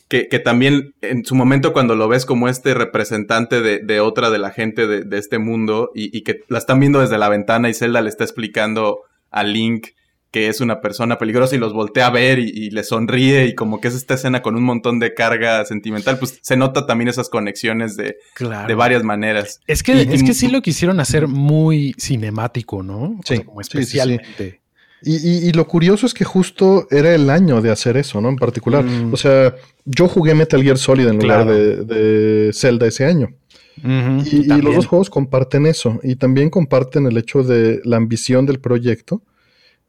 Que, 0.09 0.27
que 0.27 0.39
también 0.39 0.95
en 1.01 1.23
su 1.23 1.35
momento 1.35 1.71
cuando 1.71 1.95
lo 1.95 2.07
ves 2.09 2.25
como 2.25 2.49
este 2.49 2.73
representante 2.73 3.61
de, 3.61 3.79
de 3.79 3.99
otra 4.01 4.29
de 4.29 4.39
la 4.39 4.51
gente 4.51 4.85
de, 4.87 5.03
de 5.05 5.17
este 5.17 5.37
mundo 5.39 5.91
y, 5.95 6.15
y 6.17 6.23
que 6.23 6.41
la 6.49 6.57
están 6.57 6.79
viendo 6.81 6.99
desde 6.99 7.17
la 7.17 7.29
ventana 7.29 7.69
y 7.69 7.73
Zelda 7.73 8.01
le 8.01 8.09
está 8.09 8.23
explicando 8.25 8.99
a 9.31 9.43
Link 9.43 9.87
que 10.31 10.47
es 10.47 10.61
una 10.61 10.79
persona 10.79 11.17
peligrosa 11.17 11.55
y 11.55 11.59
los 11.59 11.73
voltea 11.73 12.05
a 12.05 12.11
ver 12.11 12.37
y, 12.37 12.49
y 12.53 12.69
le 12.69 12.83
sonríe 12.83 13.45
y 13.47 13.55
como 13.55 13.81
que 13.81 13.87
es 13.87 13.95
esta 13.95 14.13
escena 14.13 14.43
con 14.43 14.55
un 14.55 14.61
montón 14.63 14.99
de 14.99 15.15
carga 15.15 15.65
sentimental, 15.65 16.19
pues 16.19 16.37
se 16.43 16.55
nota 16.55 16.85
también 16.85 17.07
esas 17.07 17.29
conexiones 17.29 17.95
de, 17.97 18.17
Claro. 18.35 18.67
de 18.67 18.75
varias 18.75 19.03
maneras. 19.03 19.59
Es 19.65 19.81
que, 19.81 19.93
Y- 19.93 20.13
es 20.13 20.21
que 20.21 20.35
sí 20.35 20.47
lo 20.47 20.61
quisieron 20.61 20.99
hacer 20.99 21.27
muy 21.27 21.95
cinemático, 21.97 22.83
¿no? 22.83 23.17
O 23.19 23.19
sea, 23.25 23.37
Sí, 23.37 23.43
como 23.43 23.63
sí, 23.63 23.83
sí, 23.85 23.99
sí. 24.37 24.53
Y, 25.01 25.15
y- 25.15 25.47
y 25.49 25.51
lo 25.53 25.65
curioso 25.67 26.05
es 26.05 26.13
que 26.13 26.25
justo 26.25 26.87
era 26.91 27.13
el 27.15 27.29
año 27.29 27.61
de 27.61 27.71
hacer 27.71 27.95
eso, 27.97 28.19
¿no? 28.19 28.29
En 28.29 28.35
particular. 28.35 28.83
Mm. 28.83 29.13
O 29.13 29.17
sea, 29.17 29.55
yo 29.85 30.07
jugué 30.09 30.35
Metal 30.35 30.61
Gear 30.61 30.77
Solid 30.77 31.07
en 31.07 31.19
lugar 31.19 31.45
Claro. 31.45 31.53
de, 31.53 31.85
de 31.85 32.53
Zelda 32.53 32.85
ese 32.87 33.05
año. 33.05 33.33
Y, 33.81 34.43
los 34.61 34.75
dos 34.75 34.87
juegos 34.87 35.09
comparten 35.09 35.65
eso. 35.65 36.01
Y 36.03 36.17
también 36.17 36.49
comparten 36.49 37.05
el 37.07 37.17
hecho 37.17 37.43
de 37.43 37.79
la 37.85 37.95
ambición 37.95 38.45
del 38.45 38.59
proyecto 38.59 39.21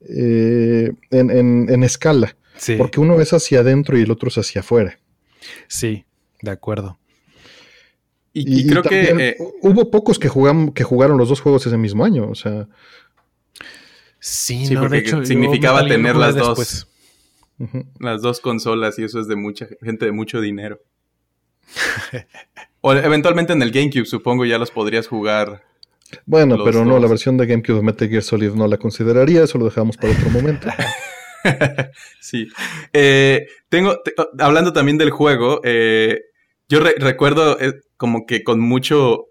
eh, 0.09 0.93
en, 1.11 1.31
en- 1.31 1.67
en 1.69 1.83
escala. 1.83 2.37
Sí, 2.57 2.77
Porque 2.77 3.01
uno 3.01 3.21
es 3.21 3.33
hacia 3.33 3.61
adentro 3.61 3.99
y 3.99 4.03
el 4.03 4.11
otro 4.11 4.29
es 4.29 4.39
hacia 4.39 4.61
afuera. 4.61 4.99
sí, 5.67 6.05
de 6.43 6.51
acuerdo. 6.53 6.99
Y, 8.33 8.61
y 8.61 8.67
creo 8.69 8.83
que... 8.83 9.01
eh, 9.11 9.37
hu- 9.41 9.53
hubo 9.63 9.91
pocos 9.91 10.19
que, 10.19 10.29
jugam- 10.31 10.73
que 10.73 10.85
jugaron 10.85 11.19
los 11.19 11.29
dos 11.29 11.41
juegos 11.41 11.67
ese 11.67 11.77
mismo 11.77 12.05
año. 12.05 12.29
O 12.31 12.35
sea, 12.37 12.69
Sí, 14.21 14.67
Sí, 14.67 14.75
no, 14.75 14.81
porque 14.83 14.97
de 14.97 15.03
hecho, 15.03 15.25
significaba 15.25 15.87
tener 15.87 16.15
las 16.17 16.37
dos. 16.37 16.87
las 17.99 18.23
dos 18.23 18.41
consolas 18.41 18.99
y 18.99 19.05
eso 19.05 19.19
es 19.21 19.27
de 19.29 19.37
mucha 19.37 19.67
gente 19.83 20.05
de 20.07 20.13
mucho 20.13 20.41
dinero. 20.41 20.79
o 22.81 22.93
eventualmente 22.93 23.53
en 23.53 23.63
el 23.63 23.71
GameCube 23.71 24.07
supongo 24.07 24.45
ya 24.45 24.59
los 24.59 24.71
podrías 24.71 25.07
jugar. 25.07 25.63
bueno, 26.27 26.57
Los 26.57 26.65
pero 26.67 26.85
no, 26.85 26.99
la 26.99 27.07
versión 27.09 27.37
de 27.37 27.47
GameCube 27.47 27.77
de 27.77 27.83
Metal 27.83 28.09
Gear 28.09 28.23
Solid 28.23 28.51
no 28.53 28.67
la 28.67 28.77
consideraría. 28.77 29.45
Eso 29.45 29.59
lo 29.59 29.67
dejamos 29.67 29.97
para 29.97 30.13
otro 30.13 30.31
momento. 30.31 30.69
sí. 32.21 32.49
Eh, 32.93 33.47
tengo, 33.69 33.99
te- 34.03 34.13
hablando 34.39 34.73
también 34.73 34.99
del 34.99 35.11
juego, 35.11 35.61
eh, 35.65 36.21
yo 36.69 36.81
re- 36.81 36.95
recuerdo 36.99 37.59
eh, 37.61 37.81
como 37.97 38.27
que 38.27 38.43
con 38.45 38.61
mucho, 38.61 39.27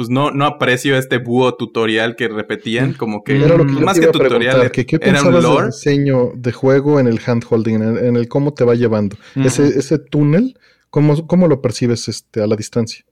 pues 0.00 0.08
no, 0.08 0.30
no 0.30 0.46
aprecio 0.46 0.96
este 0.96 1.18
búho 1.18 1.56
tutorial 1.56 2.16
que 2.16 2.26
repetían, 2.28 2.94
como 2.94 3.22
que 3.22 3.36
Era 3.36 3.54
lo 3.58 3.66
que 3.66 3.74
yo 3.74 3.80
más 3.80 3.96
te 4.00 4.06
que 4.06 4.12
tutorial, 4.12 4.38
preguntar, 4.38 4.72
que 4.72 4.86
¿qué 4.86 4.96
era 4.96 5.08
un 5.08 5.12
pensabas 5.12 5.34
del 5.34 5.52
lore. 5.52 5.66
diseño 5.66 6.30
de 6.36 6.52
juego 6.52 6.98
en 6.98 7.06
el 7.06 7.20
handholding, 7.22 7.74
en 7.74 7.82
el, 7.82 7.98
en 8.06 8.16
el 8.16 8.26
cómo 8.26 8.54
te 8.54 8.64
va 8.64 8.74
llevando? 8.74 9.16
Ese, 9.36 9.66
ese 9.68 9.98
túnel, 9.98 10.58
¿cómo, 10.88 11.26
cómo 11.26 11.48
lo 11.48 11.60
percibes 11.60 12.08
este, 12.08 12.40
a 12.42 12.46
la 12.46 12.56
distancia? 12.56 13.04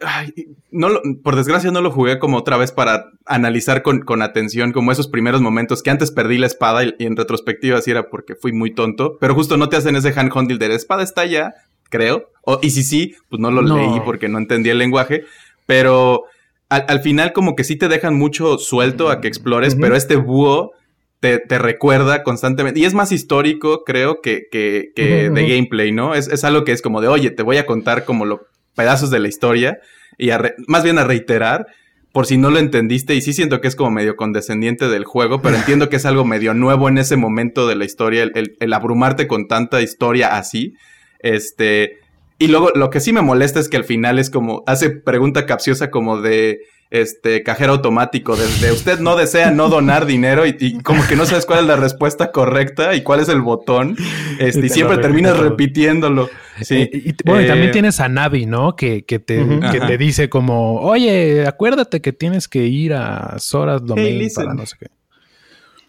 Ay, 0.00 0.32
no 0.70 0.88
lo- 0.88 1.02
por 1.22 1.36
desgracia 1.36 1.70
no 1.70 1.82
lo 1.82 1.90
jugué 1.90 2.18
como 2.18 2.38
otra 2.38 2.56
vez 2.56 2.72
para 2.72 3.10
analizar 3.26 3.82
con, 3.82 4.00
con 4.00 4.22
atención 4.22 4.72
como 4.72 4.92
esos 4.92 5.08
primeros 5.08 5.42
momentos 5.42 5.82
que 5.82 5.90
antes 5.90 6.10
perdí 6.10 6.38
la 6.38 6.46
espada 6.46 6.84
y, 6.84 6.94
y 6.98 7.04
en 7.04 7.18
retrospectiva 7.18 7.82
sí 7.82 7.90
era 7.90 8.08
porque 8.08 8.34
fui 8.34 8.52
muy 8.52 8.72
tonto, 8.74 9.18
pero 9.20 9.34
justo 9.34 9.58
no 9.58 9.68
te 9.68 9.76
hacen 9.76 9.94
ese 9.94 10.14
handholding 10.18 10.58
de 10.58 10.68
la 10.70 10.74
espada 10.74 11.02
está 11.02 11.26
ya, 11.26 11.52
creo, 11.90 12.30
o, 12.42 12.58
y 12.62 12.70
si 12.70 12.82
sí, 12.82 13.14
pues 13.28 13.40
no 13.40 13.50
lo 13.50 13.60
No. 13.62 13.76
leí 13.76 14.00
porque 14.00 14.28
no 14.30 14.38
entendía 14.38 14.72
el 14.72 14.78
lenguaje, 14.78 15.24
pero 15.68 16.24
al, 16.70 16.86
al 16.88 17.00
final 17.00 17.34
como 17.34 17.54
que 17.54 17.62
sí 17.62 17.76
te 17.76 17.88
dejan 17.88 18.14
mucho 18.14 18.56
suelto 18.56 19.10
a 19.10 19.20
que 19.20 19.28
explores, 19.28 19.74
pero 19.82 19.94
este 19.96 20.16
búho 20.16 20.72
te, 21.20 21.38
te 21.38 21.58
recuerda 21.58 22.22
constantemente. 22.22 22.80
Y 22.80 22.86
es 22.86 22.94
más 22.94 23.12
histórico, 23.12 23.84
creo, 23.84 24.20
que, 24.22 24.44
que, 24.50 24.86
que 24.96 25.28
de 25.34 25.48
gameplay, 25.48 25.92
¿no? 25.92 26.14
Es, 26.14 26.28
es 26.28 26.42
algo 26.44 26.64
que 26.64 26.72
es 26.72 26.80
como 26.80 27.02
de, 27.02 27.08
oye, 27.08 27.30
te 27.30 27.42
voy 27.42 27.58
a 27.58 27.66
contar 27.66 28.04
como 28.06 28.24
los 28.24 28.40
pedazos 28.74 29.10
de 29.10 29.18
la 29.18 29.28
historia 29.28 29.78
y 30.16 30.30
a 30.30 30.38
re- 30.38 30.54
más 30.66 30.84
bien 30.84 30.98
a 30.98 31.04
reiterar 31.04 31.66
por 32.12 32.24
si 32.24 32.38
no 32.38 32.50
lo 32.50 32.58
entendiste 32.58 33.14
y 33.14 33.20
sí 33.20 33.34
siento 33.34 33.60
que 33.60 33.68
es 33.68 33.76
como 33.76 33.90
medio 33.90 34.16
condescendiente 34.16 34.88
del 34.88 35.04
juego, 35.04 35.42
pero 35.42 35.56
entiendo 35.60 35.90
que 35.90 35.96
es 35.96 36.06
algo 36.06 36.24
medio 36.24 36.54
nuevo 36.54 36.88
en 36.88 36.96
ese 36.96 37.16
momento 37.16 37.66
de 37.68 37.76
la 37.76 37.84
historia, 37.84 38.22
el, 38.22 38.32
el- 38.34 38.56
el 38.58 38.72
abrumarte 38.72 39.26
con 39.26 39.48
tanta 39.48 39.82
historia 39.82 40.38
así, 40.38 40.72
este, 41.20 41.98
y 42.38 42.48
luego 42.48 42.70
lo 42.74 42.90
que 42.90 43.00
sí 43.00 43.12
me 43.12 43.22
molesta 43.22 43.60
es 43.60 43.68
que 43.68 43.76
al 43.76 43.84
final 43.84 44.18
es 44.18 44.30
como, 44.30 44.62
hace 44.66 44.90
pregunta 44.90 45.46
capciosa 45.46 45.90
como 45.90 46.20
de, 46.20 46.60
este, 46.90 47.42
cajero 47.42 47.72
automático, 47.72 48.34
de, 48.36 48.46
de 48.60 48.72
usted 48.72 48.98
no 49.00 49.14
desea 49.16 49.50
no 49.50 49.68
donar 49.68 50.06
dinero 50.06 50.46
y, 50.46 50.56
y 50.58 50.78
como 50.78 51.06
que 51.06 51.16
no 51.16 51.26
sabes 51.26 51.44
cuál 51.44 51.60
es 51.60 51.66
la 51.66 51.76
respuesta 51.76 52.32
correcta 52.32 52.94
y 52.94 53.02
cuál 53.02 53.20
es 53.20 53.28
el 53.28 53.42
botón, 53.42 53.96
este, 54.38 54.66
Y 54.66 54.68
siempre 54.70 54.96
terminas 54.98 55.34
todo. 55.34 55.50
repitiéndolo. 55.50 56.30
Sí. 56.62 56.76
Eh, 56.76 56.90
y, 56.92 57.14
bueno, 57.24 57.42
y 57.42 57.46
también 57.46 57.68
Eh, 57.68 57.72
tienes 57.72 58.00
a 58.00 58.08
Navi, 58.08 58.46
¿no? 58.46 58.74
Que, 58.74 59.04
que, 59.04 59.18
te, 59.18 59.44
que 59.70 59.80
te 59.80 59.98
dice 59.98 60.28
como, 60.30 60.80
oye, 60.80 61.46
acuérdate 61.46 62.00
que 62.00 62.12
tienes 62.12 62.48
que 62.48 62.66
ir 62.66 62.94
a 62.94 63.38
Sora's 63.38 63.84
Domain 63.84 64.26
para 64.34 64.54
no 64.54 64.64
sé 64.64 64.76
qué. 64.80 64.86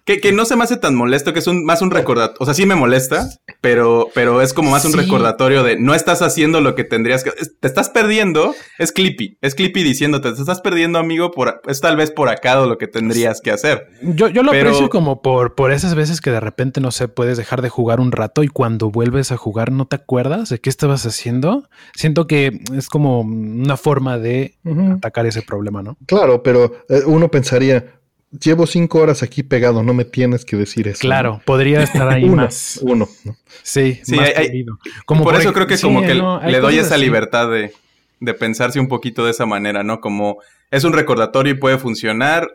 Que, 0.09 0.19
que 0.19 0.31
no 0.31 0.43
se 0.45 0.55
me 0.55 0.63
hace 0.63 0.75
tan 0.77 0.95
molesto, 0.95 1.33
que 1.33 1.39
es 1.39 1.45
un, 1.45 1.63
más 1.65 1.83
un 1.83 1.91
recordatorio. 1.91 2.37
O 2.39 2.45
sea, 2.45 2.55
sí 2.55 2.65
me 2.65 2.73
molesta, 2.73 3.29
pero, 3.61 4.07
pero 4.15 4.41
es 4.41 4.53
como 4.55 4.71
más 4.71 4.83
un 4.85 4.93
Sí. 4.93 4.97
recordatorio 4.97 5.61
de 5.61 5.77
no 5.79 5.93
estás 5.93 6.23
haciendo 6.23 6.61
lo 6.61 6.73
que 6.73 6.83
tendrías 6.83 7.23
que. 7.23 7.29
es- 7.39 7.59
Te 7.59 7.67
estás 7.67 7.89
perdiendo. 7.89 8.55
Es 8.79 8.91
Clippy. 8.91 9.37
Es 9.41 9.53
Clippy 9.53 9.83
diciéndote, 9.83 10.31
te 10.33 10.39
estás 10.39 10.61
perdiendo, 10.61 10.97
amigo. 10.97 11.29
Por, 11.29 11.61
es 11.67 11.79
tal 11.79 11.95
vez 11.95 12.09
por 12.09 12.27
acá 12.29 12.55
lo 12.65 12.79
que 12.79 12.87
tendrías 12.87 13.39
que 13.39 13.51
hacer. 13.51 13.85
Yo, 14.01 14.29
yo 14.29 14.41
lo 14.41 14.49
Pero- 14.49 14.69
aprecio 14.69 14.89
como 14.89 15.21
por, 15.21 15.53
por 15.53 15.71
esas 15.71 15.93
veces 15.93 16.21
que 16.21 16.31
de 16.31 16.39
repente, 16.39 16.81
no 16.81 16.89
sé, 16.89 17.07
puedes 17.07 17.37
dejar 17.37 17.61
de 17.61 17.69
jugar 17.69 17.99
un 17.99 18.11
rato 18.11 18.41
y 18.41 18.47
cuando 18.47 18.89
vuelves 18.89 19.31
a 19.31 19.37
jugar 19.37 19.71
no 19.71 19.85
te 19.85 19.97
acuerdas 19.97 20.49
de 20.49 20.57
qué 20.59 20.71
estabas 20.71 21.05
haciendo. 21.05 21.69
Siento 21.93 22.25
que 22.25 22.61
es 22.75 22.89
como 22.89 23.21
una 23.21 23.77
forma 23.77 24.17
de 24.17 24.57
atacar 24.95 25.27
ese 25.27 25.43
problema, 25.43 25.83
¿no? 25.83 25.97
Claro, 26.07 26.41
pero 26.41 26.71
eh, 26.89 27.01
uno 27.05 27.29
pensaría, 27.29 27.98
llevo 28.31 28.67
cinco 28.67 28.99
horas 28.99 29.23
aquí 29.23 29.43
pegado, 29.43 29.83
no 29.83 29.93
me 29.93 30.05
tienes 30.05 30.45
que 30.45 30.55
decir 30.57 30.87
eso. 30.87 30.99
Claro, 30.99 31.41
podría 31.45 31.81
estar 31.83 32.07
ahí 32.09 32.23
Uno, 32.25 32.35
más. 32.43 32.79
uno. 32.81 33.07
¿no? 33.25 33.35
Sí, 33.63 33.99
Sí, 34.03 34.15
más 34.15 34.31
hay-. 34.35 34.65
Como 35.05 35.23
por, 35.23 35.35
eso 35.35 35.53
creo 35.53 35.67
que 35.67 35.77
sí, 35.77 35.83
como 35.83 36.01
que 36.01 36.15
no, 36.15 36.41
le 36.41 36.59
doy 36.59 36.77
esa 36.77 36.95
así. 36.95 37.03
libertad 37.03 37.49
de, 37.49 37.71
de 38.19 38.33
pensarse 38.33 38.79
un 38.79 38.87
poquito 38.87 39.25
de 39.25 39.31
esa 39.31 39.45
manera, 39.45 39.83
¿no? 39.83 39.99
Como 39.99 40.37
es 40.71 40.83
un 40.83 40.93
recordatorio 40.93 41.53
y 41.53 41.57
puede 41.57 41.77
funcionar. 41.77 42.47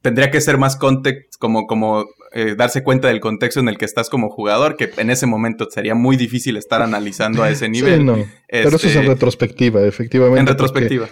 Tendría 0.00 0.32
que 0.32 0.40
ser 0.40 0.58
más 0.58 0.74
context, 0.74 1.34
como, 1.38 1.68
como 1.68 2.06
eh, 2.32 2.56
darse 2.56 2.82
cuenta 2.82 3.06
del 3.06 3.20
contexto 3.20 3.60
en 3.60 3.68
el 3.68 3.78
que 3.78 3.84
estás 3.84 4.10
como 4.10 4.30
jugador, 4.30 4.76
que 4.76 4.90
en 4.96 5.10
ese 5.10 5.26
momento 5.26 5.68
sería 5.70 5.94
muy 5.94 6.16
difícil 6.16 6.56
estar 6.56 6.82
analizando 6.82 7.44
a 7.44 7.50
ese 7.50 7.68
nivel. 7.68 7.98
Sí, 8.00 8.04
no. 8.04 8.14
Pero 8.48 8.68
eso 8.68 8.76
es 8.78 8.84
Este, 8.86 8.98
en 8.98 9.06
retrospectiva, 9.06 9.80
efectivamente. 9.86 10.40
En 10.40 10.46
retrospectiva. 10.48 11.08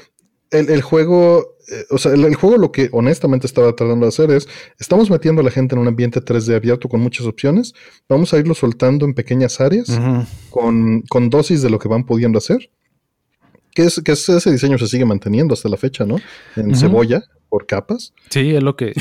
El, 0.51 0.69
el 0.71 0.83
juego, 0.83 1.57
eh, 1.71 1.85
o 1.91 1.99
sea, 1.99 2.13
el, 2.13 2.25
el 2.25 2.35
juego 2.35 2.57
lo 2.57 2.73
que 2.73 2.89
honestamente 2.93 3.47
estaba 3.47 3.75
tratando 3.77 4.05
de 4.07 4.09
hacer 4.09 4.31
es, 4.33 4.49
estamos 4.79 5.09
metiendo 5.11 5.41
a 5.43 5.45
la 5.45 5.51
gente 5.51 5.75
en 5.75 5.81
un 5.81 5.87
ambiente 5.89 6.21
3D 6.21 6.55
abierto 6.57 6.89
con 6.89 7.01
muchas 7.01 7.27
opciones, 7.27 7.73
vamos 8.09 8.35
a 8.35 8.39
irlo 8.39 8.55
soltando 8.55 9.05
en 9.07 9.15
pequeñas 9.15 9.61
áreas, 9.61 9.89
con, 10.51 11.03
con 11.03 11.31
dosis 11.31 11.63
de 11.63 11.71
lo 11.71 11.79
que 11.79 11.89
van 11.89 12.05
pudiendo 12.05 12.39
hacer. 12.39 12.71
Que, 13.73 13.83
es, 13.85 14.01
que 14.05 14.13
es- 14.13 14.29
ese 14.29 14.51
diseño 14.51 14.77
se 14.79 14.89
sigue 14.89 15.05
manteniendo 15.05 15.55
hasta 15.55 15.69
la 15.69 15.77
fecha, 15.77 16.05
¿no? 16.05 16.17
En 16.57 16.75
cebolla, 16.75 17.23
por 17.49 17.67
capas. 17.67 18.13
Sí, 18.29 18.53
es 18.55 18.63
lo 18.65 18.75
que, 18.77 18.93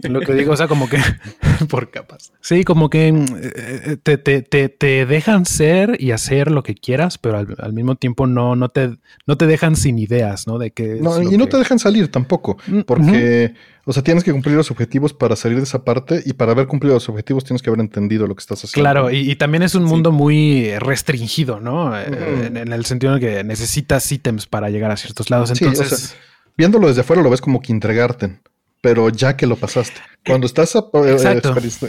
lo 0.00 0.20
que 0.20 0.34
digo, 0.34 0.52
o 0.52 0.56
sea, 0.56 0.68
como 0.68 0.88
que 0.88 0.98
por 1.68 1.90
capas. 1.90 2.32
Sí, 2.40 2.64
como 2.64 2.90
que 2.90 3.12
mm, 3.12 3.24
eh, 3.42 3.96
te, 4.02 4.18
te, 4.18 4.42
te, 4.42 4.68
te 4.68 5.06
dejan 5.06 5.46
ser 5.46 5.96
y 6.00 6.10
hacer 6.12 6.50
lo 6.50 6.62
que 6.62 6.74
quieras, 6.74 7.18
pero 7.18 7.38
al, 7.38 7.56
al 7.58 7.72
mismo 7.72 7.96
tiempo 7.96 8.26
no, 8.26 8.56
no, 8.56 8.68
te, 8.68 8.96
no 9.26 9.36
te 9.36 9.46
dejan 9.46 9.76
sin 9.76 9.98
ideas, 9.98 10.46
¿no? 10.46 10.58
De 10.58 10.70
que 10.72 10.96
No, 11.00 11.20
y 11.22 11.36
no 11.36 11.48
te 11.48 11.56
dejan 11.56 11.78
salir 11.78 12.08
tampoco, 12.08 12.56
Mm, 12.66 12.80
porque, 12.82 13.54
o 13.84 13.92
sea, 13.92 14.02
tienes 14.02 14.24
que 14.24 14.32
cumplir 14.32 14.56
los 14.56 14.70
objetivos 14.70 15.12
para 15.12 15.36
salir 15.36 15.58
de 15.58 15.64
esa 15.64 15.84
parte 15.84 16.22
y 16.24 16.32
para 16.34 16.52
haber 16.52 16.66
cumplido 16.66 16.94
los 16.94 17.08
objetivos 17.08 17.44
tienes 17.44 17.62
que 17.62 17.70
haber 17.70 17.80
entendido 17.80 18.26
lo 18.26 18.34
que 18.34 18.40
estás 18.40 18.62
haciendo. 18.64 18.82
Claro, 18.84 19.10
y, 19.10 19.30
y 19.30 19.36
también 19.36 19.62
es 19.62 19.74
un 19.74 19.82
Sí. 19.84 19.88
mundo 19.88 20.12
muy 20.12 20.78
restringido, 20.78 21.60
¿no? 21.60 21.96
Eh, 21.98 22.46
en, 22.46 22.56
en 22.56 22.72
el 22.72 22.84
sentido 22.84 23.14
de 23.14 23.20
que 23.20 23.44
necesitas 23.44 24.10
ítems 24.12 24.46
para 24.46 24.70
llegar 24.70 24.90
a 24.90 24.96
ciertos 24.96 25.30
lados. 25.30 25.50
Sí, 25.54 25.64
o 25.64 25.68
Entonces, 25.68 26.00
sea, 26.00 26.18
Viéndolo 26.56 26.88
desde 26.88 27.00
afuera 27.00 27.22
lo 27.22 27.30
ves 27.30 27.40
como 27.40 27.60
Kindergarten, 27.62 28.40
pero 28.82 29.08
ya 29.08 29.36
que 29.38 29.46
lo 29.46 29.56
pasaste. 29.56 29.98
Cuando 30.26 30.46
estás 30.46 30.74
eh, 30.74 31.16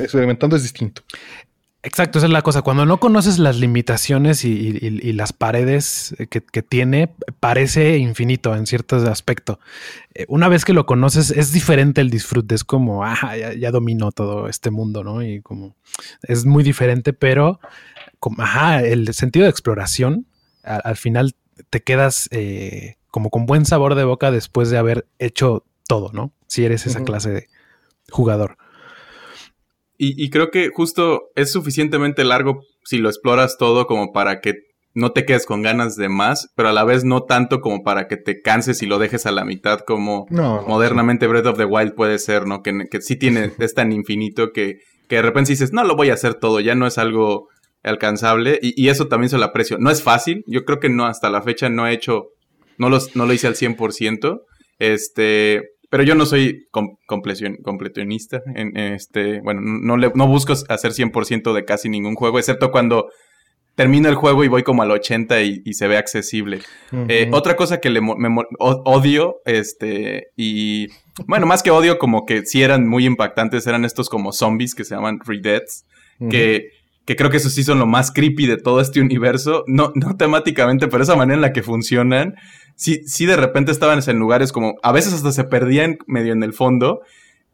experimentando 0.01 0.55
es 0.55 0.63
distinto. 0.63 1.01
Exacto, 1.85 2.17
esa 2.17 2.27
es 2.27 2.31
la 2.31 2.41
cosa. 2.43 2.61
Cuando 2.61 2.85
no 2.85 2.97
conoces 3.01 3.39
las 3.39 3.57
limitaciones 3.57 4.45
y, 4.45 4.51
y- 4.81 4.99
y 5.01 5.11
las 5.11 5.33
paredes 5.33 6.15
que, 6.29 6.41
que 6.41 6.61
tiene, 6.63 7.09
parece 7.41 7.97
infinito 7.97 8.55
en 8.55 8.65
cierto 8.67 8.95
aspecto. 9.09 9.59
Eh, 10.13 10.23
Una 10.29 10.47
vez 10.47 10.63
que 10.63 10.71
lo 10.71 10.85
conoces, 10.85 11.29
es 11.31 11.51
diferente 11.51 11.99
el 11.99 12.09
disfrute. 12.09 12.55
Es 12.55 12.63
como, 12.63 13.03
ah, 13.03 13.35
ya, 13.37 13.53
ya 13.53 13.71
domino 13.71 14.13
todo 14.13 14.47
este 14.47 14.71
mundo, 14.71 15.03
¿no? 15.03 15.21
Y 15.23 15.41
como 15.41 15.75
es 16.21 16.45
muy 16.45 16.63
diferente, 16.63 17.11
pero 17.11 17.59
como, 18.19 18.41
ajá, 18.43 18.81
el 18.81 19.13
sentido 19.13 19.43
de 19.43 19.49
exploración, 19.49 20.25
al 20.63 20.95
final 20.95 21.35
te 21.69 21.81
quedas 21.83 22.29
eh, 22.31 22.95
como 23.11 23.29
con 23.29 23.45
buen 23.45 23.65
sabor 23.65 23.95
de 23.95 24.05
boca 24.05 24.31
después 24.31 24.69
de 24.69 24.77
haber 24.77 25.05
hecho 25.19 25.65
todo, 25.87 26.11
¿no? 26.13 26.33
Si 26.47 26.65
eres 26.65 26.85
esa 26.85 27.03
clase 27.03 27.31
de 27.31 27.47
jugador. 28.09 28.57
Y, 29.97 30.29
creo 30.31 30.51
que 30.51 30.69
justo 30.69 31.29
es 31.35 31.51
suficientemente 31.51 32.25
largo 32.25 32.61
si 32.83 32.97
lo 32.97 33.07
exploras 33.07 33.57
todo 33.57 33.87
como 33.87 34.11
para 34.11 34.41
que 34.41 34.55
no 34.93 35.11
te 35.13 35.23
quedes 35.25 35.45
con 35.45 35.61
ganas 35.61 35.95
de 35.95 36.09
más, 36.09 36.51
pero 36.55 36.69
a 36.69 36.73
la 36.73 36.83
vez 36.83 37.05
no 37.05 37.23
tanto 37.23 37.61
como 37.61 37.83
para 37.83 38.07
que 38.07 38.17
te 38.17 38.41
canses 38.41 38.81
y 38.83 38.85
lo 38.85 38.99
dejes 38.99 39.25
a 39.25 39.31
la 39.31 39.45
mitad 39.45 39.79
como 39.79 40.25
modernamente 40.29 41.27
Breath 41.27 41.45
of 41.45 41.57
the 41.57 41.65
Wild 41.65 41.93
puede 41.93 42.19
ser, 42.19 42.45
¿no? 42.47 42.61
Que, 42.61 42.87
que 42.91 43.01
sí 43.01 43.15
tiene, 43.15 43.53
es 43.59 43.73
tan 43.73 43.93
infinito 43.93 44.51
que, 44.51 44.79
que 45.07 45.17
de 45.17 45.21
repente 45.21 45.51
dices, 45.51 45.71
no, 45.71 45.85
lo 45.85 45.95
voy 45.95 46.09
a 46.09 46.15
hacer 46.15 46.35
todo, 46.35 46.59
ya 46.59 46.75
no 46.75 46.85
es 46.85 46.97
algo 46.97 47.47
alcanzable 47.81 48.59
y, 48.61 48.81
y, 48.81 48.89
eso 48.89 49.07
también 49.07 49.29
se 49.29 49.37
lo 49.37 49.45
aprecio. 49.45 49.77
No 49.77 49.89
es 49.89 50.03
fácil, 50.03 50.43
yo 50.47 50.65
creo 50.65 50.79
que 50.79 50.89
no, 50.89 51.05
hasta 51.05 51.29
la 51.29 51.41
fecha 51.41 51.69
no 51.69 51.87
he 51.87 51.93
hecho, 51.93 52.27
no, 52.77 52.89
los, 52.89 53.15
no 53.15 53.25
lo 53.25 53.33
hice 53.33 53.47
al 53.47 53.55
100%, 53.55 54.41
este, 54.79 55.72
pero 55.93 56.01
yo 56.05 56.15
no 56.15 56.25
soy 56.25 56.69
completionista. 57.05 58.41
En, 58.55 58.75
este, 58.75 59.41
bueno, 59.41 59.61
no, 59.61 59.95
le, 59.95 60.11
no 60.15 60.25
busco 60.25 60.53
hacer 60.53 60.91
100% 60.91 61.53
de 61.53 61.65
casi 61.65 61.87
ningún 61.87 62.15
juego, 62.15 62.39
excepto 62.39 62.71
cuando 62.71 63.09
termino 63.75 64.09
el 64.09 64.15
juego 64.15 64.43
y 64.43 64.47
voy 64.47 64.63
como 64.63 64.81
al 64.81 64.89
80 64.89 65.41
y, 65.43 65.73
se 65.75 65.87
ve 65.87 65.97
accesible. 65.97 66.61
Eh, 67.09 67.29
otra 67.31 67.55
cosa 67.55 67.79
que 67.79 67.91
le 67.91 68.01
me, 68.01 68.43
odio, 68.57 69.35
este, 69.45 70.29
y 70.35 70.87
bueno, 71.27 71.45
más 71.45 71.61
que 71.61 71.69
odio, 71.69 71.99
como 71.99 72.25
que 72.25 72.43
sí 72.43 72.63
eran 72.63 72.87
muy 72.87 73.05
impactantes, 73.05 73.67
eran 73.67 73.85
estos 73.85 74.09
como 74.09 74.31
zombies 74.31 74.73
que 74.73 74.85
se 74.85 74.95
llaman 74.95 75.19
Redeads, 75.23 75.85
que 76.27 76.71
que 77.05 77.15
creo 77.15 77.29
que 77.29 77.37
eso 77.37 77.49
sí 77.49 77.63
son 77.63 77.79
lo 77.79 77.85
más 77.85 78.11
creepy 78.11 78.47
de 78.47 78.57
todo 78.57 78.79
este 78.79 79.01
universo, 79.01 79.63
no, 79.67 79.91
no 79.95 80.15
temáticamente, 80.15 80.87
pero 80.87 81.03
esa 81.03 81.15
manera 81.15 81.35
en 81.35 81.41
la 81.41 81.53
que 81.53 81.63
funcionan, 81.63 82.35
sí, 82.75 83.01
sí 83.05 83.25
de 83.25 83.35
repente 83.35 83.71
estaban 83.71 83.99
en 84.05 84.19
lugares 84.19 84.51
como, 84.51 84.75
a 84.83 84.91
veces 84.91 85.13
hasta 85.13 85.31
se 85.31 85.43
perdían 85.43 85.97
medio 86.07 86.33
en 86.33 86.43
el 86.43 86.53
fondo 86.53 87.01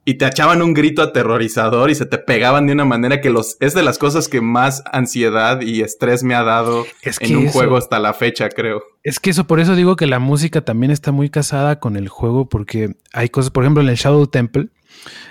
y 0.05 0.15
te 0.15 0.25
echaban 0.25 0.61
un 0.61 0.73
grito 0.73 1.01
aterrorizador 1.01 1.91
y 1.91 1.95
se 1.95 2.05
te 2.05 2.17
pegaban 2.17 2.65
de 2.67 2.73
una 2.73 2.85
manera 2.85 3.21
que 3.21 3.29
los, 3.29 3.57
es 3.59 3.73
de 3.73 3.83
las 3.83 3.97
cosas 3.97 4.27
que 4.27 4.41
más 4.41 4.83
ansiedad 4.91 5.61
y 5.61 5.81
estrés 5.81 6.23
me 6.23 6.35
ha 6.35 6.43
dado 6.43 6.85
en 7.19 7.35
un 7.35 7.47
juego 7.49 7.77
hasta 7.77 7.99
la 7.99 8.13
fecha, 8.13 8.49
creo. 8.49 8.81
Es 9.03 9.19
que 9.19 9.29
eso, 9.29 9.45
por 9.45 9.59
eso 9.59 9.75
digo 9.75 9.95
que 9.95 10.07
la 10.07 10.19
música 10.19 10.61
también 10.61 10.91
está 10.91 11.11
muy 11.11 11.29
casada 11.29 11.79
con 11.79 11.95
el 11.95 12.07
juego, 12.07 12.49
porque 12.49 12.95
hay 13.13 13.29
cosas, 13.29 13.51
por 13.51 13.63
ejemplo, 13.63 13.83
en 13.83 13.89
el 13.89 13.97
Shadow 13.97 14.25
Temple, 14.27 14.69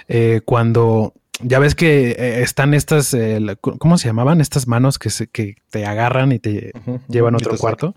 eh, 0.06 0.42
cuando 0.44 1.14
ya 1.40 1.58
ves 1.58 1.74
que 1.74 2.10
eh, 2.10 2.42
están 2.42 2.74
estas, 2.74 3.14
eh, 3.14 3.40
¿cómo 3.60 3.98
se 3.98 4.08
llamaban? 4.08 4.40
Estas 4.40 4.66
manos 4.66 4.98
que, 4.98 5.10
se, 5.10 5.28
que 5.28 5.56
te 5.70 5.86
agarran 5.86 6.32
y 6.32 6.38
te 6.38 6.72
llevan 7.08 7.34
a 7.34 7.38
otro 7.38 7.56
cuarto. 7.56 7.94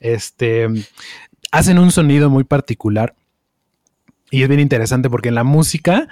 Este, 0.00 0.68
hacen 1.50 1.78
un 1.78 1.90
sonido 1.90 2.30
muy 2.30 2.44
particular 2.44 3.14
y 4.30 4.42
es 4.42 4.48
bien 4.48 4.60
interesante 4.60 5.10
porque 5.10 5.28
en 5.28 5.36
la 5.36 5.44
música 5.44 6.08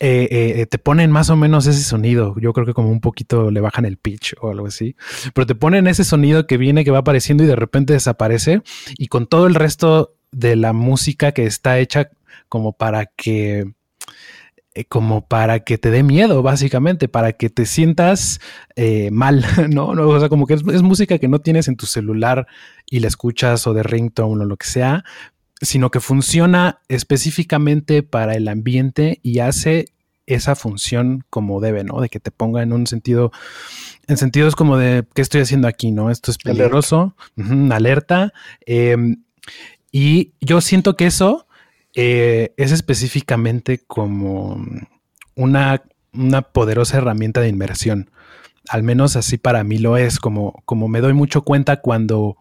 eh, 0.00 0.66
te 0.70 0.78
ponen 0.78 1.10
más 1.10 1.30
o 1.30 1.36
menos 1.36 1.66
ese 1.66 1.82
sonido. 1.82 2.34
Yo 2.40 2.52
creo 2.52 2.66
que 2.66 2.74
como 2.74 2.90
un 2.90 3.00
poquito 3.00 3.50
le 3.50 3.60
bajan 3.60 3.84
el 3.84 3.96
pitch 3.96 4.34
o 4.40 4.50
algo 4.50 4.66
así. 4.66 4.96
Pero 5.34 5.46
te 5.46 5.54
ponen 5.54 5.86
ese 5.86 6.04
sonido 6.04 6.46
que 6.46 6.56
viene, 6.56 6.84
que 6.84 6.90
va 6.90 6.98
apareciendo 6.98 7.44
y 7.44 7.46
de 7.46 7.56
repente 7.56 7.92
desaparece. 7.92 8.62
Y 8.96 9.08
con 9.08 9.26
todo 9.26 9.46
el 9.46 9.54
resto 9.54 10.14
de 10.30 10.56
la 10.56 10.72
música 10.72 11.32
que 11.32 11.46
está 11.46 11.78
hecha 11.78 12.10
como 12.48 12.72
para 12.72 13.06
que 13.06 13.72
como 14.84 15.26
para 15.26 15.60
que 15.60 15.78
te 15.78 15.90
dé 15.90 16.02
miedo, 16.02 16.42
básicamente, 16.42 17.08
para 17.08 17.32
que 17.32 17.50
te 17.50 17.66
sientas 17.66 18.40
eh, 18.76 19.10
mal, 19.10 19.44
¿no? 19.70 19.94
¿no? 19.94 20.08
O 20.08 20.20
sea, 20.20 20.28
como 20.28 20.46
que 20.46 20.54
es, 20.54 20.62
música 20.62 21.18
que 21.18 21.28
no 21.28 21.40
tienes 21.40 21.68
en 21.68 21.76
tu 21.76 21.86
celular 21.86 22.46
y 22.86 23.00
la 23.00 23.08
escuchas 23.08 23.66
o 23.66 23.74
de 23.74 23.82
ringtone 23.82 24.42
o 24.42 24.46
lo 24.46 24.56
que 24.56 24.66
sea, 24.66 25.04
sino 25.60 25.90
que 25.90 26.00
funciona 26.00 26.80
específicamente 26.88 28.02
para 28.02 28.34
el 28.34 28.48
ambiente 28.48 29.18
y 29.22 29.40
hace 29.40 29.86
esa 30.26 30.54
función 30.54 31.24
como 31.30 31.60
debe, 31.60 31.84
¿no? 31.84 32.00
De 32.00 32.08
que 32.08 32.20
te 32.20 32.30
ponga 32.30 32.62
en 32.62 32.72
un 32.72 32.86
sentido, 32.86 33.32
en 34.06 34.18
sentidos 34.18 34.54
como 34.54 34.76
de, 34.76 35.04
¿qué 35.14 35.22
estoy 35.22 35.40
haciendo 35.40 35.66
aquí, 35.66 35.90
no? 35.90 36.10
Esto 36.10 36.30
es 36.30 36.38
peligroso, 36.38 37.16
alerta. 37.70 38.32
Em, 38.66 39.24
y 39.90 40.34
yo 40.40 40.60
siento 40.60 40.96
que 40.96 41.06
eso 41.06 41.47
eh, 42.00 42.54
es 42.56 42.70
específicamente 42.70 43.80
como 43.84 44.64
una, 45.34 45.82
una, 46.12 46.42
poderosa 46.42 46.98
herramienta 46.98 47.40
de 47.40 47.48
inmersión. 47.48 48.08
Al 48.68 48.84
menos 48.84 49.16
así 49.16 49.36
para 49.36 49.64
mí 49.64 49.78
lo 49.78 49.96
es, 49.96 50.20
como, 50.20 50.62
como 50.64 50.86
me 50.86 51.00
doy 51.00 51.12
mucho 51.12 51.42
cuenta 51.42 51.80
cuando, 51.80 52.36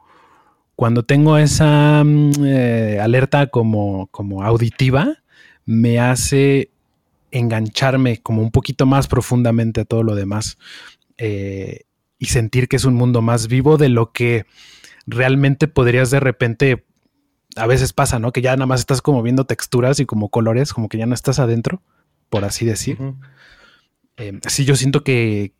cuando 0.75 1.01
tengo 1.01 1.39
esa 1.39 2.03
mm, 2.05 2.33
eh, 2.45 2.99
alerta 3.01 3.47
como, 3.47 4.09
como 4.11 4.43
auditiva, 4.43 5.23
me 5.65 5.99
hace 5.99 6.69
engancharme 7.31 8.21
como 8.21 8.43
un 8.43 8.51
poquito 8.51 8.85
más 8.85 9.07
profundamente 9.07 9.81
a 9.81 9.85
todo 9.85 10.03
lo 10.03 10.13
demás 10.13 10.59
eh, 11.17 11.85
y 12.19 12.27
sentir 12.27 12.67
que 12.67 12.75
es 12.75 12.85
un 12.85 12.93
mundo 12.93 13.23
más 13.23 13.47
vivo 13.47 13.77
de 13.77 13.89
lo 13.89 14.11
que 14.11 14.45
realmente 15.07 15.67
podrías 15.67 16.11
de 16.11 16.19
repente 16.19 16.85
a 17.57 17.67
veces 17.67 17.93
pasa, 17.93 18.19
¿no? 18.19 18.31
Que 18.31 18.41
ya 18.41 18.55
nada 18.55 18.65
más 18.65 18.81
estás 18.81 19.01
como 19.01 19.21
viendo 19.23 19.45
texturas 19.45 19.99
y 19.99 20.05
como 20.05 20.29
colores, 20.29 20.73
como 20.73 20.89
que 20.89 20.97
ya 20.97 21.05
no 21.05 21.13
estás 21.13 21.39
adentro, 21.39 21.81
por 22.29 22.45
así 22.45 22.65
decir. 22.65 22.97
Eh, 24.17 24.39
sí, 24.47 24.65
yo 24.65 24.75
siento 24.75 25.03
que, 25.03 25.53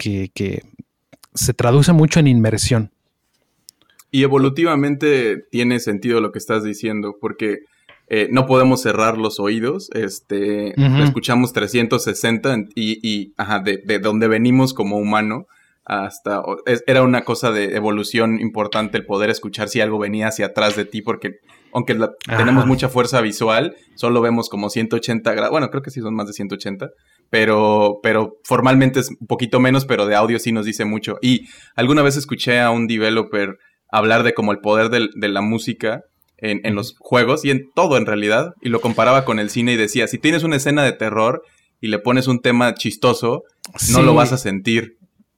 se 1.33 1.53
traduce 1.53 1.93
mucho 1.93 2.19
en 2.19 2.27
inmersión. 2.27 2.91
Y 4.09 4.23
evolutivamente 4.23 5.37
tiene 5.51 5.79
sentido 5.79 6.21
lo 6.21 6.31
que 6.31 6.39
estás 6.39 6.63
diciendo, 6.63 7.17
porque 7.19 7.59
eh, 8.07 8.29
no 8.31 8.47
podemos 8.47 8.81
cerrar 8.81 9.17
los 9.17 9.39
oídos, 9.39 9.89
este, 9.93 10.73
escuchamos 11.03 11.53
360 11.53 12.69
y, 12.73 12.99
y 13.07 13.33
ajá, 13.37 13.59
de, 13.59 13.83
de, 13.85 13.99
donde 13.99 14.27
venimos 14.27 14.73
como 14.73 14.97
humano 14.97 15.45
hasta, 15.87 16.41
era 16.85 17.01
una 17.01 17.23
cosa 17.23 17.51
de 17.51 17.75
evolución 17.75 18.41
importante 18.41 18.97
el 18.97 19.05
poder 19.05 19.29
escuchar 19.29 19.69
si 19.69 19.79
algo 19.79 19.97
venía 19.97 20.27
hacia 20.27 20.47
atrás 20.47 20.75
de 20.75 20.83
ti, 20.83 21.01
porque 21.01 21.39
aunque 21.73 21.97
tenemos 22.25 22.65
mucha 22.65 22.89
fuerza 22.89 23.21
visual, 23.21 23.75
solo 23.95 24.21
vemos 24.21 24.49
como 24.49 24.69
180 24.69 25.33
grados, 25.33 25.51
bueno, 25.51 25.69
creo 25.69 25.81
que 25.81 25.91
sí 25.91 26.01
son 26.01 26.15
más 26.15 26.27
de 26.27 26.33
180, 26.33 26.89
pero, 27.29 27.99
pero 28.01 28.37
formalmente 28.43 28.99
es 28.99 29.09
un 29.09 29.27
poquito 29.27 29.59
menos, 29.59 29.85
pero 29.85 30.05
de 30.05 30.15
audio 30.15 30.39
sí 30.39 30.51
nos 30.51 30.65
dice 30.65 30.85
mucho. 30.85 31.17
Y 31.21 31.47
alguna 31.75 32.01
vez 32.01 32.17
escuché 32.17 32.59
a 32.59 32.71
un 32.71 32.87
developer 32.87 33.57
hablar 33.89 34.23
de 34.23 34.33
como 34.33 34.51
el 34.51 34.59
poder 34.59 34.89
de, 34.89 35.29
la 35.29 35.41
música 35.41 36.01
en, 36.37 36.61
en, 36.63 36.75
los 36.75 36.95
juegos 36.99 37.45
y 37.45 37.51
en 37.51 37.69
todo 37.75 37.97
en 37.97 38.05
realidad, 38.05 38.53
y 38.61 38.69
lo 38.69 38.81
comparaba 38.81 39.25
con 39.25 39.39
el 39.39 39.49
cine 39.49 39.73
y 39.73 39.77
decía, 39.77 40.07
si 40.07 40.17
tienes 40.17 40.43
una 40.43 40.57
escena 40.57 40.83
de 40.83 40.93
terror 40.93 41.41
y 41.79 41.87
le 41.87 41.99
pones 41.99 42.27
un 42.27 42.39
tema 42.39 42.73
chistoso, 42.73 43.43
no 43.91 44.01
lo 44.01 44.13
vas 44.13 44.33
a 44.33 44.37
sentir. 44.37 44.96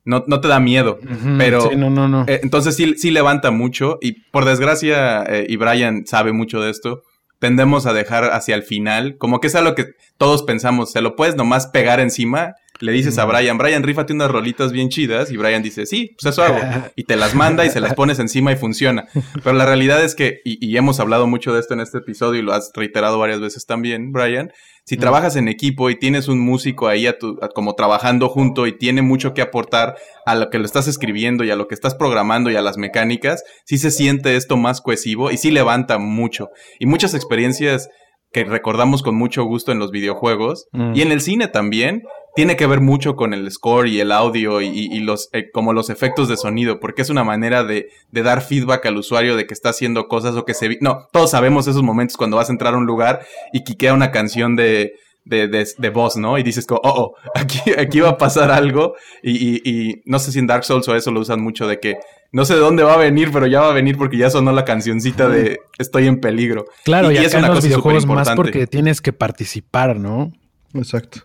No, 0.09 0.23
no 0.27 0.41
te 0.41 0.47
da 0.47 0.59
miedo, 0.59 0.99
pero 1.37 1.71
no, 1.77 1.89
no, 1.89 2.07
no. 2.07 2.25
Eh, 2.27 2.39
entonces 2.43 2.75
sí, 2.75 2.95
sí 2.97 3.11
levanta 3.11 3.51
mucho 3.51 3.99
y 4.01 4.13
por 4.31 4.45
desgracia, 4.45 5.23
eh, 5.23 5.45
y 5.47 5.55
Brian 5.55 6.05
sabe 6.07 6.33
mucho 6.33 6.59
de 6.59 6.71
esto, 6.71 7.03
tendemos 7.37 7.85
a 7.85 7.93
dejar 7.93 8.25
hacia 8.25 8.55
el 8.55 8.63
final, 8.63 9.17
como 9.17 9.39
que 9.39 9.47
es 9.47 9.55
algo 9.55 9.75
que 9.75 9.85
todos 10.17 10.43
pensamos, 10.43 10.91
se 10.91 11.01
lo 11.01 11.15
puedes 11.15 11.35
nomás 11.35 11.67
pegar 11.67 11.99
encima 11.99 12.55
le 12.79 12.93
dices 12.93 13.17
a 13.17 13.25
Brian, 13.25 13.57
Brian, 13.57 13.83
rífate 13.83 14.13
unas 14.13 14.31
rolitas 14.31 14.71
bien 14.71 14.89
chidas, 14.89 15.31
y 15.31 15.37
Brian 15.37 15.61
dice, 15.61 15.85
sí, 15.85 16.15
pues 16.19 16.33
eso 16.33 16.43
hago. 16.43 16.59
Y 16.95 17.03
te 17.03 17.15
las 17.15 17.35
manda 17.35 17.65
y 17.65 17.69
se 17.69 17.79
las 17.79 17.93
pones 17.93 18.19
encima 18.19 18.51
y 18.51 18.55
funciona. 18.55 19.05
Pero 19.43 19.53
la 19.53 19.65
realidad 19.65 20.03
es 20.03 20.15
que, 20.15 20.41
y, 20.43 20.75
hemos 20.77 20.99
hablado 20.99 21.27
mucho 21.27 21.53
de 21.53 21.59
esto 21.59 21.73
en 21.73 21.81
este 21.81 21.99
episodio 21.99 22.39
y 22.39 22.43
lo 22.43 22.53
has 22.53 22.71
reiterado 22.73 23.19
varias 23.19 23.41
veces 23.41 23.65
también, 23.65 24.11
Brian, 24.11 24.51
si 24.89 24.97
trabajas 24.97 25.35
en 25.35 25.47
equipo 25.47 25.91
y 25.91 25.99
tienes 25.99 26.27
un 26.29 26.39
músico 26.39 26.87
ahí 26.87 27.05
a 27.05 27.15
tu, 27.15 27.37
como 27.53 27.75
trabajando 27.75 28.27
junto 28.27 28.65
y 28.65 28.75
tiene 28.75 29.03
mucho 29.03 29.35
que 29.35 29.43
aportar 29.43 29.95
a 30.25 30.33
lo 30.33 30.49
que 30.49 30.57
lo 30.57 30.65
estás 30.65 30.87
escribiendo 30.87 31.43
y 31.43 31.51
a 31.51 31.55
lo 31.55 31.67
que 31.67 31.75
estás 31.75 31.93
programando 31.93 32.49
y 32.49 32.55
a 32.55 32.63
las 32.63 32.79
mecánicas, 32.79 33.43
sí 33.65 33.77
se 33.77 33.91
siente 33.91 34.35
esto 34.35 34.57
más 34.57 34.81
cohesivo 34.81 35.29
y 35.29 35.37
sí 35.37 35.51
levanta 35.51 35.99
mucho. 35.99 36.49
Y 36.79 36.87
muchas 36.87 37.13
experiencias 37.13 37.87
que 38.31 38.45
recordamos 38.45 39.03
con 39.03 39.13
mucho 39.13 39.43
gusto 39.43 39.71
en 39.71 39.77
los 39.77 39.91
videojuegos 39.91 40.65
mm. 40.71 40.95
y 40.95 41.03
en 41.03 41.11
el 41.11 41.21
cine 41.21 41.47
también, 41.49 42.01
tiene 42.39 42.55
que 42.55 42.67
ver 42.67 42.79
mucho 42.79 43.17
con 43.17 43.33
el 43.33 43.51
score 43.51 43.89
y 43.89 43.99
el 43.99 44.13
audio 44.13 44.61
y, 44.61 44.97
los 45.01 45.27
eh, 45.33 45.51
como 45.51 45.73
los 45.73 45.89
efectos 45.89 46.29
de 46.29 46.37
sonido, 46.37 46.79
porque 46.79 47.01
es 47.01 47.09
una 47.09 47.25
manera 47.25 47.65
de, 47.65 47.89
de, 48.13 48.23
dar 48.23 48.41
feedback 48.41 48.85
al 48.85 48.95
usuario 48.95 49.35
de 49.35 49.45
que 49.45 49.53
está 49.53 49.71
haciendo 49.71 50.07
cosas 50.07 50.37
o 50.37 50.45
que 50.45 50.53
se... 50.53 50.77
No, 50.79 51.09
todos 51.11 51.31
sabemos 51.31 51.67
esos 51.67 51.83
momentos 51.83 52.15
cuando 52.15 52.37
vas 52.37 52.47
a 52.47 52.53
entrar 52.53 52.75
a 52.75 52.77
un 52.77 52.85
lugar 52.85 53.25
y 53.51 53.65
quiquea 53.65 53.93
una 53.93 54.11
canción 54.11 54.55
de, 54.55 54.93
de, 55.25 55.49
de, 55.49 55.89
voz, 55.89 56.15
¿no? 56.15 56.37
Y 56.37 56.43
dices 56.43 56.65
como, 56.65 56.79
oh, 56.85 56.93
oh, 56.97 57.15
aquí, 57.35 57.59
aquí 57.77 57.99
va 57.99 58.11
a 58.11 58.17
pasar 58.17 58.51
algo. 58.51 58.95
Y, 59.21 59.69
y, 59.69 60.01
no 60.05 60.17
sé 60.17 60.31
si 60.31 60.39
en 60.39 60.47
Dark 60.47 60.63
Souls 60.63 60.87
o 60.87 60.95
eso 60.95 61.11
lo 61.11 61.19
usan 61.19 61.41
mucho 61.41 61.67
de 61.67 61.81
que 61.81 61.95
no 62.31 62.45
sé 62.45 62.53
de 62.53 62.61
dónde 62.61 62.83
va 62.83 62.93
a 62.93 62.97
venir, 62.97 63.31
pero 63.33 63.47
ya 63.47 63.59
va 63.59 63.71
a 63.71 63.73
venir 63.73 63.97
porque 63.97 64.15
ya 64.15 64.29
sonó 64.29 64.53
la 64.53 64.63
cancioncita 64.63 65.27
de 65.27 65.59
estoy 65.77 66.07
en 66.07 66.21
peligro. 66.21 66.67
Claro, 66.85 67.11
y, 67.11 67.17
es 67.17 67.33
una 67.33 67.47
en 67.47 67.53
los 67.55 67.65
videojuegos 67.65 68.05
más 68.05 68.29
porque 68.31 68.65
tienes 68.65 69.01
que 69.01 69.11
participar, 69.11 69.97
¿no? 69.97 70.31
Exacto. 70.73 71.23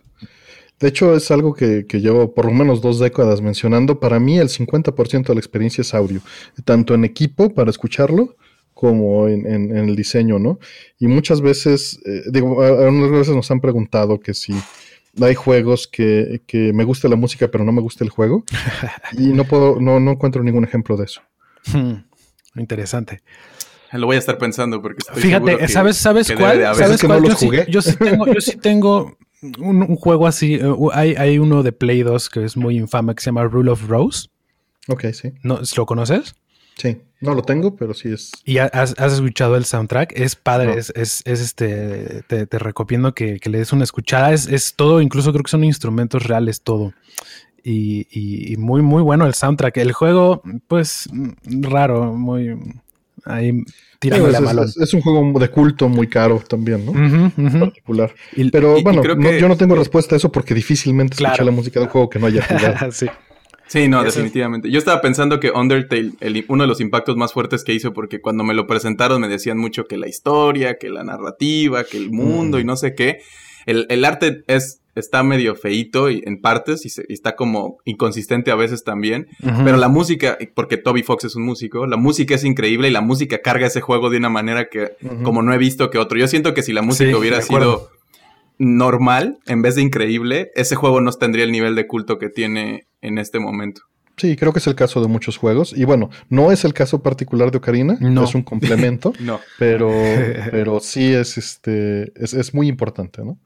De 0.79 0.89
hecho, 0.89 1.15
es 1.15 1.31
algo 1.31 1.53
que, 1.53 1.85
llevo 1.89 2.33
por 2.33 2.45
lo 2.45 2.51
menos 2.51 2.81
dos 2.81 2.99
décadas 2.99 3.41
mencionando. 3.41 3.99
Para 3.99 4.19
mí, 4.19 4.37
el 4.37 4.49
50% 4.49 5.27
de 5.27 5.33
la 5.33 5.39
experiencia 5.39 5.81
es 5.81 5.93
audio, 5.93 6.21
tanto 6.65 6.93
en 6.93 7.05
equipo 7.05 7.53
para 7.53 7.69
escucharlo 7.69 8.35
como 8.73 9.29
en, 9.29 9.45
el 9.75 9.95
diseño, 9.95 10.37
¿no? 10.37 10.59
Y 10.99 11.07
muchas 11.07 11.39
veces, 11.39 11.99
eh, 12.05 12.23
digo, 12.29 12.61
algunas 12.61 13.09
veces 13.09 13.33
nos 13.33 13.49
han 13.49 13.61
preguntado 13.61 14.19
que 14.19 14.33
si 14.33 14.53
hay 15.21 15.33
juegos 15.33 15.87
que, 15.87 16.41
que, 16.45 16.73
me 16.73 16.83
gusta 16.83 17.07
la 17.07 17.15
música 17.15 17.47
pero 17.47 17.63
no 17.63 17.71
me 17.71 17.79
gusta 17.79 18.03
el 18.03 18.09
juego 18.09 18.43
y 19.13 19.27
no 19.27 19.45
puedo, 19.45 19.79
no, 19.79 20.01
no 20.01 20.11
encuentro 20.11 20.43
ningún 20.43 20.65
ejemplo 20.65 20.97
de 20.97 21.05
eso. 21.05 21.21
Hmm, 21.71 22.03
interesante. 22.59 23.21
Lo 23.93 24.07
voy 24.07 24.17
a 24.17 24.19
estar 24.19 24.37
pensando 24.37 24.81
porque 24.81 24.97
estoy 24.99 25.21
Fíjate, 25.21 25.67
¿sabes, 25.69 25.95
sabes 25.95 26.31
cuál? 26.31 26.75
¿Sabes 26.75 27.01
cuál? 27.01 27.23
yo, 27.23 27.35
Sí, 27.35 27.49
yo, 27.69 27.81
sí, 27.81 27.95
tengo, 27.95 28.25
yo 28.25 28.41
sí 28.41 28.57
tengo 28.57 29.17
un, 29.59 29.95
juego 29.95 30.27
así. 30.27 30.55
Eh, 30.55 30.73
hay, 30.93 31.15
hay, 31.15 31.39
uno 31.39 31.63
de 31.63 31.71
Play 31.71 32.03
2 32.03 32.29
que 32.29 32.43
es 32.43 32.57
muy 32.57 32.77
infame 32.77 33.15
que 33.15 33.21
se 33.21 33.27
llama 33.27 33.43
Rule 33.43 33.71
of 33.71 33.87
Rose. 33.87 34.29
Ok, 34.87 35.05
sí. 35.13 35.33
¿No, 35.43 35.59
¿Lo 35.75 35.85
conoces? 35.85 36.35
Sí, 36.77 37.01
no 37.21 37.33
lo 37.33 37.41
tengo, 37.41 37.75
pero 37.75 37.93
sí 37.93 38.11
es. 38.11 38.31
¿Y 38.43 38.57
has, 38.57 38.93
escuchado 38.99 39.55
el 39.55 39.65
soundtrack? 39.65 40.11
Es 40.15 40.35
padre, 40.35 40.77
es, 40.77 40.91
es, 40.95 41.23
este. 41.25 42.23
Te, 42.27 42.59
recomiendo 42.59 43.13
que, 43.13 43.39
le 43.45 43.57
des 43.59 43.71
una 43.71 43.85
escuchada. 43.85 44.33
Es, 44.33 44.47
es 44.47 44.75
todo, 44.75 45.01
incluso 45.01 45.31
creo 45.31 45.43
que 45.43 45.51
son 45.51 45.63
instrumentos 45.63 46.23
reales, 46.23 46.61
todo. 46.61 46.93
Y, 47.63 48.07
y, 48.11 48.57
muy, 48.57 48.81
muy 48.81 49.01
bueno 49.01 49.25
el 49.25 49.33
soundtrack. 49.33 49.77
El 49.77 49.93
juego, 49.93 50.41
pues, 50.67 51.09
raro, 51.45 52.13
muy. 52.13 52.57
Ahí 53.25 53.63
tirando 53.99 54.27
la 54.27 54.63
es, 54.63 54.77
es, 54.77 54.93
un 54.93 55.01
juego 55.01 55.39
de 55.39 55.49
culto 55.49 55.89
muy 55.89 56.07
caro 56.07 56.41
también, 56.47 56.85
¿no? 56.85 56.93
Particular. 57.59 58.13
pero 58.51 58.79
bueno, 58.81 59.01
yo 59.03 59.47
no 59.47 59.57
tengo 59.57 59.75
respuesta 59.75 60.15
a 60.15 60.17
eso 60.17 60.31
porque 60.31 60.53
difícilmente 60.53 61.15
escuché 61.15 61.43
la 61.43 61.51
música 61.51 61.79
de 61.79 61.87
un 61.87 61.91
juego 61.91 62.09
que 62.09 62.19
no 62.19 62.27
haya 62.27 62.43
jugado. 62.47 62.91
sí. 62.91 63.07
Sí, 63.67 63.87
no, 63.87 64.03
definitivamente. 64.03 64.69
Yo 64.69 64.77
estaba 64.77 65.01
pensando 65.01 65.39
que 65.39 65.49
Undertale, 65.49 66.13
uno 66.49 66.63
de 66.63 66.67
los 66.67 66.81
impactos 66.81 67.17
más 67.17 67.33
fuertes 67.33 67.63
que 67.63 67.73
hizo, 67.73 67.93
porque 67.93 68.21
cuando 68.21 68.43
me 68.43 68.53
lo 68.53 68.67
presentaron 68.67 69.21
me 69.21 69.27
decían 69.27 69.57
mucho 69.57 69.85
que 69.85 69.97
la 69.97 70.07
historia, 70.07 70.77
que 70.77 70.89
la 70.89 71.03
narrativa, 71.03 71.83
que 71.83 71.97
el 71.97 72.11
mundo 72.11 72.59
y 72.59 72.63
no 72.63 72.75
sé 72.77 72.93
qué. 72.93 73.21
El, 73.65 73.87
el, 73.89 74.05
arte 74.05 74.43
es, 74.45 74.81
está 74.95 75.23
medio 75.23 75.55
feito 75.55 76.09
y, 76.09 76.23
en 76.25 76.41
partes 76.41 76.85
y, 76.85 77.13
está 77.13 77.35
como 77.35 77.77
inconsistente 77.85 78.51
a 78.51 78.55
veces 78.55 78.83
también. 78.83 79.27
Pero 79.63 79.77
la 79.77 79.89
música, 79.89 80.37
porque 80.53 80.77
Toby 80.77 81.03
Fox 81.03 81.25
es 81.25 81.35
un 81.35 81.43
músico, 81.43 81.85
la 81.85 81.97
música 81.97 82.35
es 82.35 82.43
increíble 82.43 82.87
y 82.87 82.91
la 82.91 83.01
música 83.01 83.39
carga 83.39 83.67
ese 83.67 83.81
juego 83.81 84.09
de 84.09 84.17
una 84.17 84.29
manera 84.29 84.69
que, 84.69 84.93
como 85.23 85.41
no 85.41 85.53
he 85.53 85.57
visto 85.57 85.89
que 85.89 85.97
otro. 85.97 86.17
Yo 86.17 86.27
siento 86.27 86.53
que 86.53 86.63
si 86.63 86.73
la 86.73 86.81
música 86.81 87.17
hubiera 87.17 87.41
sido 87.41 87.89
normal 88.57 89.39
en 89.45 89.61
vez 89.61 89.75
de 89.75 89.81
increíble, 89.81 90.51
ese 90.55 90.75
juego 90.75 91.01
no 91.01 91.11
tendría 91.11 91.43
el 91.43 91.51
nivel 91.51 91.75
de 91.75 91.87
culto 91.87 92.17
que 92.17 92.29
tiene 92.29 92.87
en 93.01 93.17
este 93.17 93.39
momento. 93.39 93.81
Sí, 94.17 94.37
creo 94.37 94.53
que 94.53 94.59
es 94.59 94.67
el 94.67 94.75
caso 94.75 95.01
de 95.01 95.07
muchos 95.07 95.37
juegos. 95.37 95.73
Y 95.75 95.83
bueno, 95.83 96.09
no 96.29 96.51
es 96.51 96.63
el 96.63 96.73
caso 96.73 97.03
particular 97.03 97.51
de 97.51 97.57
Ocarina, 97.57 97.97
no. 97.99 98.23
es 98.23 98.33
un 98.33 98.43
complemento. 98.43 99.13
no. 99.19 99.39
Pero, 99.59 99.91
pero 100.51 100.79
sí 100.79 101.11
es 101.13 101.37
este. 101.37 102.13
Es, 102.15 102.53
muy 102.53 102.67
importante, 102.67 103.23
¿no? 103.23 103.37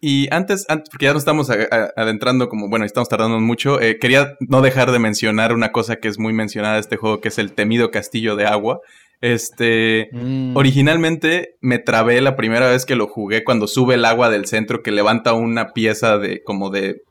Y 0.00 0.28
antes, 0.32 0.66
porque 0.68 1.06
ya 1.06 1.14
nos 1.14 1.22
estamos 1.22 1.48
adentrando, 1.50 2.48
como 2.48 2.68
bueno, 2.68 2.84
estamos 2.84 3.08
tardando 3.08 3.40
mucho, 3.40 3.80
eh, 3.80 3.98
quería 3.98 4.36
no 4.40 4.60
dejar 4.60 4.92
de 4.92 4.98
mencionar 4.98 5.54
una 5.54 5.72
cosa 5.72 5.96
que 5.96 6.08
es 6.08 6.18
muy 6.18 6.34
mencionada 6.34 6.74
de 6.74 6.80
este 6.80 6.96
juego, 6.96 7.20
que 7.20 7.28
es 7.28 7.38
el 7.38 7.52
temido 7.52 7.90
castillo 7.90 8.36
de 8.36 8.46
agua. 8.46 8.80
Este, 9.20 10.10
mm. 10.12 10.56
originalmente 10.56 11.56
me 11.60 11.78
trabé 11.78 12.20
la 12.20 12.36
primera 12.36 12.68
vez 12.68 12.86
que 12.86 12.94
lo 12.94 13.08
jugué 13.08 13.42
cuando 13.42 13.66
sube 13.66 13.94
el 13.94 14.04
agua 14.04 14.30
del 14.30 14.46
centro 14.46 14.82
que 14.82 14.92
levanta 14.92 15.32
una 15.32 15.72
pieza 15.72 16.18
de 16.18 16.42
como 16.44 16.70
de, 16.70 17.02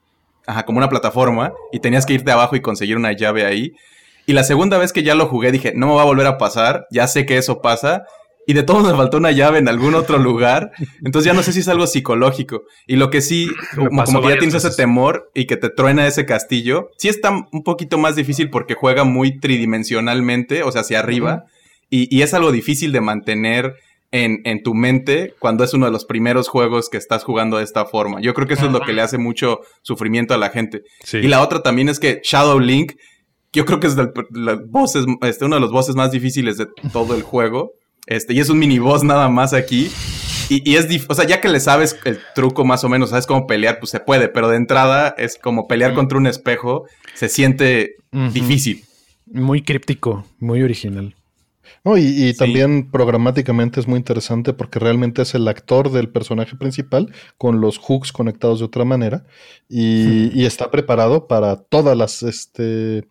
ajá, 0.45 0.63
como 0.63 0.77
una 0.77 0.87
plataforma 0.87 1.51
y 1.73 1.79
tenías 1.79 2.05
que 2.05 2.13
irte 2.13 2.31
abajo 2.31 2.55
y 2.55 2.61
conseguir 2.61 2.95
una 2.95 3.11
llave 3.11 3.45
ahí. 3.45 3.73
Y 4.25 4.33
la 4.33 4.43
segunda 4.43 4.77
vez 4.77 4.93
que 4.93 5.03
ya 5.03 5.15
lo 5.15 5.27
jugué 5.27 5.51
dije, 5.51 5.73
no 5.75 5.87
me 5.87 5.95
va 5.95 6.03
a 6.03 6.05
volver 6.05 6.27
a 6.27 6.37
pasar, 6.37 6.85
ya 6.91 7.07
sé 7.07 7.25
que 7.25 7.37
eso 7.37 7.61
pasa. 7.61 8.05
Y 8.49 8.53
de 8.53 8.63
todos 8.63 8.89
me 8.89 8.95
faltó 8.95 9.17
una 9.17 9.31
llave 9.31 9.59
en 9.59 9.67
algún 9.67 9.93
otro 9.93 10.17
lugar. 10.17 10.71
Entonces 11.03 11.25
ya 11.25 11.33
no 11.33 11.43
sé 11.43 11.51
si 11.51 11.59
es 11.59 11.67
algo 11.67 11.85
psicológico. 11.85 12.63
Y 12.87 12.95
lo 12.95 13.09
que 13.09 13.19
sí, 13.19 13.49
como, 13.75 14.21
que 14.21 14.29
ya 14.29 14.39
tienes 14.39 14.55
ese 14.55 14.73
temor 14.73 15.29
y 15.33 15.47
que 15.47 15.57
te 15.57 15.69
truena 15.69 16.07
ese 16.07 16.25
castillo, 16.25 16.89
sí 16.97 17.09
está 17.09 17.29
un 17.51 17.63
poquito 17.63 17.97
más 17.97 18.15
difícil 18.15 18.49
porque 18.49 18.73
juega 18.73 19.03
muy 19.03 19.37
tridimensionalmente, 19.37 20.63
o 20.63 20.71
sea, 20.71 20.81
hacia 20.81 20.99
arriba. 20.99 21.43
Y, 21.89 22.21
es 22.21 22.33
algo 22.33 22.53
difícil 22.53 22.93
de 22.93 23.01
mantener 23.01 23.75
en, 24.11 24.63
tu 24.63 24.73
mente 24.73 25.33
cuando 25.39 25.65
es 25.65 25.73
uno 25.73 25.85
de 25.85 25.91
los 25.91 26.05
primeros 26.05 26.47
juegos 26.47 26.87
que 26.87 26.95
estás 26.95 27.25
jugando 27.25 27.57
de 27.57 27.65
esta 27.65 27.83
forma. 27.83 28.21
Yo 28.21 28.33
creo 28.33 28.47
que 28.47 28.53
eso 28.53 28.67
es 28.67 28.71
lo 28.71 28.79
que 28.79 28.93
le 28.93 29.01
hace 29.01 29.17
mucho 29.17 29.59
sufrimiento 29.81 30.33
a 30.33 30.37
la 30.37 30.51
gente. 30.51 30.83
Y 31.11 31.27
la 31.27 31.41
otra 31.41 31.63
también 31.63 31.89
es 31.89 31.99
que 31.99 32.21
Shadow 32.23 32.61
Link, 32.61 32.93
yo 33.51 33.65
creo 33.65 33.81
que 33.81 33.87
es 33.87 33.97
este, 35.23 35.43
uno 35.43 35.55
de 35.57 35.61
los 35.61 35.71
bosses 35.73 35.95
más 35.95 36.11
difíciles 36.11 36.55
de 36.55 36.67
todo 36.93 37.13
el 37.13 37.23
juego. 37.23 37.73
Este, 38.07 38.33
y 38.33 38.39
es 38.39 38.49
un 38.49 38.57
mini 38.57 38.79
boss 38.79 39.03
nada 39.03 39.29
más 39.29 39.53
aquí. 39.53 39.91
Y, 40.49 40.75
es, 40.75 40.87
o 41.09 41.13
sea, 41.13 41.27
ya 41.27 41.41
que 41.41 41.49
le 41.49 41.59
sabes 41.59 41.97
el 42.05 42.19
truco 42.33 42.63
más 42.63 42.83
o 42.85 42.89
menos, 42.89 43.09
sabes 43.09 43.27
cómo 43.27 43.47
pelear, 43.47 43.79
pues 43.79 43.91
se 43.91 43.99
puede, 43.99 44.29
pero 44.29 44.47
de 44.47 44.55
entrada 44.55 45.13
es 45.17 45.37
como 45.37 45.67
pelear 45.67 45.93
contra 45.93 46.17
un 46.17 46.25
espejo, 46.25 46.87
se 47.13 47.27
siente 47.27 47.95
difícil. 48.33 48.85
Muy 49.25 49.61
críptico, 49.61 50.25
muy 50.39 50.63
original. 50.63 51.15
Y, 51.95 52.33
también 52.33 52.91
programáticamente 52.91 53.79
es 53.79 53.87
muy 53.87 53.97
interesante 53.97 54.51
porque 54.53 54.79
realmente 54.79 55.21
es 55.21 55.35
el 55.35 55.47
actor 55.47 55.91
del 55.91 56.09
personaje 56.09 56.55
principal 56.57 57.13
con 57.37 57.61
los 57.61 57.77
hooks 57.77 58.11
conectados 58.11 58.59
de 58.59 58.65
otra 58.65 58.83
manera 58.83 59.25
y, 59.69 60.45
está 60.45 60.69
preparado 60.69 61.27
para 61.27 61.55
todas 61.55 61.95
las, 61.95 62.23
este, 62.23 63.07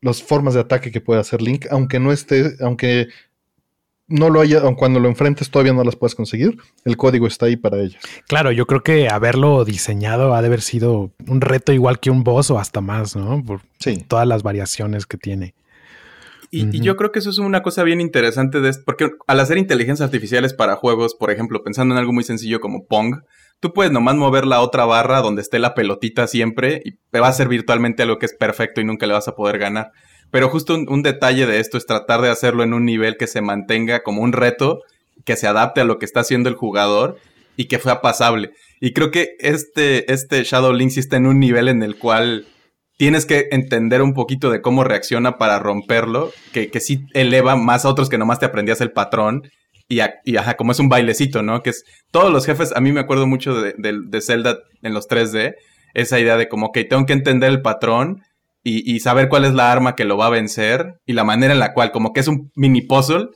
las 0.00 0.22
formas 0.22 0.54
de 0.54 0.60
ataque 0.60 0.90
que 0.90 1.00
puede 1.00 1.20
hacer 1.20 1.42
Link, 1.42 1.66
aunque 1.70 2.00
no 2.00 2.12
esté, 2.12 2.56
aunque 2.60 3.08
no 4.08 4.30
lo 4.30 4.40
haya, 4.40 4.62
cuando 4.74 5.00
lo 5.00 5.08
enfrentes 5.08 5.50
todavía 5.50 5.74
no 5.74 5.84
las 5.84 5.96
puedes 5.96 6.14
conseguir, 6.14 6.58
el 6.84 6.96
código 6.96 7.26
está 7.26 7.46
ahí 7.46 7.56
para 7.56 7.78
ellas. 7.78 8.02
Claro, 8.26 8.50
yo 8.50 8.66
creo 8.66 8.82
que 8.82 9.08
haberlo 9.08 9.64
diseñado 9.64 10.34
ha 10.34 10.40
de 10.40 10.48
haber 10.48 10.62
sido 10.62 11.12
un 11.26 11.40
reto 11.40 11.72
igual 11.72 12.00
que 12.00 12.10
un 12.10 12.24
boss 12.24 12.50
o 12.50 12.58
hasta 12.58 12.80
más, 12.80 13.14
¿no? 13.14 13.42
Por 13.44 13.60
todas 14.08 14.26
las 14.26 14.42
variaciones 14.42 15.06
que 15.06 15.18
tiene. 15.18 15.54
Y, 16.50 16.80
yo 16.80 16.96
creo 16.96 17.12
que 17.12 17.18
eso 17.18 17.28
es 17.28 17.36
una 17.36 17.62
cosa 17.62 17.82
bien 17.82 18.00
interesante 18.00 18.62
de 18.62 18.72
porque 18.86 19.10
al 19.26 19.40
hacer 19.40 19.58
inteligencias 19.58 20.06
artificiales 20.06 20.54
para 20.54 20.76
juegos, 20.76 21.14
por 21.14 21.30
ejemplo, 21.30 21.62
pensando 21.62 21.94
en 21.94 21.98
algo 21.98 22.14
muy 22.14 22.24
sencillo 22.24 22.60
como 22.60 22.86
Pong, 22.86 23.16
tú 23.60 23.74
puedes 23.74 23.92
nomás 23.92 24.16
mover 24.16 24.46
la 24.46 24.60
otra 24.60 24.86
barra 24.86 25.20
donde 25.20 25.42
esté 25.42 25.58
la 25.58 25.74
pelotita 25.74 26.26
siempre 26.26 26.80
y 26.84 26.92
te 27.10 27.20
va 27.20 27.28
a 27.28 27.32
ser 27.32 27.48
virtualmente 27.48 28.02
algo 28.02 28.18
que 28.18 28.24
es 28.24 28.34
perfecto 28.34 28.80
y 28.80 28.84
nunca 28.84 29.06
le 29.06 29.12
vas 29.12 29.28
a 29.28 29.34
poder 29.34 29.58
ganar. 29.58 29.92
Pero 30.30 30.48
justo 30.48 30.74
un, 30.74 31.02
detalle 31.02 31.46
de 31.46 31.60
esto 31.60 31.78
es 31.78 31.86
tratar 31.86 32.20
de 32.20 32.30
hacerlo 32.30 32.62
en 32.62 32.74
un 32.74 32.84
nivel 32.84 33.16
que 33.16 33.26
se 33.26 33.40
mantenga 33.40 34.02
como 34.02 34.22
un 34.22 34.32
reto, 34.32 34.82
que 35.24 35.36
se 35.36 35.46
adapte 35.46 35.80
a 35.80 35.84
lo 35.84 35.98
que 35.98 36.04
está 36.04 36.20
haciendo 36.20 36.48
el 36.48 36.54
jugador 36.54 37.18
y 37.56 37.66
que 37.66 37.78
sea 37.78 38.00
pasable. 38.00 38.50
Y 38.80 38.92
creo 38.92 39.10
que 39.10 39.36
este, 39.40 40.12
este 40.12 40.42
Shadow 40.44 40.72
Link 40.72 40.90
sí 40.90 41.00
está 41.00 41.16
en 41.16 41.26
un 41.26 41.40
nivel 41.40 41.68
en 41.68 41.82
el 41.82 41.96
cual 41.96 42.46
tienes 42.98 43.26
que 43.26 43.48
entender 43.52 44.02
un 44.02 44.12
poquito 44.12 44.50
de 44.50 44.60
cómo 44.60 44.84
reacciona 44.84 45.38
para 45.38 45.58
romperlo, 45.58 46.30
que, 46.52 46.70
que 46.70 46.80
sí 46.80 47.06
eleva 47.14 47.56
más 47.56 47.84
a 47.84 47.88
otros 47.88 48.08
que 48.08 48.18
nomás 48.18 48.38
te 48.38 48.46
aprendías 48.46 48.80
el 48.80 48.92
patrón. 48.92 49.48
Y, 49.88 50.00
y 50.24 50.36
ajá, 50.36 50.56
como 50.56 50.72
es 50.72 50.80
un 50.80 50.90
bailecito, 50.90 51.42
¿no? 51.42 51.62
Que 51.62 51.70
es 51.70 51.84
todos 52.10 52.30
los 52.30 52.44
jefes, 52.44 52.76
a 52.76 52.80
mí 52.80 52.92
me 52.92 53.00
acuerdo 53.00 53.26
mucho 53.26 53.58
de, 53.60 53.74
de, 53.78 54.20
Zelda 54.20 54.58
en 54.82 54.92
los 54.92 55.08
3D, 55.08 55.54
esa 55.94 56.20
idea 56.20 56.36
de 56.36 56.48
como 56.48 56.72
que 56.72 56.84
tengo 56.84 57.06
que 57.06 57.14
entender 57.14 57.48
el 57.48 57.62
patrón 57.62 58.22
y, 58.68 58.94
y, 58.94 59.00
saber 59.00 59.28
cuál 59.28 59.44
es 59.44 59.54
la 59.54 59.72
arma 59.72 59.94
que 59.94 60.04
lo 60.04 60.16
va 60.16 60.26
a 60.26 60.30
vencer 60.30 61.00
y 61.06 61.12
la 61.12 61.24
manera 61.24 61.52
en 61.52 61.60
la 61.60 61.74
cual, 61.74 61.92
como 61.92 62.12
que 62.12 62.20
es 62.20 62.28
un 62.28 62.50
mini 62.54 62.82
puzzle 62.82 63.28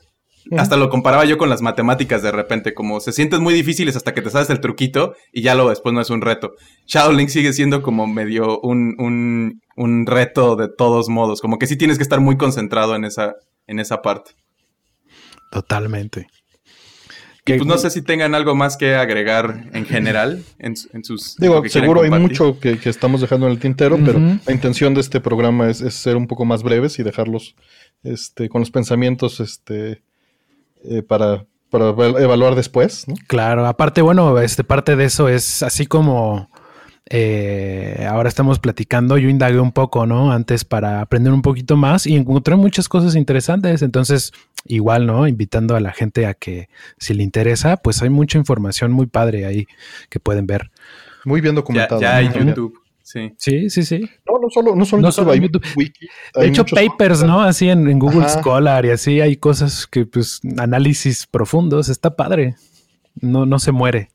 hasta 0.56 0.76
lo 0.76 0.90
comparaba 0.90 1.24
yo 1.24 1.38
con 1.38 1.48
las 1.48 1.62
matemáticas 1.62 2.22
de 2.22 2.32
repente, 2.32 2.74
como 2.74 3.00
se 3.00 3.12
sienten 3.12 3.42
muy 3.42 3.54
difíciles 3.54 3.96
hasta 3.96 4.12
que 4.12 4.22
te 4.22 4.30
sabes 4.30 4.50
el 4.50 4.60
truquito 4.60 5.14
y 5.32 5.42
ya 5.42 5.54
lo 5.54 5.68
después 5.68 5.94
no 5.94 6.00
es 6.00 6.10
un 6.10 6.20
reto. 6.20 6.54
Shadow 6.86 7.12
Link 7.12 7.28
sigue 7.28 7.52
siendo 7.52 7.82
como 7.82 8.06
medio 8.06 8.60
un, 8.60 8.94
un, 8.98 9.60
un 9.76 10.06
reto 10.06 10.56
de 10.56 10.68
todos 10.68 11.08
modos, 11.08 11.40
como 11.40 11.58
que 11.58 11.66
sí 11.66 11.76
tienes 11.76 11.96
que 11.96 12.02
estar 12.02 12.20
muy 12.20 12.36
concentrado 12.36 12.96
en 12.96 13.04
esa, 13.04 13.34
en 13.66 13.78
esa 13.78 14.02
parte. 14.02 14.32
Totalmente. 15.50 16.26
Y 17.44 17.54
pues 17.54 17.66
no 17.66 17.76
sé 17.76 17.90
si 17.90 18.02
tengan 18.02 18.36
algo 18.36 18.54
más 18.54 18.76
que 18.76 18.94
agregar 18.94 19.64
en 19.72 19.84
general 19.84 20.44
en, 20.60 20.76
sus... 20.76 21.36
Digo, 21.38 21.68
seguro 21.68 22.02
hay 22.02 22.10
mucho 22.10 22.60
que, 22.60 22.78
estamos 22.84 23.20
dejando 23.20 23.46
en 23.46 23.52
el 23.52 23.58
tintero, 23.58 23.98
pero 24.04 24.20
la 24.20 24.52
intención 24.52 24.94
de 24.94 25.00
este 25.00 25.20
programa 25.20 25.68
es, 25.68 25.80
es, 25.80 25.94
ser 25.94 26.16
un 26.16 26.28
poco 26.28 26.44
más 26.44 26.62
breves 26.62 27.00
y 27.00 27.02
dejarlos 27.02 27.56
este, 28.04 28.48
con 28.48 28.60
los 28.60 28.70
pensamientos 28.70 29.40
este, 29.40 30.02
eh, 30.84 31.02
para, 31.02 31.44
para, 31.68 31.88
evaluar 31.88 32.54
después. 32.54 33.06
Claro, 33.26 33.66
aparte, 33.66 34.02
bueno, 34.02 34.38
este, 34.38 34.62
parte 34.62 34.94
de 34.94 35.04
eso 35.04 35.28
es 35.28 35.64
así 35.64 35.86
como 35.86 36.48
eh, 37.10 38.06
ahora 38.08 38.28
estamos 38.28 38.58
platicando, 38.58 39.18
yo 39.18 39.28
indagué 39.28 39.58
un 39.60 39.72
poco, 39.72 40.06
¿no? 40.06 40.32
Antes 40.32 40.64
para 40.64 41.00
aprender 41.00 41.32
un 41.32 41.42
poquito 41.42 41.76
más 41.76 42.06
y 42.06 42.16
encontré 42.16 42.56
muchas 42.56 42.88
cosas 42.88 43.16
interesantes. 43.16 43.82
Entonces, 43.82 44.32
igual, 44.64 45.06
¿no? 45.06 45.26
Invitando 45.26 45.76
a 45.76 45.80
la 45.80 45.92
gente 45.92 46.26
a 46.26 46.34
que 46.34 46.68
si 46.98 47.14
le 47.14 47.22
interesa, 47.22 47.76
pues 47.76 48.02
hay 48.02 48.10
mucha 48.10 48.38
información 48.38 48.92
muy 48.92 49.06
padre 49.06 49.46
ahí 49.46 49.66
que 50.08 50.20
pueden 50.20 50.46
ver. 50.46 50.70
Muy 51.24 51.40
bien 51.40 51.54
documentado. 51.54 52.00
Ya, 52.00 52.16
hay 52.16 52.30
YouTube. 52.32 52.78
Sí. 53.02 53.32
Sí, 53.36 53.68
sí, 53.68 53.82
sí. 53.84 54.08
No, 54.26 54.38
no 54.40 54.48
solo, 54.48 54.74
no 54.76 54.84
solo, 54.84 55.02
no 55.02 55.34
YouTube, 55.34 55.62
de 56.34 56.46
hecho, 56.46 56.64
papers, 56.64 57.22
¿no? 57.22 57.42
Así 57.42 57.68
en, 57.68 57.98
Google 57.98 58.28
Scholar 58.28 58.86
y 58.86 58.90
así 58.90 59.20
hay 59.20 59.36
cosas 59.36 59.86
que, 59.86 60.06
pues, 60.06 60.40
análisis 60.56 61.26
profundos, 61.26 61.88
está 61.88 62.16
padre. 62.16 62.54
No, 63.20 63.44
no 63.44 63.58
se 63.58 63.72
muere. 63.72 64.10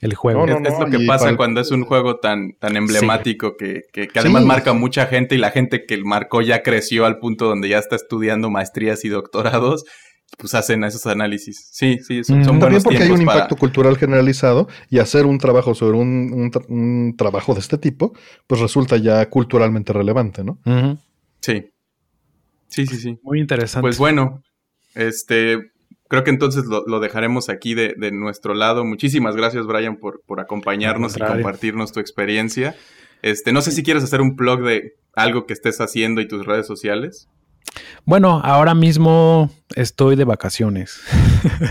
El 0.00 0.14
juego. 0.14 0.46
es, 0.46 0.78
lo 0.78 0.86
que 0.86 1.00
pasa 1.06 1.36
cuando 1.36 1.60
es 1.60 1.70
un 1.70 1.84
juego 1.84 2.16
tan, 2.16 2.52
tan 2.58 2.76
emblemático 2.76 3.56
que, 3.56 3.82
que, 3.92 4.08
además 4.14 4.44
marca 4.44 4.72
mucha 4.72 5.06
gente 5.06 5.34
y 5.34 5.38
la 5.38 5.50
gente 5.50 5.84
que 5.86 5.98
marcó 6.02 6.42
ya 6.42 6.62
creció 6.62 7.06
al 7.06 7.18
punto 7.18 7.46
donde 7.46 7.68
ya 7.68 7.78
está 7.78 7.96
estudiando 7.96 8.50
maestrías 8.50 9.04
y 9.04 9.08
doctorados 9.08 9.84
pues 10.36 10.54
hacen 10.54 10.84
esos 10.84 11.06
análisis. 11.06 11.68
Sí, 11.70 11.98
sí, 12.02 12.24
son, 12.24 12.44
son 12.44 12.58
También 12.58 12.82
porque 12.82 13.02
hay 13.02 13.10
un 13.10 13.20
impacto 13.20 13.56
cultural 13.56 13.96
generalizado 13.96 14.68
y 14.90 14.98
hacer 14.98 15.26
un 15.26 15.38
trabajo 15.38 15.74
sobre 15.74 15.98
un, 15.98 17.14
trabajo 17.16 17.54
de 17.54 17.60
este 17.60 17.78
tipo, 17.78 18.12
pues 18.46 18.60
resulta 18.60 18.96
ya 18.96 19.28
culturalmente 19.28 19.92
relevante, 19.92 20.42
¿no? 20.44 20.58
Sí. 21.40 21.70
Sí, 22.68 22.86
sí, 22.86 22.96
sí. 22.96 23.18
Muy 23.22 23.40
interesante. 23.40 23.82
Pues 23.82 23.98
bueno, 23.98 24.42
este, 24.94 25.58
creo 26.14 26.22
que 26.22 26.30
entonces 26.30 26.64
lo, 26.66 27.00
dejaremos 27.00 27.48
aquí 27.48 27.74
de, 27.74 27.96
nuestro 28.12 28.54
lado. 28.54 28.84
Muchísimas 28.84 29.34
gracias, 29.34 29.66
Brian, 29.66 29.96
por, 29.96 30.22
por 30.24 30.38
acompañarnos 30.38 31.16
y 31.16 31.20
compartirnos 31.20 31.90
tu 31.90 31.98
experiencia. 31.98 32.76
Este, 33.20 33.52
no 33.52 33.60
sé 33.62 33.72
si 33.72 33.82
quieres 33.82 34.04
hacer 34.04 34.20
un 34.20 34.36
blog 34.36 34.62
de 34.62 34.94
algo 35.16 35.44
que 35.46 35.54
estés 35.54 35.80
haciendo 35.80 36.20
y 36.20 36.28
tus 36.28 36.46
redes 36.46 36.68
sociales. 36.68 37.28
Bueno, 38.04 38.40
ahora 38.44 38.76
mismo 38.76 39.50
estoy 39.74 40.14
de 40.14 40.22
vacaciones, 40.22 41.00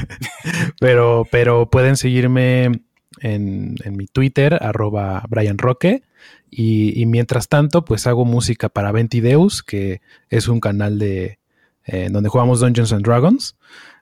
pero, 0.82 1.26
pero 1.32 1.70
pueden 1.70 1.96
seguirme 1.96 2.84
en, 3.22 3.76
mi 3.92 4.08
Twitter, 4.08 4.58
arroba 4.62 5.24
Brian 5.30 5.58
Roque, 5.58 6.04
y, 6.52 7.06
mientras 7.06 7.48
tanto, 7.48 7.86
pues 7.86 8.08
hago 8.08 8.26
música 8.26 8.68
para 8.68 8.92
Ventideus, 8.92 9.64
que 9.64 10.02
es 10.30 10.50
un 10.50 10.60
canal 10.60 11.00
de 11.00 11.40
eh, 11.86 12.10
donde 12.12 12.30
jugamos 12.30 12.60
Dungeons 12.60 12.92
and 12.92 13.06
Dragons 13.06 13.56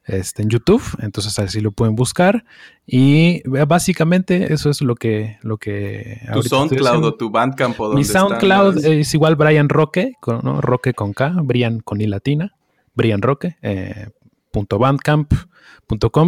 este, 0.05 0.41
en 0.41 0.49
YouTube, 0.49 0.83
entonces 0.99 1.37
así 1.39 1.61
lo 1.61 1.71
pueden 1.71 1.95
buscar. 1.95 2.43
Y 2.85 3.41
básicamente 3.47 4.53
eso 4.53 4.69
es 4.69 4.81
lo 4.81 4.95
que... 4.95 5.37
Lo 5.41 5.57
que 5.57 6.21
¿Tu 6.33 6.43
SoundCloud 6.43 7.05
o 7.05 7.15
tu 7.15 7.29
Bandcamp 7.29 7.79
o 7.79 7.93
Mi 7.93 8.03
SoundCloud 8.03 8.83
es 8.85 9.13
igual 9.13 9.35
Brian 9.35 9.69
Roque, 9.69 10.13
con, 10.19 10.41
¿no? 10.43 10.61
Roque 10.61 10.93
con 10.93 11.13
K, 11.13 11.33
Brian 11.43 11.79
con 11.79 12.01
I 12.01 12.07
latina, 12.07 12.55
Brian 12.95 13.21
Roque, 13.21 13.57
eh, 13.61 14.09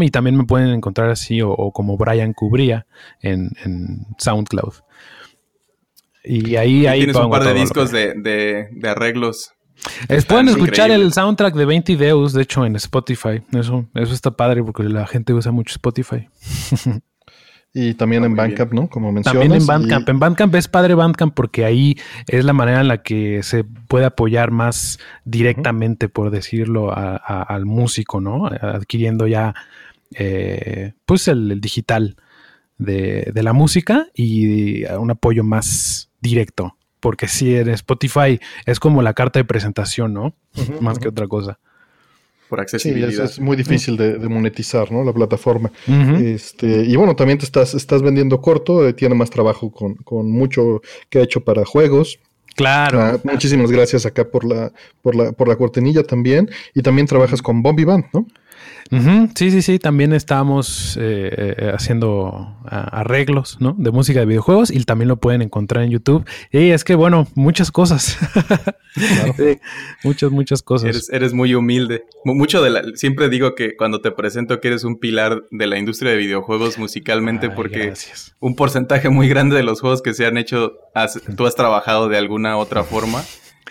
y 0.01 0.09
también 0.09 0.37
me 0.37 0.45
pueden 0.45 0.69
encontrar 0.69 1.09
así 1.09 1.41
o, 1.41 1.71
como 1.71 1.97
Brian 1.97 2.33
Cubría 2.33 2.85
en, 3.21 3.49
SoundCloud. 4.17 4.75
Y 6.23 6.55
ahí, 6.55 6.85
ahí 6.85 6.99
tienes 6.99 7.17
un 7.17 7.29
par 7.29 7.43
de 7.43 7.53
discos 7.53 7.91
de, 7.91 8.13
de 8.15 8.89
arreglos 8.89 9.52
pueden 10.27 10.49
escuchar 10.49 10.91
el 10.91 11.11
soundtrack 11.13 11.55
de 11.55 11.65
20 11.65 11.97
Deus, 11.97 12.33
de 12.33 12.43
hecho, 12.43 12.65
en 12.65 12.75
Spotify. 12.75 13.41
Eso, 13.51 13.85
eso 13.93 14.13
está 14.13 14.31
padre 14.31 14.63
porque 14.63 14.83
la 14.83 15.07
gente 15.07 15.33
usa 15.33 15.51
mucho 15.51 15.73
Spotify. 15.73 16.27
Y 17.75 17.95
también 17.95 18.23
en 18.23 18.35
Bandcamp, 18.35 18.71
¿no? 18.71 18.87
Como 18.87 19.11
mencionas. 19.11 19.41
También 19.41 19.59
en 19.59 19.65
Bandcamp. 19.65 20.07
En 20.07 20.19
Bandcamp 20.19 20.53
es 20.53 20.67
padre 20.67 20.93
Bandcamp 20.93 21.33
porque 21.33 21.65
ahí 21.65 21.97
es 22.27 22.45
la 22.45 22.53
manera 22.53 22.81
en 22.81 22.87
la 22.87 23.01
que 23.01 23.41
se 23.41 23.63
puede 23.63 24.05
apoyar 24.05 24.51
más 24.51 24.99
directamente, 25.25 26.07
por 26.07 26.29
decirlo, 26.29 26.93
al 26.95 27.65
músico, 27.65 28.21
¿no? 28.21 28.45
Adquiriendo 28.45 29.25
ya, 29.25 29.55
eh, 30.13 30.93
pues, 31.07 31.27
el, 31.27 31.59
digital 31.61 32.15
de, 32.77 33.31
de, 33.33 33.41
la 33.41 33.53
música 33.53 34.05
y 34.13 34.85
un 34.85 35.09
apoyo 35.09 35.43
más 35.43 36.11
directo 36.21 36.77
porque 37.03 37.27
si 37.27 37.53
en 37.53 37.67
Spotify 37.67 38.39
es 38.65 38.79
como 38.79 39.01
la 39.01 39.13
carta 39.13 39.37
de 39.37 39.43
presentación, 39.43 40.13
¿no? 40.13 40.33
Más 40.79 40.99
que 40.99 41.09
otra 41.09 41.27
cosa. 41.27 41.59
Por 42.47 42.61
accesibilidad. 42.61 43.09
Sí, 43.09 43.21
es, 43.21 43.39
muy 43.41 43.57
difícil 43.57 43.97
de, 43.97 44.17
monetizar, 44.29 44.89
¿no? 44.89 45.03
La 45.03 45.11
plataforma. 45.11 45.69
este, 45.85 46.85
y 46.85 46.95
bueno, 46.95 47.13
también 47.17 47.39
te 47.39 47.43
estás, 47.43 47.73
estás 47.73 48.01
vendiendo 48.01 48.39
corto, 48.39 48.87
eh, 48.87 48.93
tiene 48.93 49.15
más 49.15 49.29
trabajo 49.29 49.69
con, 49.69 50.31
mucho 50.31 50.81
que 51.09 51.19
ha 51.19 51.23
hecho 51.23 51.41
para 51.41 51.65
juegos. 51.65 52.19
Claro. 52.55 53.01
Ah, 53.01 53.19
muchísimas 53.25 53.69
gracias 53.69 54.05
acá 54.05 54.23
por 54.23 54.45
la, 54.45 54.71
por 55.01 55.13
la, 55.13 55.33
por 55.33 55.49
la 55.49 55.57
cortinilla 55.57 56.03
también. 56.03 56.49
Y 56.73 56.83
también 56.83 57.05
trabajas 57.05 57.41
con 57.41 57.61
Bombi 57.61 57.83
Band, 57.83 58.05
¿no? 58.13 58.25
Sí, 59.35 59.49
sí, 59.49 59.61
sí, 59.61 59.79
también 59.79 60.13
estamos 60.13 60.97
eh, 61.01 61.55
eh, 61.57 61.71
haciendo 61.73 62.55
arreglos, 62.65 63.57
¿no? 63.59 63.75
De 63.77 63.91
música 63.91 64.19
de 64.19 64.25
videojuegos 64.25 64.69
y 64.69 64.83
también 64.83 65.07
lo 65.07 65.17
pueden 65.17 65.41
encontrar 65.41 65.83
en 65.83 65.89
YouTube. 65.89 66.25
Y 66.51 66.69
es 66.69 66.83
que, 66.83 66.95
bueno, 66.95 67.27
muchas 67.33 67.71
cosas. 67.71 68.17
muchas, 70.03 70.31
muchas 70.31 70.61
cosas. 70.61 71.09
Eres, 71.11 71.33
muy 71.33 71.55
humilde. 71.55 72.05
Mucho 72.23 72.61
de 72.61 72.69
la, 72.69 72.83
siempre 72.93 73.29
digo 73.29 73.55
que 73.55 73.75
cuando 73.75 74.01
te 74.01 74.11
presento 74.11 74.59
que 74.59 74.67
eres 74.67 74.83
un 74.83 74.99
pilar 74.99 75.43
de 75.49 75.67
la 75.67 75.79
industria 75.79 76.11
de 76.11 76.17
videojuegos 76.17 76.77
musicalmente 76.77 77.49
porque 77.49 77.93
un 78.39 78.55
porcentaje 78.55 79.09
muy 79.09 79.27
grande 79.27 79.55
de 79.55 79.63
los 79.63 79.81
juegos 79.81 80.01
que 80.01 80.13
se 80.13 80.25
han 80.25 80.37
hecho, 80.37 80.73
tú 81.35 81.47
has 81.47 81.55
trabajado 81.55 82.09
de 82.09 82.17
alguna 82.17 82.57
otra 82.57 82.83
forma. 82.83 83.23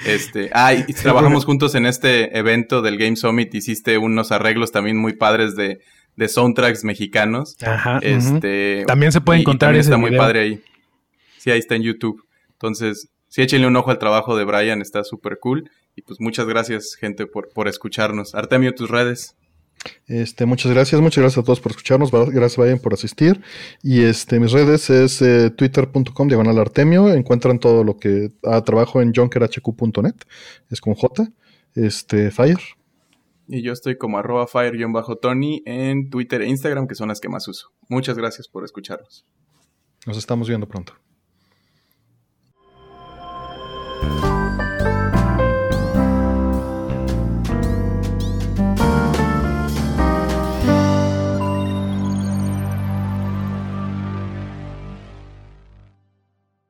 Este, 0.07 0.51
ah, 0.53 0.75
y 0.75 0.85
trabajamos 0.93 1.45
juntos 1.45 1.75
en 1.75 1.87
este 1.87 2.37
evento 2.37 2.83
del 2.83 2.99
Game 2.99 3.17
Summit, 3.17 3.55
hiciste 3.55 3.99
unos 3.99 4.33
arreglos 4.33 4.73
también 4.73 4.97
muy 4.97 5.15
padres 5.15 5.57
de, 5.57 5.81
de 6.17 6.29
soundtracks 6.29 6.85
mexicanos. 6.85 7.57
Ajá. 7.63 7.99
Este, 8.03 8.85
También 8.87 9.13
se 9.13 9.21
puede 9.21 9.41
encontrar 9.41 9.75
ese 9.75 9.91
Está 9.91 9.97
muy 9.97 10.17
padre 10.17 10.41
ahí. 10.41 10.65
Sí, 11.39 11.51
ahí 11.51 11.59
está 11.59 11.75
en 11.75 11.83
YouTube. 11.83 12.25
Entonces, 12.53 13.09
sí, 13.29 13.43
échenle 13.43 13.67
un 13.67 13.77
ojo 13.77 13.91
al 13.91 13.99
trabajo 13.99 14.37
de 14.37 14.45
Brian, 14.45 14.81
está 14.81 15.05
súper 15.05 15.39
cool. 15.41 15.71
Y 15.97 16.03
pues 16.03 16.21
muchas 16.21 16.47
gracias, 16.47 16.95
gente, 16.95 17.27
por, 17.27 17.49
por 17.51 17.69
escucharnos. 17.69 18.35
Artemio, 18.35 18.75
tus 18.75 18.91
redes. 18.91 19.37
Este, 20.07 20.47
muchas 20.47 20.73
gracias, 20.73 21.01
muchas 21.01 21.23
gracias 21.23 21.43
a 21.43 21.45
todos 21.45 21.61
por 21.61 21.73
escucharnos, 21.73 22.11
gracias 22.11 22.57
Brian 22.57 22.79
por 22.79 22.95
asistir. 22.95 23.41
Y 23.83 24.03
este, 24.03 24.39
mis 24.41 24.53
redes 24.53 24.91
es 24.91 25.23
eh, 25.23 25.51
twitter.com 25.51 26.29
diagonal 26.29 26.59
artemio, 26.59 27.13
encuentran 27.13 27.59
todo 27.59 27.85
lo 27.85 27.97
que 27.97 28.33
ah, 28.45 28.63
trabajo 28.63 29.01
en 29.01 29.13
junkerhq.net, 29.15 30.15
es 30.71 30.81
con 30.81 30.95
J, 30.95 31.29
este, 31.75 32.31
Fire. 32.31 32.61
Y 33.49 33.63
yo 33.63 33.73
estoy 33.73 33.99
como 33.99 34.19
arroba 34.19 34.47
fire-tony 34.47 35.63
en 35.67 36.11
Twitter 36.11 36.43
e 36.43 36.49
Instagram, 36.49 36.87
que 36.87 36.95
son 36.95 37.09
las 37.09 37.21
que 37.21 37.29
más 37.29 37.49
uso. 37.49 37.73
Muchas 37.89 38.17
gracias 38.17 38.49
por 38.49 38.65
escucharnos. 38.65 39.27
Nos 40.07 40.17
estamos 40.17 40.49
viendo 40.49 40.67
pronto. 40.67 40.95